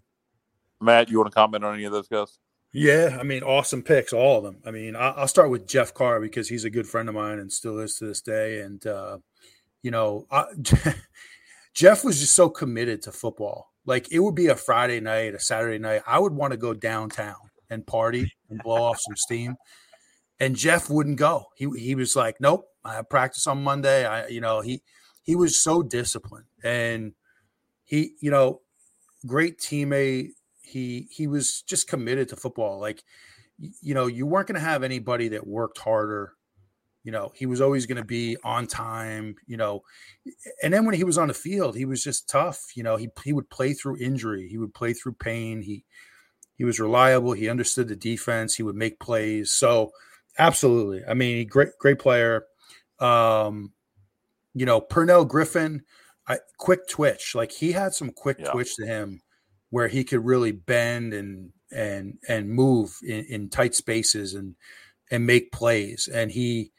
Matt, 0.80 1.10
you 1.10 1.18
want 1.18 1.30
to 1.30 1.34
comment 1.34 1.64
on 1.64 1.74
any 1.74 1.84
of 1.84 1.92
those 1.92 2.08
guys? 2.08 2.38
Yeah, 2.72 3.18
I 3.20 3.24
mean, 3.24 3.42
awesome 3.42 3.82
picks, 3.82 4.14
all 4.14 4.38
of 4.38 4.44
them. 4.44 4.56
I 4.64 4.70
mean, 4.70 4.96
I'll 4.96 5.28
start 5.28 5.50
with 5.50 5.68
Jeff 5.68 5.92
Carr 5.92 6.18
because 6.18 6.48
he's 6.48 6.64
a 6.64 6.70
good 6.70 6.88
friend 6.88 7.10
of 7.10 7.14
mine 7.14 7.38
and 7.38 7.52
still 7.52 7.78
is 7.78 7.98
to 7.98 8.06
this 8.06 8.22
day. 8.22 8.62
And 8.62 8.84
uh, 8.86 9.18
you 9.82 9.90
know, 9.90 10.26
I, 10.30 10.46
Jeff 11.74 12.04
was 12.04 12.20
just 12.20 12.32
so 12.32 12.48
committed 12.48 13.02
to 13.02 13.12
football. 13.12 13.70
Like 13.84 14.10
it 14.10 14.20
would 14.20 14.34
be 14.34 14.46
a 14.46 14.56
Friday 14.56 15.00
night, 15.00 15.34
a 15.34 15.40
Saturday 15.40 15.78
night. 15.78 16.00
I 16.06 16.18
would 16.18 16.32
want 16.32 16.52
to 16.52 16.56
go 16.56 16.72
downtown 16.72 17.36
and 17.70 17.86
party 17.86 18.32
and 18.50 18.60
blow 18.62 18.82
off 18.82 19.00
some 19.00 19.16
steam. 19.16 19.56
And 20.40 20.56
Jeff 20.56 20.90
wouldn't 20.90 21.18
go. 21.18 21.46
He 21.56 21.68
he 21.76 21.94
was 21.94 22.16
like, 22.16 22.40
"Nope, 22.40 22.66
I 22.84 22.94
have 22.94 23.08
practice 23.08 23.46
on 23.46 23.62
Monday." 23.62 24.04
I, 24.04 24.26
you 24.26 24.40
know, 24.40 24.60
he 24.60 24.82
he 25.22 25.36
was 25.36 25.56
so 25.56 25.82
disciplined 25.82 26.46
and 26.62 27.12
he, 27.84 28.14
you 28.20 28.30
know, 28.30 28.60
great 29.26 29.58
teammate 29.58 30.30
he 30.74 31.06
he 31.10 31.26
was 31.26 31.62
just 31.62 31.86
committed 31.86 32.28
to 32.30 32.36
football. 32.36 32.80
Like, 32.80 33.04
you 33.58 33.94
know, 33.94 34.06
you 34.06 34.26
weren't 34.26 34.48
going 34.48 34.60
to 34.60 34.66
have 34.66 34.82
anybody 34.82 35.28
that 35.28 35.46
worked 35.46 35.78
harder. 35.78 36.32
You 37.04 37.12
know, 37.12 37.32
he 37.34 37.44
was 37.46 37.60
always 37.60 37.86
going 37.86 37.98
to 37.98 38.04
be 38.04 38.36
on 38.42 38.66
time. 38.66 39.36
You 39.46 39.56
know, 39.56 39.82
and 40.62 40.72
then 40.72 40.84
when 40.84 40.94
he 40.94 41.04
was 41.04 41.18
on 41.18 41.28
the 41.28 41.34
field, 41.34 41.76
he 41.76 41.84
was 41.84 42.02
just 42.02 42.28
tough. 42.28 42.60
You 42.74 42.82
know, 42.82 42.96
he 42.96 43.08
he 43.22 43.32
would 43.32 43.50
play 43.50 43.74
through 43.74 43.98
injury. 43.98 44.48
He 44.48 44.58
would 44.58 44.74
play 44.74 44.94
through 44.94 45.12
pain. 45.14 45.62
He 45.62 45.84
he 46.56 46.64
was 46.64 46.80
reliable. 46.80 47.32
He 47.32 47.48
understood 47.48 47.88
the 47.88 47.96
defense. 47.96 48.54
He 48.54 48.62
would 48.62 48.76
make 48.76 49.00
plays. 49.00 49.52
So, 49.52 49.92
absolutely. 50.38 51.02
I 51.08 51.14
mean, 51.14 51.46
great 51.46 51.70
great 51.78 51.98
player. 51.98 52.44
Um, 53.00 53.72
you 54.54 54.66
know, 54.66 54.80
Pernell 54.80 55.26
Griffin, 55.26 55.82
I, 56.28 56.38
quick 56.58 56.88
twitch. 56.88 57.34
Like 57.34 57.52
he 57.52 57.72
had 57.72 57.92
some 57.92 58.10
quick 58.10 58.38
yeah. 58.40 58.52
twitch 58.52 58.76
to 58.76 58.86
him 58.86 59.22
where 59.70 59.88
he 59.88 60.04
could 60.04 60.24
really 60.24 60.52
bend 60.52 61.12
and 61.12 61.50
and 61.72 62.18
and 62.28 62.48
move 62.48 62.96
in, 63.02 63.24
in 63.24 63.48
tight 63.50 63.74
spaces 63.74 64.34
and 64.34 64.54
and 65.10 65.26
make 65.26 65.52
plays. 65.52 66.08
And 66.12 66.30
he, 66.30 66.70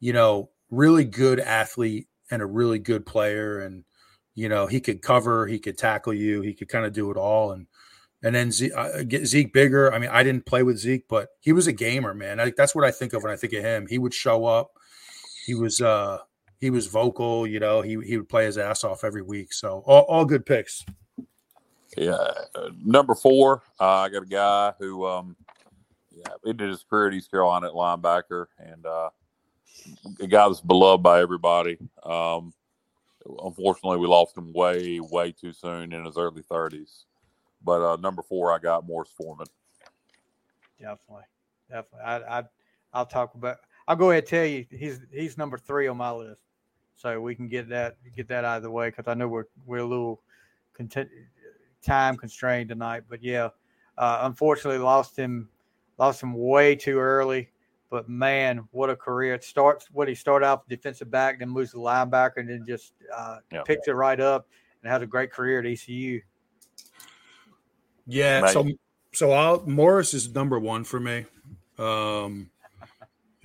you 0.00 0.12
know, 0.12 0.50
really 0.70 1.04
good 1.04 1.40
athlete 1.40 2.08
and 2.30 2.42
a 2.42 2.46
really 2.46 2.78
good 2.78 3.06
player. 3.06 3.60
And 3.60 3.84
you 4.34 4.48
know, 4.48 4.66
he 4.66 4.80
could 4.80 5.02
cover, 5.02 5.46
he 5.46 5.58
could 5.58 5.76
tackle 5.76 6.14
you, 6.14 6.40
he 6.40 6.54
could 6.54 6.68
kind 6.68 6.86
of 6.86 6.92
do 6.92 7.10
it 7.10 7.16
all. 7.16 7.52
And 7.52 7.66
and 8.22 8.34
then 8.34 8.52
Zeke, 8.52 8.72
uh, 8.76 9.02
get 9.02 9.26
Zeke 9.26 9.52
Bigger. 9.52 9.92
I 9.92 9.98
mean, 9.98 10.10
I 10.10 10.22
didn't 10.22 10.46
play 10.46 10.62
with 10.62 10.78
Zeke, 10.78 11.06
but 11.08 11.30
he 11.40 11.52
was 11.52 11.66
a 11.66 11.72
gamer, 11.72 12.14
man. 12.14 12.40
I, 12.40 12.52
that's 12.56 12.74
what 12.74 12.84
I 12.84 12.90
think 12.90 13.12
of 13.12 13.22
when 13.22 13.32
I 13.32 13.36
think 13.36 13.52
of 13.52 13.64
him. 13.64 13.86
He 13.86 13.98
would 13.98 14.14
show 14.14 14.44
up. 14.44 14.72
He 15.46 15.54
was 15.54 15.80
uh 15.80 16.18
he 16.60 16.70
was 16.70 16.86
vocal. 16.86 17.46
You 17.46 17.60
know, 17.60 17.82
he 17.82 17.98
he 18.06 18.16
would 18.16 18.28
play 18.28 18.44
his 18.44 18.58
ass 18.58 18.84
off 18.84 19.04
every 19.04 19.22
week. 19.22 19.52
So 19.52 19.82
all, 19.86 20.02
all 20.02 20.24
good 20.24 20.46
picks. 20.46 20.84
Yeah, 21.96 22.12
uh, 22.54 22.70
number 22.82 23.14
four, 23.14 23.62
uh, 23.78 23.84
I 23.84 24.08
got 24.08 24.22
a 24.22 24.26
guy 24.26 24.72
who, 24.78 25.04
um, 25.06 25.36
yeah, 26.10 26.32
ended 26.46 26.70
his 26.70 26.84
career 26.88 27.08
at 27.08 27.14
East 27.14 27.30
Carolina 27.30 27.66
at 27.66 27.74
linebacker, 27.74 28.46
and 28.58 28.86
uh, 28.86 29.10
a 30.18 30.26
guy 30.26 30.48
that's 30.48 30.62
beloved 30.62 31.02
by 31.02 31.20
everybody. 31.20 31.76
Um, 32.02 32.54
unfortunately, 33.42 33.98
we 33.98 34.06
lost 34.06 34.38
him 34.38 34.54
way, 34.54 35.00
way 35.00 35.32
too 35.32 35.52
soon 35.52 35.92
in 35.92 36.06
his 36.06 36.16
early 36.16 36.40
thirties. 36.40 37.04
But 37.64 37.82
uh, 37.82 37.96
number 37.96 38.22
four, 38.22 38.52
I 38.52 38.58
got 38.58 38.86
Morris 38.86 39.10
Foreman. 39.10 39.46
Definitely, 40.80 41.24
definitely. 41.70 42.00
I, 42.04 42.38
I 42.40 42.44
I'll 42.92 43.06
talk 43.06 43.34
about. 43.34 43.58
I'll 43.88 43.96
go 43.96 44.10
ahead 44.10 44.24
and 44.24 44.28
tell 44.28 44.44
you 44.44 44.66
he's 44.70 45.00
he's 45.12 45.38
number 45.38 45.58
three 45.58 45.86
on 45.88 45.96
my 45.96 46.10
list, 46.10 46.40
so 46.96 47.20
we 47.20 47.34
can 47.34 47.48
get 47.48 47.68
that 47.68 47.96
get 48.14 48.28
that 48.28 48.44
out 48.44 48.56
of 48.58 48.62
the 48.62 48.70
way 48.70 48.88
because 48.88 49.06
I 49.06 49.14
know 49.14 49.28
we're 49.28 49.46
we're 49.64 49.78
a 49.78 49.84
little 49.84 50.20
content, 50.74 51.08
time 51.82 52.16
constrained 52.16 52.68
tonight. 52.68 53.04
But 53.08 53.22
yeah, 53.22 53.50
uh, 53.98 54.20
unfortunately 54.22 54.78
lost 54.78 55.16
him 55.16 55.48
lost 55.98 56.22
him 56.22 56.34
way 56.34 56.74
too 56.74 56.98
early. 56.98 57.50
But 57.90 58.08
man, 58.08 58.66
what 58.70 58.88
a 58.88 58.96
career! 58.96 59.34
It 59.34 59.44
starts 59.44 59.88
what 59.92 60.08
he 60.08 60.14
started 60.14 60.46
off 60.46 60.66
defensive 60.66 61.10
back, 61.10 61.38
then 61.38 61.50
moves 61.50 61.72
to 61.72 61.76
linebacker, 61.76 62.38
and 62.38 62.48
then 62.48 62.64
just 62.66 62.94
uh, 63.14 63.38
Yeah. 63.52 63.62
picks 63.62 63.86
it 63.86 63.92
right 63.92 64.18
up 64.18 64.48
and 64.82 64.90
has 64.90 65.02
a 65.02 65.06
great 65.06 65.30
career 65.30 65.60
at 65.60 65.66
ECU. 65.66 66.22
Yeah, 68.06 68.40
Right. 68.40 68.52
so 68.52 68.68
so 69.12 69.30
I'll, 69.32 69.62
Morris 69.66 70.14
is 70.14 70.34
number 70.34 70.58
one 70.58 70.84
for 70.84 70.98
me. 70.98 71.26
Um, 71.78 72.50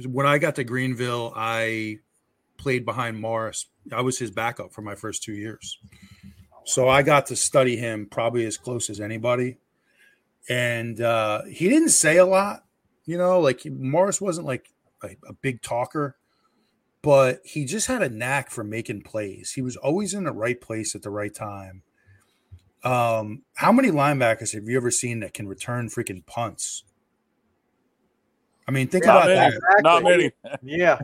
when 0.05 0.26
I 0.26 0.38
got 0.38 0.55
to 0.55 0.64
Greenville, 0.64 1.34
I 1.36 1.99
played 2.58 2.86
behind 2.86 3.20
Morris. 3.20 3.66
I 3.91 4.01
was 4.01 4.18
his 4.18 4.32
backup 4.32 4.74
for 4.74 4.82
my 4.82 4.95
first 4.95 5.24
two 5.24 5.34
years, 5.34 5.78
so 6.66 6.88
I 6.88 7.01
got 7.01 7.28
to 7.28 7.36
study 7.36 7.78
him 7.78 8.08
probably 8.10 8.45
as 8.45 8.58
close 8.58 8.89
as 8.89 8.99
anybody. 8.99 9.58
And 10.49 11.01
uh, 11.01 11.43
he 11.43 11.68
didn't 11.68 11.89
say 11.89 12.18
a 12.18 12.26
lot, 12.26 12.64
you 13.05 13.18
know, 13.18 13.39
like 13.39 13.66
Morris 13.66 14.22
wasn't 14.22 14.47
like 14.47 14.70
a, 15.03 15.10
a 15.28 15.34
big 15.34 15.62
talker, 15.62 16.16
but 17.01 17.41
he 17.43 17.66
just 17.66 17.88
had 17.88 18.01
a 18.01 18.10
knack 18.10 18.49
for 18.49 18.64
making 18.64 19.01
plays. 19.01 19.51
He 19.53 19.62
was 19.62 19.76
always 19.76 20.14
in 20.14 20.24
the 20.24 20.32
right 20.32 20.60
place 20.60 20.95
at 20.95 21.01
the 21.01 21.10
right 21.10 21.34
time. 21.34 21.84
Um, 22.88 23.41
how 23.55 23.73
many 23.73 23.89
linebackers 23.91 24.53
have 24.53 24.63
you 24.63 24.77
ever 24.77 24.91
seen 24.91 25.19
that 25.19 25.33
can 25.33 25.45
return 25.45 25.89
freaking 25.89 26.25
punts? 26.25 26.83
I 28.65 28.71
mean, 28.71 28.88
think 28.88 29.05
Not 29.05 29.25
about 29.25 29.27
many. 29.27 29.55
that. 29.55 29.83
Not 29.83 30.03
many. 30.03 30.31
Yeah, 30.63 30.99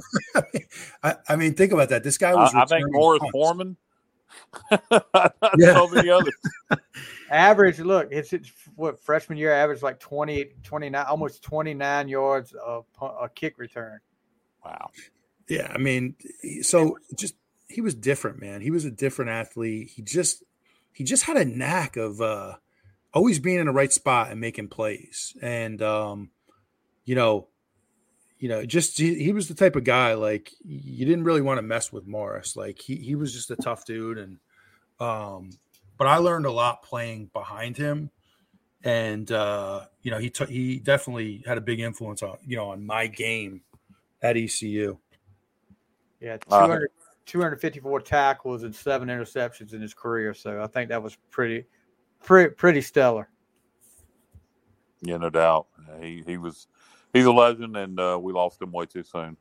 I, 1.04 1.16
I 1.28 1.36
mean, 1.36 1.56
think 1.56 1.74
about 1.74 1.90
that. 1.90 2.04
This 2.04 2.18
guy 2.18 2.32
I, 2.32 2.36
was. 2.36 2.54
I 2.56 2.64
think 2.66 2.86
Morris 2.90 3.20
punts. 3.20 3.32
Foreman. 3.34 3.78
Yeah. 5.60 5.74
so 5.76 5.88
many 5.90 6.10
others. 6.10 6.34
average. 7.30 7.80
Look, 7.80 8.08
it's, 8.12 8.32
it's 8.34 8.52
what 8.76 9.00
freshman 9.00 9.38
year 9.38 9.52
average 9.52 9.84
like 9.84 10.00
20, 10.00 10.46
29, 10.64 11.06
almost 11.06 11.44
twenty 11.44 11.74
nine 11.74 12.08
yards 12.08 12.54
of 12.54 12.86
a 13.02 13.28
kick 13.30 13.58
return. 13.58 14.00
Wow. 14.66 14.90
Yeah, 15.50 15.70
I 15.72 15.78
mean, 15.78 16.16
so 16.62 16.98
just 17.16 17.36
he 17.68 17.82
was 17.82 17.94
different, 17.94 18.40
man. 18.40 18.62
He 18.62 18.72
was 18.72 18.86
a 18.86 18.92
different 18.92 19.32
athlete. 19.32 19.90
He 19.90 20.02
just 20.02 20.44
he 20.94 21.04
just 21.04 21.24
had 21.24 21.38
a 21.38 21.46
knack 21.46 21.98
of 21.98 22.22
uh 22.22 22.56
always 23.14 23.40
being 23.40 23.60
in 23.60 23.68
the 23.68 23.72
right 23.72 23.94
spot 23.94 24.32
and 24.32 24.42
making 24.42 24.68
plays. 24.70 25.36
And 25.42 25.82
um, 25.82 26.32
you 27.06 27.16
know, 27.16 27.48
you 28.40 28.50
know, 28.50 28.66
just 28.66 28.98
he, 28.98 29.16
he 29.16 29.32
was 29.32 29.48
the 29.48 29.54
type 29.54 29.76
of 29.76 29.84
guy 29.84 30.14
like 30.14 30.52
you 30.64 31.06
didn't 31.06 31.24
really 31.24 31.42
want 31.42 31.58
to 31.60 31.62
mess 31.62 31.92
with 31.92 32.08
Morris. 32.08 32.56
Like 32.56 32.80
he 32.80 32.96
he 32.96 33.16
was 33.16 33.34
just 33.34 33.52
a 33.52 33.56
tough 33.56 33.86
dude 33.86 34.18
and 34.18 34.38
um 35.00 35.52
but 35.98 36.08
I 36.08 36.18
learned 36.18 36.46
a 36.46 36.52
lot 36.52 36.84
playing 36.84 37.30
behind 37.34 37.78
him. 37.78 38.10
And 38.84 39.32
uh, 39.32 39.86
you 40.02 40.12
know, 40.12 40.18
he 40.18 40.30
took 40.30 40.50
he 40.50 40.80
definitely 40.80 41.44
had 41.46 41.58
a 41.58 41.62
big 41.62 41.80
influence 41.80 42.22
on, 42.22 42.38
you 42.46 42.58
know, 42.58 42.72
on 42.72 42.86
my 42.86 43.08
game 43.08 43.62
at 44.22 44.36
ECU. 44.36 44.98
Yeah, 46.20 46.38
Uh, 46.50 46.68
200, 46.68 46.90
254 47.26 48.02
tackles 48.02 48.64
and 48.64 48.76
seven 48.76 49.08
interceptions 49.08 49.74
in 49.74 49.82
his 49.82 49.94
career. 49.94 50.34
So 50.34 50.62
I 50.62 50.68
think 50.68 50.90
that 50.90 51.02
was 51.02 51.18
pretty, 51.30 51.66
pretty, 52.22 52.54
pretty 52.54 52.82
stellar. 52.82 53.30
Yeah, 55.02 55.18
no 55.18 55.30
doubt. 55.30 55.68
He 56.02 56.24
he 56.26 56.38
was 56.38 56.68
he's 57.12 57.26
a 57.26 57.32
legend, 57.32 57.76
and 57.76 58.00
uh, 58.00 58.18
we 58.22 58.32
lost 58.32 58.62
him 58.62 58.72
way 58.72 58.86
too 58.86 59.04
soon. 59.04 59.38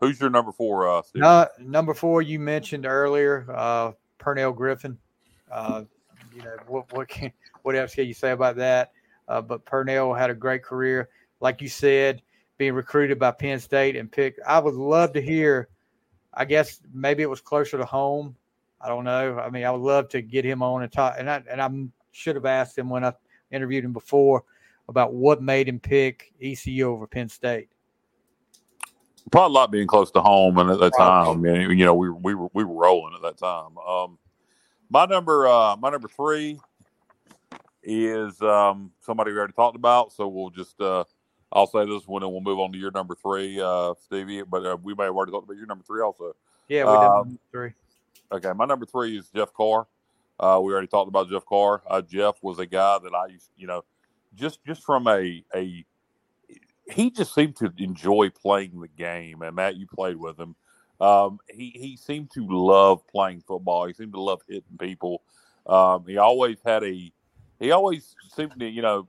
Who's 0.00 0.20
your 0.20 0.28
number 0.28 0.52
four? 0.52 0.88
Uh? 0.88 1.02
No, 1.14 1.46
number 1.58 1.94
four, 1.94 2.20
you 2.20 2.38
mentioned 2.38 2.84
earlier, 2.84 3.46
uh, 3.54 3.92
Pernell 4.18 4.54
Griffin. 4.54 4.98
Uh, 5.50 5.84
you 6.34 6.42
know 6.42 6.56
what 6.66 6.92
what 6.92 7.08
can 7.08 7.32
what 7.62 7.76
else 7.76 7.94
can 7.94 8.06
you 8.06 8.14
say 8.14 8.32
about 8.32 8.56
that? 8.56 8.92
Uh, 9.28 9.40
but 9.40 9.64
Pernell 9.64 10.16
had 10.18 10.30
a 10.30 10.34
great 10.34 10.62
career, 10.62 11.08
like 11.40 11.62
you 11.62 11.68
said, 11.68 12.22
being 12.58 12.74
recruited 12.74 13.18
by 13.18 13.30
Penn 13.30 13.58
State 13.58 13.96
and 13.96 14.10
picked. 14.10 14.40
I 14.46 14.58
would 14.58 14.74
love 14.74 15.12
to 15.14 15.22
hear. 15.22 15.68
I 16.36 16.44
guess 16.44 16.80
maybe 16.92 17.22
it 17.22 17.30
was 17.30 17.40
closer 17.40 17.78
to 17.78 17.84
home. 17.84 18.36
I 18.80 18.88
don't 18.88 19.04
know. 19.04 19.38
I 19.38 19.48
mean, 19.48 19.64
I 19.64 19.70
would 19.70 19.80
love 19.80 20.10
to 20.10 20.20
get 20.20 20.44
him 20.44 20.62
on 20.62 20.82
and 20.82 20.92
talk. 20.92 21.16
And 21.18 21.30
I 21.30 21.42
and 21.50 21.60
I 21.60 21.70
should 22.12 22.36
have 22.36 22.44
asked 22.44 22.76
him 22.76 22.90
when 22.90 23.04
I 23.04 23.14
interviewed 23.50 23.84
him 23.84 23.94
before 23.94 24.44
about 24.88 25.14
what 25.14 25.42
made 25.42 25.68
him 25.68 25.80
pick 25.80 26.32
ECU 26.40 26.88
over 26.88 27.06
Penn 27.06 27.28
State. 27.28 27.68
Probably 29.32 29.54
a 29.54 29.58
lot 29.58 29.72
being 29.72 29.88
close 29.88 30.10
to 30.12 30.20
home, 30.20 30.58
and 30.58 30.70
at 30.70 30.78
that 30.78 30.92
time, 30.96 31.44
you 31.44 31.84
know, 31.84 31.94
we 31.94 32.10
were 32.10 32.16
we 32.16 32.34
were 32.34 32.48
we 32.52 32.64
were 32.64 32.74
rolling 32.74 33.14
at 33.14 33.22
that 33.22 33.38
time. 33.38 33.76
Um, 33.78 34.18
my 34.88 35.04
number 35.06 35.48
uh, 35.48 35.76
my 35.76 35.90
number 35.90 36.06
three 36.06 36.60
is 37.82 38.40
um, 38.42 38.92
somebody 39.00 39.32
we 39.32 39.38
already 39.38 39.52
talked 39.52 39.74
about, 39.74 40.12
so 40.12 40.28
we'll 40.28 40.50
just 40.50 40.80
uh, 40.80 41.02
I'll 41.52 41.66
say 41.66 41.86
this 41.86 42.06
one, 42.06 42.22
and 42.22 42.32
we'll 42.32 42.40
move 42.40 42.58
on 42.58 42.72
to 42.72 42.78
your 42.78 42.90
number 42.90 43.14
three, 43.14 43.60
uh, 43.60 43.94
Stevie. 44.04 44.42
But 44.42 44.66
uh, 44.66 44.76
we 44.82 44.94
may 44.94 45.04
have 45.04 45.14
already 45.14 45.32
talked 45.32 45.44
about 45.44 45.56
your 45.56 45.66
number 45.66 45.84
three 45.84 46.02
also. 46.02 46.34
Yeah, 46.68 46.84
we 46.84 46.98
did 46.98 47.04
Um, 47.04 47.28
number 47.28 47.40
three. 47.52 47.72
Okay, 48.32 48.52
my 48.54 48.64
number 48.64 48.86
three 48.86 49.16
is 49.16 49.28
Jeff 49.34 49.52
Carr. 49.52 49.86
Uh, 50.38 50.60
we 50.62 50.72
already 50.72 50.88
talked 50.88 51.08
about 51.08 51.30
Jeff 51.30 51.46
Carr. 51.46 51.82
Uh, 51.88 52.02
Jeff 52.02 52.34
was 52.42 52.58
a 52.58 52.66
guy 52.66 52.98
that 53.02 53.14
I 53.14 53.26
used, 53.26 53.50
you 53.56 53.66
know, 53.66 53.84
just 54.34 54.64
just 54.66 54.82
from 54.82 55.06
a 55.06 55.42
a 55.54 55.84
he 56.88 57.10
just 57.10 57.34
seemed 57.34 57.56
to 57.56 57.72
enjoy 57.78 58.30
playing 58.30 58.80
the 58.80 58.88
game. 58.88 59.42
And 59.42 59.56
Matt, 59.56 59.76
you 59.76 59.86
played 59.86 60.16
with 60.16 60.38
him. 60.38 60.54
Um, 61.00 61.38
he 61.48 61.70
he 61.70 61.96
seemed 61.96 62.30
to 62.32 62.46
love 62.46 63.06
playing 63.06 63.42
football. 63.46 63.86
He 63.86 63.92
seemed 63.92 64.12
to 64.12 64.20
love 64.20 64.42
hitting 64.48 64.78
people. 64.78 65.22
Um, 65.66 66.04
he 66.06 66.16
always 66.16 66.58
had 66.64 66.84
a 66.84 67.12
he 67.58 67.70
always 67.70 68.14
seemed 68.34 68.58
to 68.58 68.66
you 68.68 68.82
know 68.82 69.08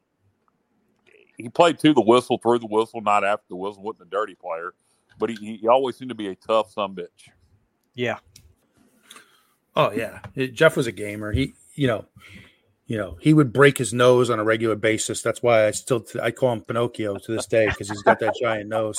he 1.38 1.49
played 1.49 1.79
to 1.79 1.93
the 1.93 2.01
whistle, 2.01 2.38
through 2.38 2.59
the 2.59 2.67
whistle, 2.67 3.01
not 3.01 3.23
after 3.23 3.45
the 3.49 3.55
whistle. 3.55 3.83
wasn't 3.83 4.07
a 4.07 4.09
dirty 4.09 4.35
player, 4.35 4.73
but 5.19 5.29
he, 5.29 5.57
he 5.61 5.67
always 5.67 5.95
seemed 5.97 6.09
to 6.09 6.15
be 6.15 6.27
a 6.27 6.35
tough 6.35 6.71
some 6.71 6.95
bitch. 6.95 7.29
Yeah. 7.93 8.17
Oh 9.75 9.91
yeah, 9.91 10.19
It- 10.35 10.53
Jeff 10.53 10.75
was 10.75 10.88
a 10.88 10.91
gamer. 10.91 11.31
He, 11.31 11.53
you 11.75 11.88
know, 11.88 12.05
you 12.88 12.97
know, 12.97 13.17
he 13.21 13.33
would 13.33 13.51
break 13.53 13.77
his 13.77 13.93
nose 13.93 14.29
on 14.29 14.39
a 14.39 14.43
regular 14.43 14.75
basis. 14.75 15.21
That's 15.21 15.43
why 15.43 15.67
I 15.67 15.71
still 15.71 16.05
I 16.21 16.31
call 16.31 16.53
him 16.53 16.61
Pinocchio 16.61 17.17
to 17.17 17.31
this 17.31 17.45
day 17.45 17.67
because 17.67 17.89
he's 17.89 18.01
got 18.01 18.19
that 18.19 18.33
giant 18.41 18.69
nose. 18.69 18.97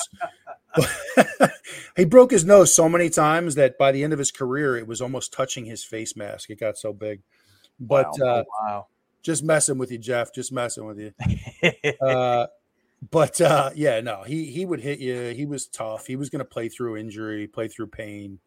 he 1.97 2.05
broke 2.05 2.31
his 2.31 2.45
nose 2.45 2.73
so 2.73 2.87
many 2.87 3.09
times 3.09 3.55
that 3.55 3.77
by 3.77 3.91
the 3.91 4.03
end 4.03 4.13
of 4.13 4.19
his 4.19 4.31
career, 4.31 4.77
it 4.77 4.87
was 4.87 5.01
almost 5.01 5.33
touching 5.33 5.65
his 5.65 5.83
face 5.83 6.15
mask. 6.15 6.49
It 6.49 6.59
got 6.59 6.77
so 6.77 6.93
big. 6.93 7.21
But 7.79 8.07
Wow. 8.19 8.27
uh, 8.27 8.43
Wow. 8.61 8.87
Just 9.21 9.43
messing 9.43 9.77
with 9.77 9.91
you, 9.91 9.97
Jeff. 9.97 10.33
Just 10.33 10.51
messing 10.51 10.85
with 10.85 10.99
you. 10.99 11.13
Uh, 12.01 12.47
but 13.11 13.39
uh, 13.41 13.71
yeah, 13.75 13.99
no, 13.99 14.23
he 14.23 14.45
he 14.45 14.65
would 14.65 14.79
hit 14.79 14.99
you. 14.99 15.33
He 15.33 15.45
was 15.45 15.67
tough. 15.67 16.05
He 16.05 16.15
was 16.15 16.29
going 16.29 16.39
to 16.39 16.45
play 16.45 16.69
through 16.69 16.97
injury, 16.97 17.47
play 17.47 17.67
through 17.67 17.87
pain, 17.87 18.39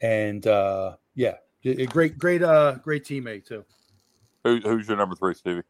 and 0.00 0.46
uh, 0.46 0.96
yeah, 1.14 1.36
a 1.64 1.86
great, 1.86 2.18
great, 2.18 2.42
uh, 2.42 2.76
great 2.82 3.04
teammate 3.04 3.46
too. 3.46 3.64
Who, 4.44 4.58
who's 4.60 4.88
your 4.88 4.96
number 4.96 5.14
three, 5.14 5.34
Stevie? 5.34 5.62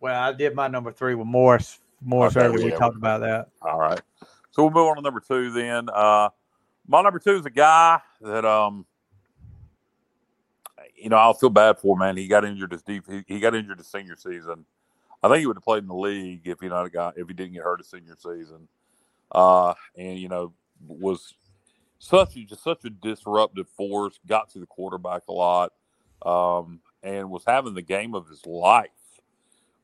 Well, 0.00 0.20
I 0.20 0.32
did 0.32 0.54
my 0.54 0.68
number 0.68 0.92
three 0.92 1.14
with 1.14 1.26
Morris. 1.26 1.78
Morris 2.02 2.36
Okay, 2.36 2.46
earlier. 2.46 2.64
We 2.66 2.70
talked 2.72 2.96
about 2.96 3.20
that. 3.20 3.48
All 3.62 3.78
right. 3.78 4.00
So 4.50 4.64
we'll 4.64 4.70
move 4.70 4.88
on 4.88 4.96
to 4.96 5.02
number 5.02 5.20
two 5.20 5.50
then. 5.52 5.88
Uh, 5.92 6.30
my 6.86 7.02
number 7.02 7.18
two 7.18 7.36
is 7.36 7.46
a 7.46 7.50
guy 7.50 8.00
that, 8.20 8.44
um, 8.44 8.84
you 11.04 11.10
know, 11.10 11.16
I'll 11.16 11.34
feel 11.34 11.50
bad 11.50 11.78
for, 11.78 11.94
him, 11.94 12.00
man. 12.00 12.16
He 12.16 12.26
got 12.26 12.44
injured 12.44 12.72
his 12.72 12.82
deep. 12.82 13.04
He, 13.08 13.22
he 13.26 13.38
got 13.38 13.54
injured 13.54 13.78
his 13.78 13.86
senior 13.86 14.16
season. 14.16 14.64
I 15.22 15.28
think 15.28 15.40
he 15.40 15.46
would 15.46 15.56
have 15.56 15.62
played 15.62 15.82
in 15.82 15.88
the 15.88 15.94
league 15.94 16.42
if 16.44 16.60
he 16.60 16.68
not 16.68 16.92
got 16.92 17.16
if 17.16 17.28
he 17.28 17.34
didn't 17.34 17.52
get 17.52 17.62
hurt 17.62 17.80
his 17.80 17.90
senior 17.90 18.16
season. 18.16 18.68
Uh, 19.30 19.74
and 19.96 20.18
you 20.18 20.28
know, 20.28 20.52
was 20.86 21.34
such 21.98 22.36
a 22.36 22.44
just 22.44 22.64
such 22.64 22.84
a 22.84 22.90
disruptive 22.90 23.68
force. 23.68 24.18
Got 24.26 24.50
to 24.50 24.58
the 24.58 24.66
quarterback 24.66 25.22
a 25.28 25.32
lot, 25.32 25.72
um, 26.24 26.80
and 27.02 27.30
was 27.30 27.44
having 27.46 27.74
the 27.74 27.82
game 27.82 28.14
of 28.14 28.28
his 28.28 28.44
life 28.46 28.90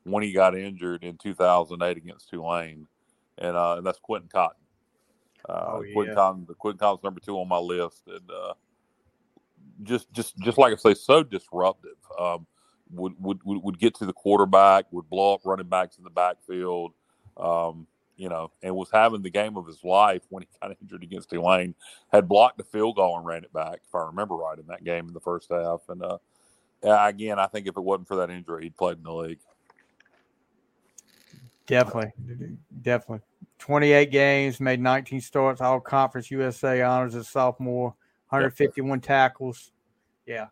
when 0.05 0.23
he 0.23 0.33
got 0.33 0.57
injured 0.57 1.05
in 1.05 1.17
2008 1.17 1.97
against 1.97 2.31
Tulane 2.31 2.87
and 3.41 3.57
uh, 3.57 3.77
and 3.79 3.87
that's 3.87 3.99
Quentin 3.99 4.29
Cotton. 4.33 4.57
Uh, 5.49 5.65
Oh, 5.67 5.85
Quentin 5.93 6.13
yeah. 6.13 6.15
Cotton, 6.15 6.47
Quentin 6.59 6.79
Cotton's 6.79 7.03
number 7.03 7.21
two 7.21 7.37
on 7.37 7.49
my 7.49 7.59
list, 7.59 8.03
and 8.07 8.31
uh, 8.31 8.53
just 9.83 10.13
just 10.13 10.37
just 10.39 10.59
like 10.59 10.73
I 10.73 10.77
say, 10.77 10.95
so 10.95 11.23
disruptive. 11.23 11.97
Um, 12.19 12.47
would, 12.93 13.15
would 13.21 13.41
would 13.45 13.79
get 13.79 13.95
to 13.97 14.07
the 14.07 14.13
quarterback, 14.13 14.87
would 14.93 15.09
blow 15.09 15.35
up 15.35 15.43
running 15.45 15.69
backs 15.69 15.99
in 15.99 16.05
the 16.05 16.11
backfield. 16.11 16.93
Um, 17.37 17.87
you 18.17 18.29
know, 18.29 18.53
and 18.63 18.77
was 18.77 18.91
having 18.93 19.23
the 19.23 19.31
game 19.31 19.57
of 19.57 19.67
his 19.67 19.83
life 19.83 20.23
when 20.29 20.43
he 20.43 20.49
got 20.61 20.77
injured 20.83 21.03
against 21.03 21.31
Tulane. 21.31 21.75
Had 22.13 22.29
blocked 22.29 22.59
the 22.59 22.65
field 22.65 22.97
goal 22.97 23.17
and 23.17 23.27
ran 23.27 23.45
it 23.45 23.53
back, 23.53 23.81
if 23.87 23.95
I 23.95 24.07
remember 24.07 24.35
right, 24.35 24.59
in 24.59 24.67
that 24.67 24.85
game 24.85 25.09
in 25.09 25.15
the 25.15 25.21
first 25.21 25.51
half. 25.51 25.81
And 25.89 26.03
uh, 26.03 26.19
again, 26.83 27.39
I 27.39 27.47
think 27.47 27.67
if 27.67 27.77
it 27.77 27.81
wasn't 27.81 28.09
for 28.09 28.17
that 28.17 28.31
injury, 28.31 28.65
he'd 28.65 28.77
played 28.77 28.99
in 28.99 29.05
the 29.05 29.13
league. 29.13 29.39
Definitely, 31.67 32.59
definitely. 32.83 33.25
28 33.59 34.11
games, 34.11 34.61
made 34.61 34.81
19 34.81 35.21
starts, 35.21 35.61
all 35.61 35.81
conference 35.81 36.31
USA 36.31 36.83
honors 36.83 37.15
as 37.15 37.29
sophomore, 37.29 37.95
151 38.31 39.01
tackles. 39.01 39.73
Yeah. 40.27 40.47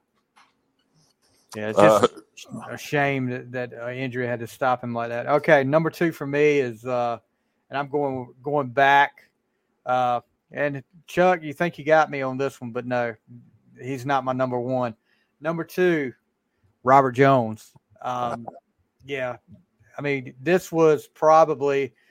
Yeah, 1.57 1.71
it's 1.71 1.79
just 1.79 2.15
uh, 2.55 2.61
a 2.71 2.77
shame 2.77 3.31
that, 3.31 3.53
that 3.53 3.73
uh, 3.73 3.91
injury 3.91 4.27
had 4.27 4.41
to 4.41 4.47
stop 4.47 4.85
him 4.85 4.93
like 4.93 5.09
that. 5.09 5.27
Okay, 5.27 5.65
number 5.65 5.89
two 5.89 6.13
for 6.13 6.27
me 6.27 6.59
is, 6.59 6.85
uh, 6.85 7.19
and 7.71 7.79
I'm 7.79 7.89
going 7.89 8.35
going 8.43 8.69
back. 8.69 9.31
Uh, 9.87 10.21
and 10.53 10.83
Chuck, 11.07 11.43
you 11.43 11.55
think 11.55 11.79
you 11.79 11.87
got 11.87 12.11
me 12.11 12.21
on 12.21 12.37
this 12.37 12.61
one, 12.61 12.73
but 12.73 12.87
no, 12.87 13.15
he's 13.81 14.05
not 14.05 14.25
my 14.25 14.35
number 14.35 14.61
one. 14.61 14.95
Number 15.41 15.65
two, 15.65 16.13
Robert 16.83 17.13
Jones. 17.13 17.73
Um, 18.03 18.47
yeah, 19.07 19.37
I 19.97 20.03
mean, 20.03 20.35
this 20.43 20.71
was 20.71 21.07
probably– 21.07 21.95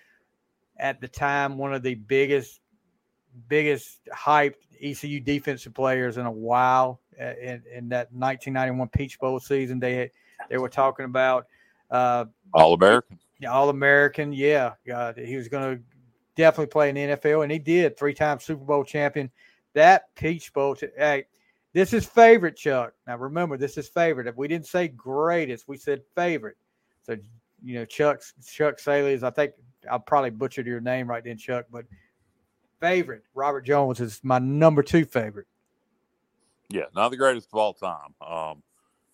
at 0.79 1.01
the 1.01 1.07
time 1.07 1.57
one 1.57 1.73
of 1.73 1.83
the 1.83 1.95
biggest 1.95 2.59
biggest 3.47 3.99
hyped 4.13 4.55
ECU 4.81 5.19
defensive 5.19 5.73
players 5.73 6.17
in 6.17 6.25
a 6.25 6.31
while. 6.31 6.99
Uh, 7.19 7.33
in, 7.41 7.63
in 7.73 7.89
that 7.89 8.11
1991 8.13 8.89
Peach 8.89 9.19
Bowl 9.19 9.39
season, 9.39 9.79
they 9.79 10.11
they 10.49 10.57
were 10.57 10.69
talking 10.69 11.05
about 11.05 11.47
uh, 11.89 12.25
All 12.53 12.73
American. 12.73 13.19
Yeah, 13.39 13.51
All 13.51 13.69
American. 13.69 14.31
Yeah, 14.33 14.73
God, 14.85 15.17
he 15.17 15.35
was 15.35 15.47
going 15.47 15.77
to 15.77 15.83
definitely 16.35 16.67
play 16.67 16.89
in 16.89 16.95
the 16.95 17.15
NFL, 17.15 17.43
and 17.43 17.51
he 17.51 17.59
did. 17.59 17.97
Three 17.97 18.13
time 18.13 18.39
Super 18.39 18.63
Bowl 18.63 18.83
champion. 18.83 19.31
That 19.73 20.13
Peach 20.15 20.53
Bowl. 20.53 20.75
T- 20.75 20.87
hey, 20.97 21.25
this 21.73 21.93
is 21.93 22.05
favorite, 22.05 22.55
Chuck. 22.55 22.93
Now 23.05 23.17
remember, 23.17 23.57
this 23.57 23.77
is 23.77 23.87
favorite. 23.87 24.27
If 24.27 24.37
we 24.37 24.47
didn't 24.47 24.67
say 24.67 24.87
greatest, 24.87 25.67
we 25.67 25.77
said 25.77 26.01
favorite. 26.15 26.57
So 27.03 27.17
you 27.63 27.75
know, 27.75 27.85
Chuck's 27.85 28.33
Chuck 28.45 28.79
Saley 28.79 29.13
is 29.13 29.23
I 29.23 29.31
think 29.31 29.53
I'll 29.89 29.99
probably 29.99 30.29
butchered 30.29 30.67
your 30.67 30.81
name 30.81 31.09
right 31.09 31.23
then, 31.23 31.37
Chuck, 31.37 31.65
but 31.71 31.85
favorite 32.79 33.23
Robert 33.33 33.61
Jones 33.61 33.99
is 33.99 34.19
my 34.23 34.39
number 34.39 34.83
two 34.83 35.05
favorite. 35.05 35.47
Yeah, 36.69 36.85
not 36.95 37.09
the 37.09 37.17
greatest 37.17 37.49
of 37.53 37.59
all 37.59 37.73
time. 37.73 38.13
Um, 38.21 38.63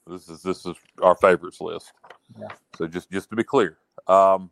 this 0.07 0.27
is 0.29 0.41
this 0.41 0.65
is 0.65 0.75
our 1.01 1.15
favorites 1.15 1.61
list. 1.61 1.93
Yeah. 2.39 2.47
So 2.75 2.87
just 2.87 3.11
just 3.11 3.29
to 3.29 3.35
be 3.35 3.43
clear, 3.43 3.77
um, 4.07 4.51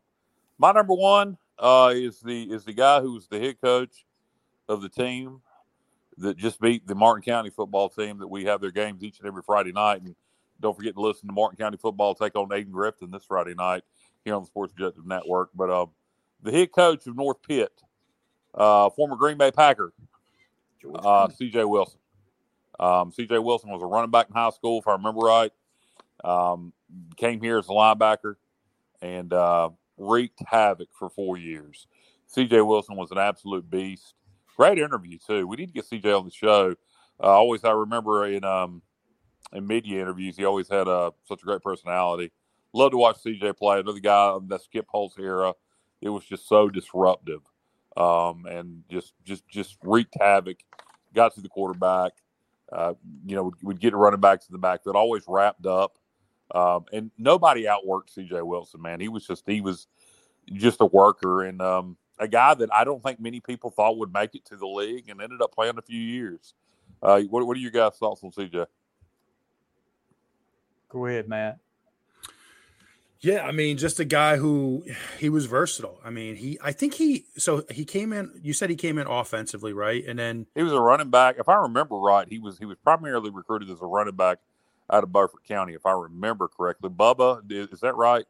my 0.57 0.71
number 0.71 0.93
one 0.93 1.37
uh, 1.57 1.91
is 1.93 2.19
the 2.19 2.43
is 2.43 2.65
the 2.65 2.73
guy 2.73 3.01
who 3.01 3.13
was 3.13 3.27
the 3.27 3.39
head 3.39 3.59
coach 3.61 4.05
of 4.69 4.81
the 4.81 4.89
team 4.89 5.41
that 6.17 6.37
just 6.37 6.59
beat 6.61 6.87
the 6.87 6.95
Martin 6.95 7.23
County 7.23 7.49
football 7.49 7.89
team 7.89 8.19
that 8.19 8.27
we 8.27 8.45
have 8.45 8.61
their 8.61 8.71
games 8.71 9.03
each 9.03 9.19
and 9.19 9.27
every 9.27 9.41
Friday 9.41 9.71
night. 9.71 10.01
And 10.01 10.15
don't 10.59 10.75
forget 10.75 10.93
to 10.93 11.01
listen 11.01 11.27
to 11.27 11.33
Martin 11.33 11.57
County 11.57 11.77
football 11.77 12.13
take 12.13 12.35
on 12.35 12.49
Ayden 12.49 12.71
Grifton 12.71 13.11
this 13.11 13.25
Friday 13.25 13.55
night 13.55 13.83
here 14.23 14.35
on 14.35 14.43
the 14.43 14.47
Sports 14.47 14.73
Objective 14.73 15.05
Network. 15.05 15.49
But 15.55 15.69
um, 15.69 15.89
the 16.43 16.51
head 16.51 16.71
coach 16.71 17.07
of 17.07 17.15
North 17.15 17.41
Pitt, 17.41 17.71
uh, 18.53 18.89
former 18.91 19.15
Green 19.15 19.37
Bay 19.37 19.51
Packer, 19.51 19.93
uh, 20.95 21.29
C.J. 21.29 21.65
Wilson. 21.65 21.99
Um, 22.79 23.11
C.J. 23.11 23.39
Wilson 23.39 23.69
was 23.69 23.81
a 23.81 23.85
running 23.85 24.11
back 24.11 24.27
in 24.29 24.35
high 24.35 24.49
school, 24.49 24.79
if 24.79 24.87
I 24.87 24.93
remember 24.93 25.21
right. 25.21 25.51
Um, 26.23 26.73
came 27.17 27.41
here 27.41 27.57
as 27.57 27.67
a 27.67 27.71
linebacker 27.71 28.35
and 29.01 29.33
uh, 29.33 29.69
wreaked 29.97 30.41
havoc 30.45 30.89
for 30.97 31.09
four 31.09 31.37
years. 31.37 31.87
C.J. 32.27 32.61
Wilson 32.61 32.95
was 32.95 33.11
an 33.11 33.17
absolute 33.17 33.69
beast. 33.69 34.13
Great 34.55 34.77
interview 34.77 35.17
too. 35.25 35.47
We 35.47 35.57
need 35.57 35.67
to 35.67 35.73
get 35.73 35.85
C.J. 35.85 36.11
on 36.11 36.25
the 36.25 36.31
show. 36.31 36.75
Uh, 37.21 37.27
always, 37.27 37.63
I 37.63 37.71
remember 37.71 38.25
in 38.27 38.43
um, 38.43 38.81
in 39.53 39.67
media 39.67 40.01
interviews, 40.01 40.37
he 40.37 40.45
always 40.45 40.69
had 40.69 40.87
uh, 40.87 41.11
such 41.27 41.41
a 41.41 41.45
great 41.45 41.61
personality. 41.61 42.31
Love 42.73 42.91
to 42.91 42.97
watch 42.97 43.17
CJ 43.23 43.57
play. 43.57 43.79
Another 43.79 43.99
guy 43.99 44.37
that 44.47 44.61
Skip 44.61 44.85
Holtz 44.89 45.17
era 45.19 45.53
it 46.01 46.09
was 46.09 46.23
just 46.25 46.47
so 46.47 46.69
disruptive, 46.69 47.41
um, 47.97 48.45
and 48.45 48.83
just 48.89 49.13
just 49.23 49.47
just 49.47 49.77
wreaked 49.83 50.15
havoc. 50.19 50.57
Got 51.13 51.35
to 51.35 51.41
the 51.41 51.49
quarterback. 51.49 52.13
Uh, 52.71 52.93
you 53.25 53.35
know, 53.35 53.43
would, 53.43 53.63
would 53.63 53.79
get 53.79 53.93
running 53.93 54.21
backs 54.21 54.47
in 54.47 54.53
the 54.53 54.59
back 54.59 54.83
that 54.83 54.95
always 54.95 55.23
wrapped 55.27 55.65
up. 55.65 55.97
Um, 56.55 56.85
and 56.93 57.11
nobody 57.17 57.65
outworked 57.65 58.09
C.J. 58.09 58.41
Wilson. 58.41 58.81
Man, 58.81 58.99
he 58.99 59.09
was 59.09 59.25
just 59.25 59.43
he 59.45 59.61
was 59.61 59.87
just 60.53 60.79
a 60.81 60.85
worker 60.85 61.43
and 61.43 61.61
um, 61.61 61.97
a 62.19 62.27
guy 62.27 62.53
that 62.53 62.73
I 62.73 62.83
don't 62.83 63.01
think 63.01 63.19
many 63.19 63.39
people 63.39 63.71
thought 63.71 63.97
would 63.97 64.13
make 64.13 64.35
it 64.35 64.45
to 64.45 64.55
the 64.55 64.67
league, 64.67 65.09
and 65.09 65.21
ended 65.21 65.41
up 65.41 65.53
playing 65.53 65.77
a 65.77 65.81
few 65.81 65.99
years. 65.99 66.53
Uh, 67.01 67.21
what, 67.21 67.45
what 67.45 67.57
are 67.57 67.59
your 67.59 67.71
guys' 67.71 67.97
thoughts 67.97 68.23
on 68.23 68.31
C.J.? 68.31 68.65
Go 70.87 71.05
ahead, 71.07 71.27
Matt. 71.27 71.57
Yeah, 73.21 73.45
I 73.45 73.51
mean, 73.51 73.77
just 73.77 73.99
a 73.99 74.05
guy 74.05 74.37
who 74.37 74.83
he 75.19 75.29
was 75.29 75.45
versatile. 75.45 75.99
I 76.03 76.09
mean, 76.09 76.35
he 76.35 76.57
I 76.63 76.71
think 76.71 76.95
he 76.95 77.25
so 77.37 77.63
he 77.69 77.85
came 77.85 78.13
in. 78.13 78.31
You 78.41 78.51
said 78.53 78.71
he 78.71 78.75
came 78.75 78.97
in 78.97 79.05
offensively, 79.05 79.73
right? 79.73 80.03
And 80.07 80.17
then 80.17 80.47
he 80.55 80.63
was 80.63 80.73
a 80.73 80.79
running 80.79 81.11
back. 81.11 81.35
If 81.37 81.47
I 81.47 81.55
remember 81.57 81.97
right, 81.97 82.27
he 82.27 82.39
was 82.39 82.57
he 82.57 82.65
was 82.65 82.77
primarily 82.83 83.29
recruited 83.29 83.69
as 83.69 83.79
a 83.81 83.85
running 83.85 84.15
back 84.15 84.39
out 84.89 85.03
of 85.03 85.11
Beaufort 85.11 85.43
County, 85.47 85.73
if 85.73 85.85
I 85.85 85.91
remember 85.91 86.47
correctly. 86.47 86.89
Bubba, 86.89 87.43
is 87.51 87.79
that 87.81 87.95
right? 87.95 88.25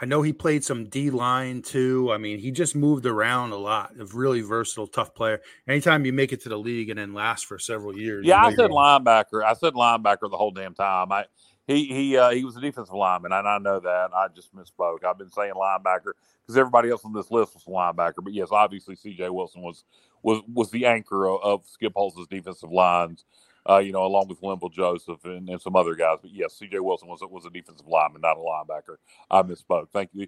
I 0.00 0.06
know 0.06 0.22
he 0.22 0.32
played 0.32 0.64
some 0.64 0.86
D 0.86 1.10
line 1.10 1.62
too. 1.62 2.12
I 2.12 2.18
mean, 2.18 2.38
he 2.38 2.50
just 2.50 2.76
moved 2.76 3.06
around 3.06 3.52
a 3.52 3.56
lot. 3.56 3.92
A 3.98 4.04
really 4.06 4.42
versatile, 4.42 4.86
tough 4.86 5.14
player. 5.14 5.40
Anytime 5.66 6.04
you 6.04 6.12
make 6.12 6.32
it 6.32 6.42
to 6.42 6.48
the 6.48 6.58
league 6.58 6.90
and 6.90 6.98
then 6.98 7.14
last 7.14 7.46
for 7.46 7.58
several 7.58 7.96
years. 7.96 8.26
Yeah, 8.26 8.44
I 8.44 8.54
said 8.54 8.70
linebacker. 8.70 9.42
I 9.42 9.54
said 9.54 9.74
linebacker 9.74 10.30
the 10.30 10.36
whole 10.36 10.50
damn 10.50 10.74
time. 10.74 11.10
I 11.12 11.26
he 11.66 11.86
he 11.86 12.16
uh, 12.16 12.30
he 12.30 12.44
was 12.44 12.56
a 12.56 12.60
defensive 12.60 12.94
lineman, 12.94 13.32
and 13.32 13.48
I 13.48 13.58
know 13.58 13.80
that. 13.80 14.10
I 14.14 14.28
just 14.34 14.54
misspoke. 14.54 15.04
I've 15.04 15.18
been 15.18 15.30
saying 15.30 15.54
linebacker 15.54 16.12
because 16.42 16.58
everybody 16.58 16.90
else 16.90 17.04
on 17.04 17.12
this 17.14 17.30
list 17.30 17.54
was 17.54 17.64
a 17.66 17.70
linebacker. 17.70 18.22
But 18.22 18.34
yes, 18.34 18.48
obviously 18.50 18.96
C.J. 18.96 19.30
Wilson 19.30 19.62
was 19.62 19.84
was 20.22 20.42
was 20.52 20.70
the 20.70 20.84
anchor 20.86 21.26
of, 21.26 21.40
of 21.42 21.62
Skip 21.66 21.94
Holtz's 21.96 22.26
defensive 22.28 22.70
lines. 22.70 23.24
Uh, 23.66 23.78
you 23.78 23.92
know, 23.92 24.04
along 24.04 24.28
with 24.28 24.42
Linval 24.42 24.70
Joseph 24.70 25.24
and, 25.24 25.48
and 25.48 25.58
some 25.58 25.74
other 25.74 25.94
guys. 25.94 26.18
But 26.20 26.32
yes, 26.34 26.52
C.J. 26.58 26.80
Wilson 26.80 27.08
was 27.08 27.20
was 27.30 27.46
a 27.46 27.50
defensive 27.50 27.86
lineman, 27.86 28.20
not 28.20 28.36
a 28.36 28.40
linebacker. 28.40 28.96
I 29.30 29.42
misspoke. 29.42 29.88
Thank 29.90 30.10
you, 30.12 30.26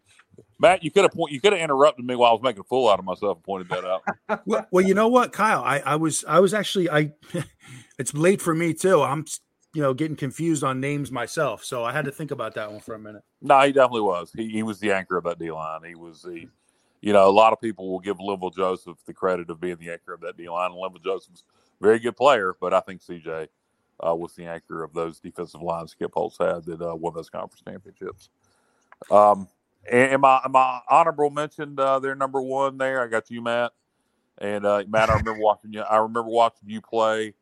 Matt. 0.59 0.82
You 0.82 0.91
could 0.91 1.03
have 1.03 1.12
point, 1.12 1.32
you 1.32 1.41
could 1.43 1.53
have 1.53 1.61
interrupted 1.61 2.07
me 2.07 2.16
while 2.16 2.30
I 2.30 2.32
was 2.32 2.41
making 2.43 2.61
a 2.61 2.64
fool 2.64 2.89
out 2.89 2.99
of 2.99 3.05
myself 3.05 3.37
and 3.37 3.45
pointed 3.45 3.68
that 3.68 3.84
out. 3.84 4.41
well, 4.47 4.66
well, 4.70 4.82
you 4.87 4.95
know 4.95 5.09
what, 5.09 5.34
Kyle, 5.34 5.62
I, 5.62 5.80
I 5.80 5.97
was 5.97 6.24
I 6.26 6.41
was 6.41 6.55
actually 6.55 6.89
I. 6.89 7.12
it's 7.99 8.14
late 8.14 8.41
for 8.41 8.55
me 8.55 8.72
too. 8.72 9.03
I'm 9.03 9.26
you 9.76 9.82
know, 9.82 9.92
getting 9.92 10.16
confused 10.16 10.64
on 10.64 10.80
names 10.80 11.12
myself. 11.12 11.62
So 11.62 11.84
I 11.84 11.92
had 11.92 12.06
to 12.06 12.10
think 12.10 12.30
about 12.30 12.54
that 12.54 12.72
one 12.72 12.80
for 12.80 12.94
a 12.94 12.98
minute. 12.98 13.22
No, 13.42 13.60
he 13.60 13.72
definitely 13.72 14.00
was. 14.00 14.32
He, 14.34 14.48
he 14.48 14.62
was 14.62 14.80
the 14.80 14.90
anchor 14.90 15.18
of 15.18 15.24
that 15.24 15.38
D 15.38 15.50
line. 15.50 15.82
He 15.86 15.94
was 15.94 16.22
the, 16.22 16.46
you 17.02 17.12
know, 17.12 17.28
a 17.28 17.30
lot 17.30 17.52
of 17.52 17.60
people 17.60 17.92
will 17.92 18.00
give 18.00 18.16
Linval 18.16 18.56
Joseph 18.56 18.96
the 19.04 19.12
credit 19.12 19.50
of 19.50 19.60
being 19.60 19.76
the 19.76 19.90
anchor 19.90 20.14
of 20.14 20.22
that 20.22 20.38
D 20.38 20.48
line. 20.48 20.70
And 20.70 20.80
Linval 20.80 21.04
Joseph's 21.04 21.44
a 21.78 21.84
very 21.84 21.98
good 21.98 22.16
player, 22.16 22.56
but 22.58 22.72
I 22.72 22.80
think 22.80 23.02
CJ 23.02 23.48
uh, 24.00 24.14
was 24.14 24.32
the 24.34 24.46
anchor 24.46 24.82
of 24.82 24.94
those 24.94 25.20
defensive 25.20 25.60
lines 25.60 25.90
Skip 25.90 26.12
Holtz 26.14 26.38
had 26.38 26.64
that 26.64 26.80
uh, 26.80 26.96
won 26.96 27.12
those 27.12 27.28
conference 27.28 27.60
championships. 27.62 28.30
Um, 29.10 29.46
and 29.92 30.22
my 30.22 30.40
my 30.48 30.80
honorable 30.88 31.28
mentioned 31.28 31.78
uh, 31.78 31.98
their 31.98 32.14
number 32.14 32.40
one 32.40 32.78
there. 32.78 33.02
I 33.02 33.08
got 33.08 33.30
you, 33.30 33.42
Matt. 33.42 33.72
And 34.38 34.64
uh, 34.64 34.84
Matt, 34.88 35.10
I 35.10 35.18
remember 35.18 35.42
watching 35.42 35.74
you. 35.74 35.82
I 35.82 35.96
remember 35.96 36.30
watching 36.30 36.70
you 36.70 36.80
play 36.80 37.34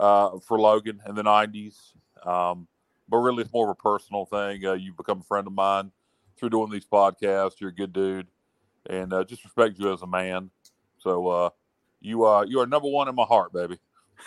uh, 0.00 0.38
for 0.40 0.58
Logan 0.58 1.00
in 1.08 1.14
the 1.14 1.22
90s. 1.22 1.76
Um, 2.24 2.68
but 3.08 3.18
really, 3.18 3.42
it's 3.42 3.52
more 3.52 3.70
of 3.70 3.76
a 3.78 3.82
personal 3.82 4.24
thing. 4.24 4.64
Uh, 4.64 4.72
you've 4.72 4.96
become 4.96 5.20
a 5.20 5.24
friend 5.24 5.46
of 5.46 5.52
mine 5.52 5.90
through 6.36 6.50
doing 6.50 6.70
these 6.70 6.86
podcasts. 6.86 7.60
You're 7.60 7.70
a 7.70 7.74
good 7.74 7.92
dude, 7.92 8.26
and 8.88 9.12
uh, 9.12 9.24
just 9.24 9.44
respect 9.44 9.78
you 9.78 9.92
as 9.92 10.02
a 10.02 10.06
man. 10.06 10.50
So 10.98 11.28
uh, 11.28 11.50
you 12.00 12.24
uh, 12.24 12.44
you 12.48 12.60
are 12.60 12.66
number 12.66 12.88
one 12.88 13.08
in 13.08 13.14
my 13.14 13.24
heart, 13.24 13.52
baby. 13.52 13.78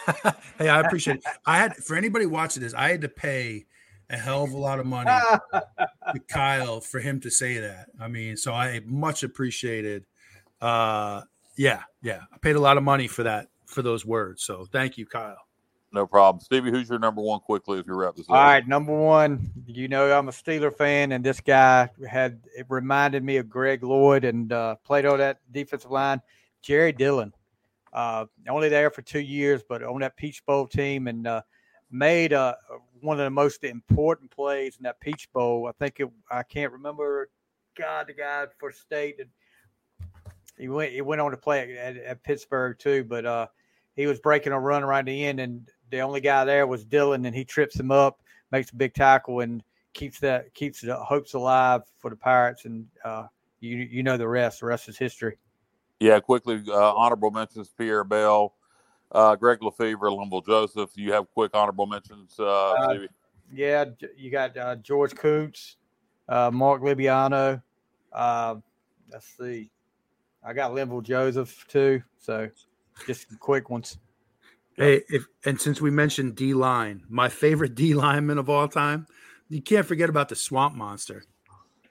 hey, 0.57 0.69
I 0.69 0.81
appreciate 0.81 1.17
it. 1.17 1.23
I 1.45 1.57
had 1.57 1.75
for 1.77 1.95
anybody 1.95 2.25
watching 2.25 2.61
this, 2.61 2.73
I 2.73 2.89
had 2.89 3.01
to 3.01 3.09
pay 3.09 3.65
a 4.09 4.17
hell 4.17 4.43
of 4.43 4.51
a 4.51 4.57
lot 4.57 4.79
of 4.79 4.85
money 4.85 5.09
to 6.13 6.19
Kyle 6.27 6.79
for 6.79 6.99
him 6.99 7.19
to 7.21 7.31
say 7.31 7.59
that. 7.59 7.87
I 7.99 8.07
mean, 8.07 8.37
so 8.37 8.53
I 8.53 8.81
much 8.85 9.23
appreciated. 9.23 10.05
Uh, 10.61 11.21
yeah, 11.57 11.83
yeah, 12.01 12.21
I 12.31 12.37
paid 12.37 12.55
a 12.55 12.59
lot 12.59 12.77
of 12.77 12.83
money 12.83 13.07
for 13.07 13.23
that 13.23 13.47
for 13.65 13.81
those 13.81 14.05
words. 14.05 14.43
So 14.43 14.65
thank 14.71 14.97
you, 14.97 15.05
Kyle. 15.05 15.37
No 15.95 16.05
problem. 16.05 16.41
Stevie, 16.41 16.71
who's 16.71 16.89
your 16.89 16.99
number 16.99 17.21
one 17.21 17.39
quickly 17.39 17.79
if 17.79 17.87
you 17.87 17.93
wrap 17.93 18.17
this 18.17 18.25
up? 18.25 18.35
All 18.35 18.43
right, 18.43 18.67
number 18.67 18.93
one, 18.93 19.49
you 19.65 19.87
know 19.87 20.11
I'm 20.11 20.27
a 20.27 20.31
Steeler 20.33 20.75
fan, 20.75 21.13
and 21.13 21.23
this 21.23 21.39
guy 21.39 21.89
had 22.05 22.41
it 22.53 22.65
reminded 22.67 23.23
me 23.23 23.37
of 23.37 23.47
Greg 23.47 23.81
Lloyd 23.81 24.25
and 24.25 24.51
uh, 24.51 24.75
played 24.83 25.05
on 25.05 25.19
that 25.19 25.39
defensive 25.53 25.91
line. 25.91 26.21
Jerry 26.61 26.91
Dillon, 26.91 27.31
uh, 27.93 28.25
only 28.49 28.67
there 28.67 28.89
for 28.89 29.03
two 29.03 29.21
years, 29.21 29.63
but 29.67 29.83
on 29.83 30.01
that 30.01 30.17
Peach 30.17 30.45
Bowl 30.45 30.67
team 30.67 31.07
and 31.07 31.25
uh, 31.25 31.41
made 31.89 32.33
uh, 32.33 32.55
one 32.99 33.17
of 33.17 33.23
the 33.23 33.29
most 33.29 33.63
important 33.63 34.29
plays 34.29 34.75
in 34.75 34.83
that 34.83 34.99
Peach 34.99 35.31
Bowl. 35.31 35.65
I 35.69 35.71
think 35.81 36.01
it, 36.01 36.09
I 36.29 36.43
can't 36.43 36.73
remember. 36.73 37.29
God, 37.77 38.07
the 38.07 38.13
guy 38.13 38.47
for 38.59 38.73
state. 38.73 39.21
And 39.21 39.29
He 40.57 40.67
went. 40.67 40.91
He 40.91 40.99
went 40.99 41.21
on 41.21 41.31
to 41.31 41.37
play 41.37 41.77
at, 41.77 41.95
at 41.95 42.23
Pittsburgh 42.23 42.77
too, 42.77 43.05
but 43.05 43.25
uh, 43.25 43.47
he 43.95 44.07
was 44.07 44.19
breaking 44.19 44.51
a 44.51 44.59
run 44.59 44.83
around 44.83 45.07
the 45.07 45.25
end, 45.25 45.39
and 45.39 45.69
the 45.95 46.01
only 46.01 46.19
guy 46.19 46.43
there 46.43 46.67
was 46.67 46.83
Dillon, 46.83 47.25
and 47.25 47.33
he 47.33 47.45
trips 47.45 47.79
him 47.79 47.89
up, 47.89 48.19
makes 48.51 48.69
a 48.71 48.75
big 48.75 48.93
tackle, 48.93 49.39
and 49.39 49.63
keeps 49.93 50.19
that 50.19 50.53
keeps 50.53 50.81
the 50.81 50.95
hopes 50.95 51.33
alive 51.33 51.83
for 51.99 52.09
the 52.09 52.17
Pirates, 52.17 52.65
and 52.65 52.85
uh, 53.05 53.27
you 53.61 53.77
you 53.77 54.03
know 54.03 54.17
the 54.17 54.27
rest. 54.27 54.59
The 54.59 54.65
rest 54.65 54.89
is 54.89 54.97
history. 54.97 55.37
Yeah, 56.01 56.19
quickly 56.19 56.61
uh, 56.67 56.93
honorable 56.93 57.31
mentions: 57.31 57.69
Pierre 57.69 58.03
Bell, 58.03 58.53
uh, 59.13 59.37
Greg 59.37 59.63
Lefevre, 59.63 60.09
Linval 60.09 60.45
Joseph. 60.45 60.91
You 60.95 61.13
have 61.13 61.31
quick 61.33 61.51
honorable 61.53 61.85
mentions, 61.85 62.37
uh, 62.39 62.73
Uh, 62.73 62.97
Yeah, 63.53 63.85
you 64.17 64.31
got 64.31 64.57
uh, 64.57 64.75
George 64.75 65.13
uh, 66.27 66.51
Mark 66.51 66.81
Libiano. 66.81 67.61
Uh, 68.11 68.55
let's 69.09 69.27
see, 69.37 69.71
I 70.43 70.51
got 70.51 70.71
Linval 70.71 71.03
Joseph 71.03 71.65
too. 71.69 72.03
So 72.19 72.49
just 73.07 73.39
quick 73.39 73.69
ones. 73.69 73.97
Hey, 74.77 75.03
if 75.09 75.25
and 75.45 75.59
since 75.59 75.79
we 75.79 75.89
mentioned 75.89 76.35
D 76.35 76.53
line, 76.53 77.03
my 77.09 77.29
favorite 77.29 77.75
D 77.75 77.93
lineman 77.93 78.37
of 78.37 78.49
all 78.49 78.67
time, 78.67 79.07
you 79.49 79.61
can't 79.61 79.85
forget 79.85 80.09
about 80.09 80.29
the 80.29 80.35
Swamp 80.35 80.75
Monster. 80.75 81.23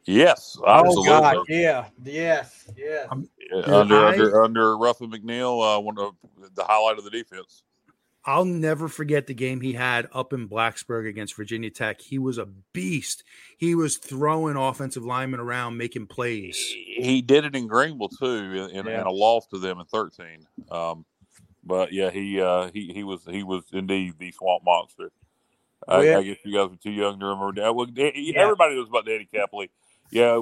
Yes, 0.06 0.58
Oh. 0.62 1.02
God, 1.04 1.46
yeah, 1.48 1.86
yes, 2.04 2.70
yes. 2.76 3.08
Yeah, 3.50 3.64
under 3.64 3.96
I- 3.96 4.12
under 4.12 4.42
under 4.44 4.76
Ruffin 4.76 5.10
McNeill, 5.10 5.76
uh, 5.78 5.80
one 5.80 5.98
of 5.98 6.14
the 6.54 6.64
highlight 6.64 6.98
of 6.98 7.04
the 7.04 7.10
defense. 7.10 7.62
I'll 8.26 8.44
never 8.46 8.88
forget 8.88 9.26
the 9.26 9.34
game 9.34 9.60
he 9.60 9.74
had 9.74 10.08
up 10.12 10.32
in 10.32 10.48
Blacksburg 10.48 11.06
against 11.06 11.36
Virginia 11.36 11.68
Tech. 11.70 12.00
He 12.00 12.18
was 12.18 12.38
a 12.38 12.46
beast. 12.72 13.22
He 13.58 13.74
was 13.74 13.98
throwing 13.98 14.56
offensive 14.56 15.04
linemen 15.04 15.40
around, 15.40 15.76
making 15.76 16.06
plays. 16.06 16.56
He 16.56 17.20
did 17.20 17.44
it 17.44 17.54
in 17.54 17.66
Greenville 17.66 18.08
too, 18.08 18.26
in, 18.26 18.70
in, 18.76 18.86
Yeah. 18.86 19.02
in 19.02 19.06
a 19.06 19.10
loss 19.10 19.46
to 19.48 19.58
them 19.58 19.78
in 19.78 19.84
thirteen. 19.86 20.46
Um, 20.70 21.04
but 21.64 21.92
yeah, 21.92 22.10
he 22.10 22.40
uh, 22.40 22.70
he 22.72 22.92
he 22.92 23.04
was 23.04 23.24
he 23.24 23.42
was 23.42 23.64
indeed 23.72 24.14
the 24.18 24.32
swamp 24.32 24.62
monster. 24.64 25.10
I, 25.86 25.96
Well, 25.96 26.04
yeah. 26.04 26.18
I 26.18 26.22
guess 26.22 26.36
you 26.44 26.52
guys 26.52 26.72
are 26.72 26.82
too 26.82 26.90
young 26.90 27.20
to 27.20 27.26
remember 27.26 27.60
that. 27.60 27.74
Well, 27.74 27.86
eh, 27.96 28.32
everybody 28.36 28.74
knows 28.74 28.88
about 28.88 29.06
Danny 29.06 29.28
Capley. 29.32 29.68
Yeah, 30.10 30.40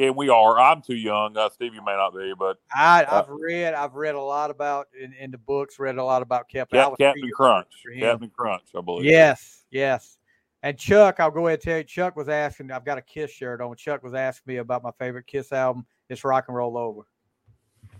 and 0.00 0.16
we 0.16 0.28
are. 0.28 0.58
I'm 0.58 0.82
too 0.82 0.96
young. 0.96 1.36
Uh, 1.36 1.48
you 1.60 1.70
may 1.84 1.96
not 1.96 2.14
be, 2.14 2.32
but 2.38 2.58
I, 2.74 3.04
Uh, 3.04 3.22
I've 3.22 3.28
read, 3.28 3.74
I've 3.74 3.94
read 3.94 4.14
a 4.14 4.20
lot 4.20 4.50
about 4.50 4.88
in, 5.00 5.12
in 5.14 5.30
the 5.30 5.38
books. 5.38 5.78
Read 5.78 5.96
a 5.96 6.04
lot 6.04 6.22
about. 6.22 6.46
I 6.50 6.52
Cap, 6.52 6.70
Captain 6.70 7.30
Crunch. 7.32 7.72
Captain 7.98 8.30
Crunch, 8.30 8.64
I 8.76 8.80
believe. 8.80 9.06
Yes, 9.06 9.64
yes. 9.70 10.18
And 10.62 10.76
Chuck, 10.76 11.20
I'll 11.20 11.30
go 11.30 11.46
ahead 11.46 11.60
and 11.60 11.62
tell 11.62 11.78
you, 11.78 11.84
Chuck 11.84 12.16
was 12.16 12.28
asking. 12.28 12.72
I've 12.72 12.84
got 12.84 12.98
a 12.98 13.02
Kiss 13.02 13.30
shirt 13.30 13.60
on. 13.60 13.74
Chuck 13.76 14.02
was 14.02 14.14
asking 14.14 14.52
me 14.52 14.56
about 14.58 14.82
my 14.82 14.90
favorite 14.98 15.26
Kiss 15.26 15.52
album. 15.52 15.86
It's 16.08 16.24
Rock 16.24 16.46
and 16.48 16.56
Roll 16.56 16.76
Over. 16.76 17.02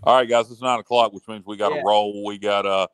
All 0.03 0.15
right, 0.15 0.27
guys, 0.29 0.49
it's 0.49 0.61
nine 0.61 0.79
o'clock, 0.79 1.11
which 1.13 1.27
means 1.27 1.45
we 1.45 1.57
got 1.57 1.69
to 1.69 1.75
Yeah. 1.75 1.81
roll. 1.85 2.23
We 2.25 2.37
got 2.37 2.65
uh, 2.65 2.87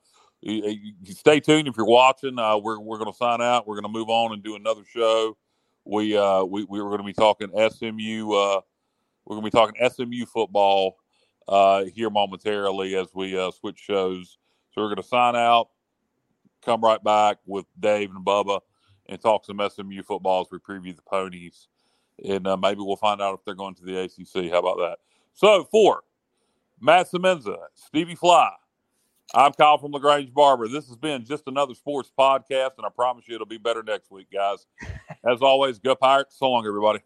stay 1.03 1.39
tuned 1.39 1.67
if 1.67 1.77
you're 1.77 1.85
watching. 1.85 2.39
Uh, 2.39 2.57
we're 2.57 2.79
we're 2.79 2.97
going 2.97 3.11
to 3.11 3.17
sign 3.17 3.41
out. 3.41 3.67
We're 3.67 3.75
going 3.75 3.83
to 3.91 3.97
move 3.97 4.09
on 4.09 4.33
and 4.33 4.43
do 4.43 4.55
another 4.55 4.83
show. 4.85 5.37
We 5.85 6.17
uh 6.17 6.43
we 6.43 6.63
we 6.63 6.81
were 6.81 6.89
going 6.89 7.01
to 7.01 7.05
be 7.05 7.13
talking 7.13 7.49
SMU. 7.49 8.31
Uh, 8.33 8.61
we're 9.25 9.35
going 9.35 9.43
to 9.43 9.51
be 9.51 9.51
talking 9.51 9.89
SMU 9.89 10.25
football 10.25 10.97
uh 11.47 11.83
here 11.85 12.09
momentarily 12.09 12.95
as 12.95 13.07
we 13.13 13.37
uh 13.37 13.51
switch 13.51 13.77
shows. 13.79 14.37
So 14.71 14.81
we're 14.81 14.87
going 14.87 14.97
to 15.01 15.07
sign 15.07 15.35
out. 15.35 15.69
Come 16.63 16.81
right 16.81 17.03
back 17.03 17.37
with 17.45 17.65
Dave 17.79 18.09
and 18.09 18.25
Bubba 18.25 18.61
and 19.07 19.21
talk 19.21 19.45
some 19.45 19.61
SMU 19.69 20.01
football 20.01 20.41
as 20.41 20.47
we 20.51 20.57
preview 20.57 20.95
the 20.95 21.03
ponies, 21.03 21.67
and 22.27 22.47
uh, 22.47 22.57
maybe 22.57 22.81
we'll 22.81 22.95
find 22.95 23.21
out 23.21 23.35
if 23.35 23.45
they're 23.45 23.53
going 23.53 23.75
to 23.75 23.83
the 23.85 23.99
ACC. 23.99 24.51
How 24.51 24.57
about 24.57 24.77
that? 24.77 24.97
So 25.35 25.65
for 25.65 26.01
Matt 26.79 27.09
Semenza, 27.09 27.57
Stevie 27.73 28.15
Fly. 28.15 28.51
I'm 29.33 29.53
Kyle 29.53 29.77
from 29.77 29.91
LaGrange 29.91 30.33
Barber. 30.33 30.67
This 30.67 30.87
has 30.87 30.97
been 30.97 31.25
just 31.25 31.43
another 31.47 31.73
sports 31.73 32.11
podcast, 32.17 32.71
and 32.77 32.85
I 32.85 32.89
promise 32.93 33.27
you 33.27 33.35
it'll 33.35 33.47
be 33.47 33.57
better 33.57 33.81
next 33.81 34.11
week, 34.11 34.27
guys. 34.31 34.67
As 35.25 35.41
always, 35.41 35.79
go 35.79 35.95
Pirates. 35.95 36.37
So 36.37 36.49
long, 36.49 36.67
everybody. 36.67 36.99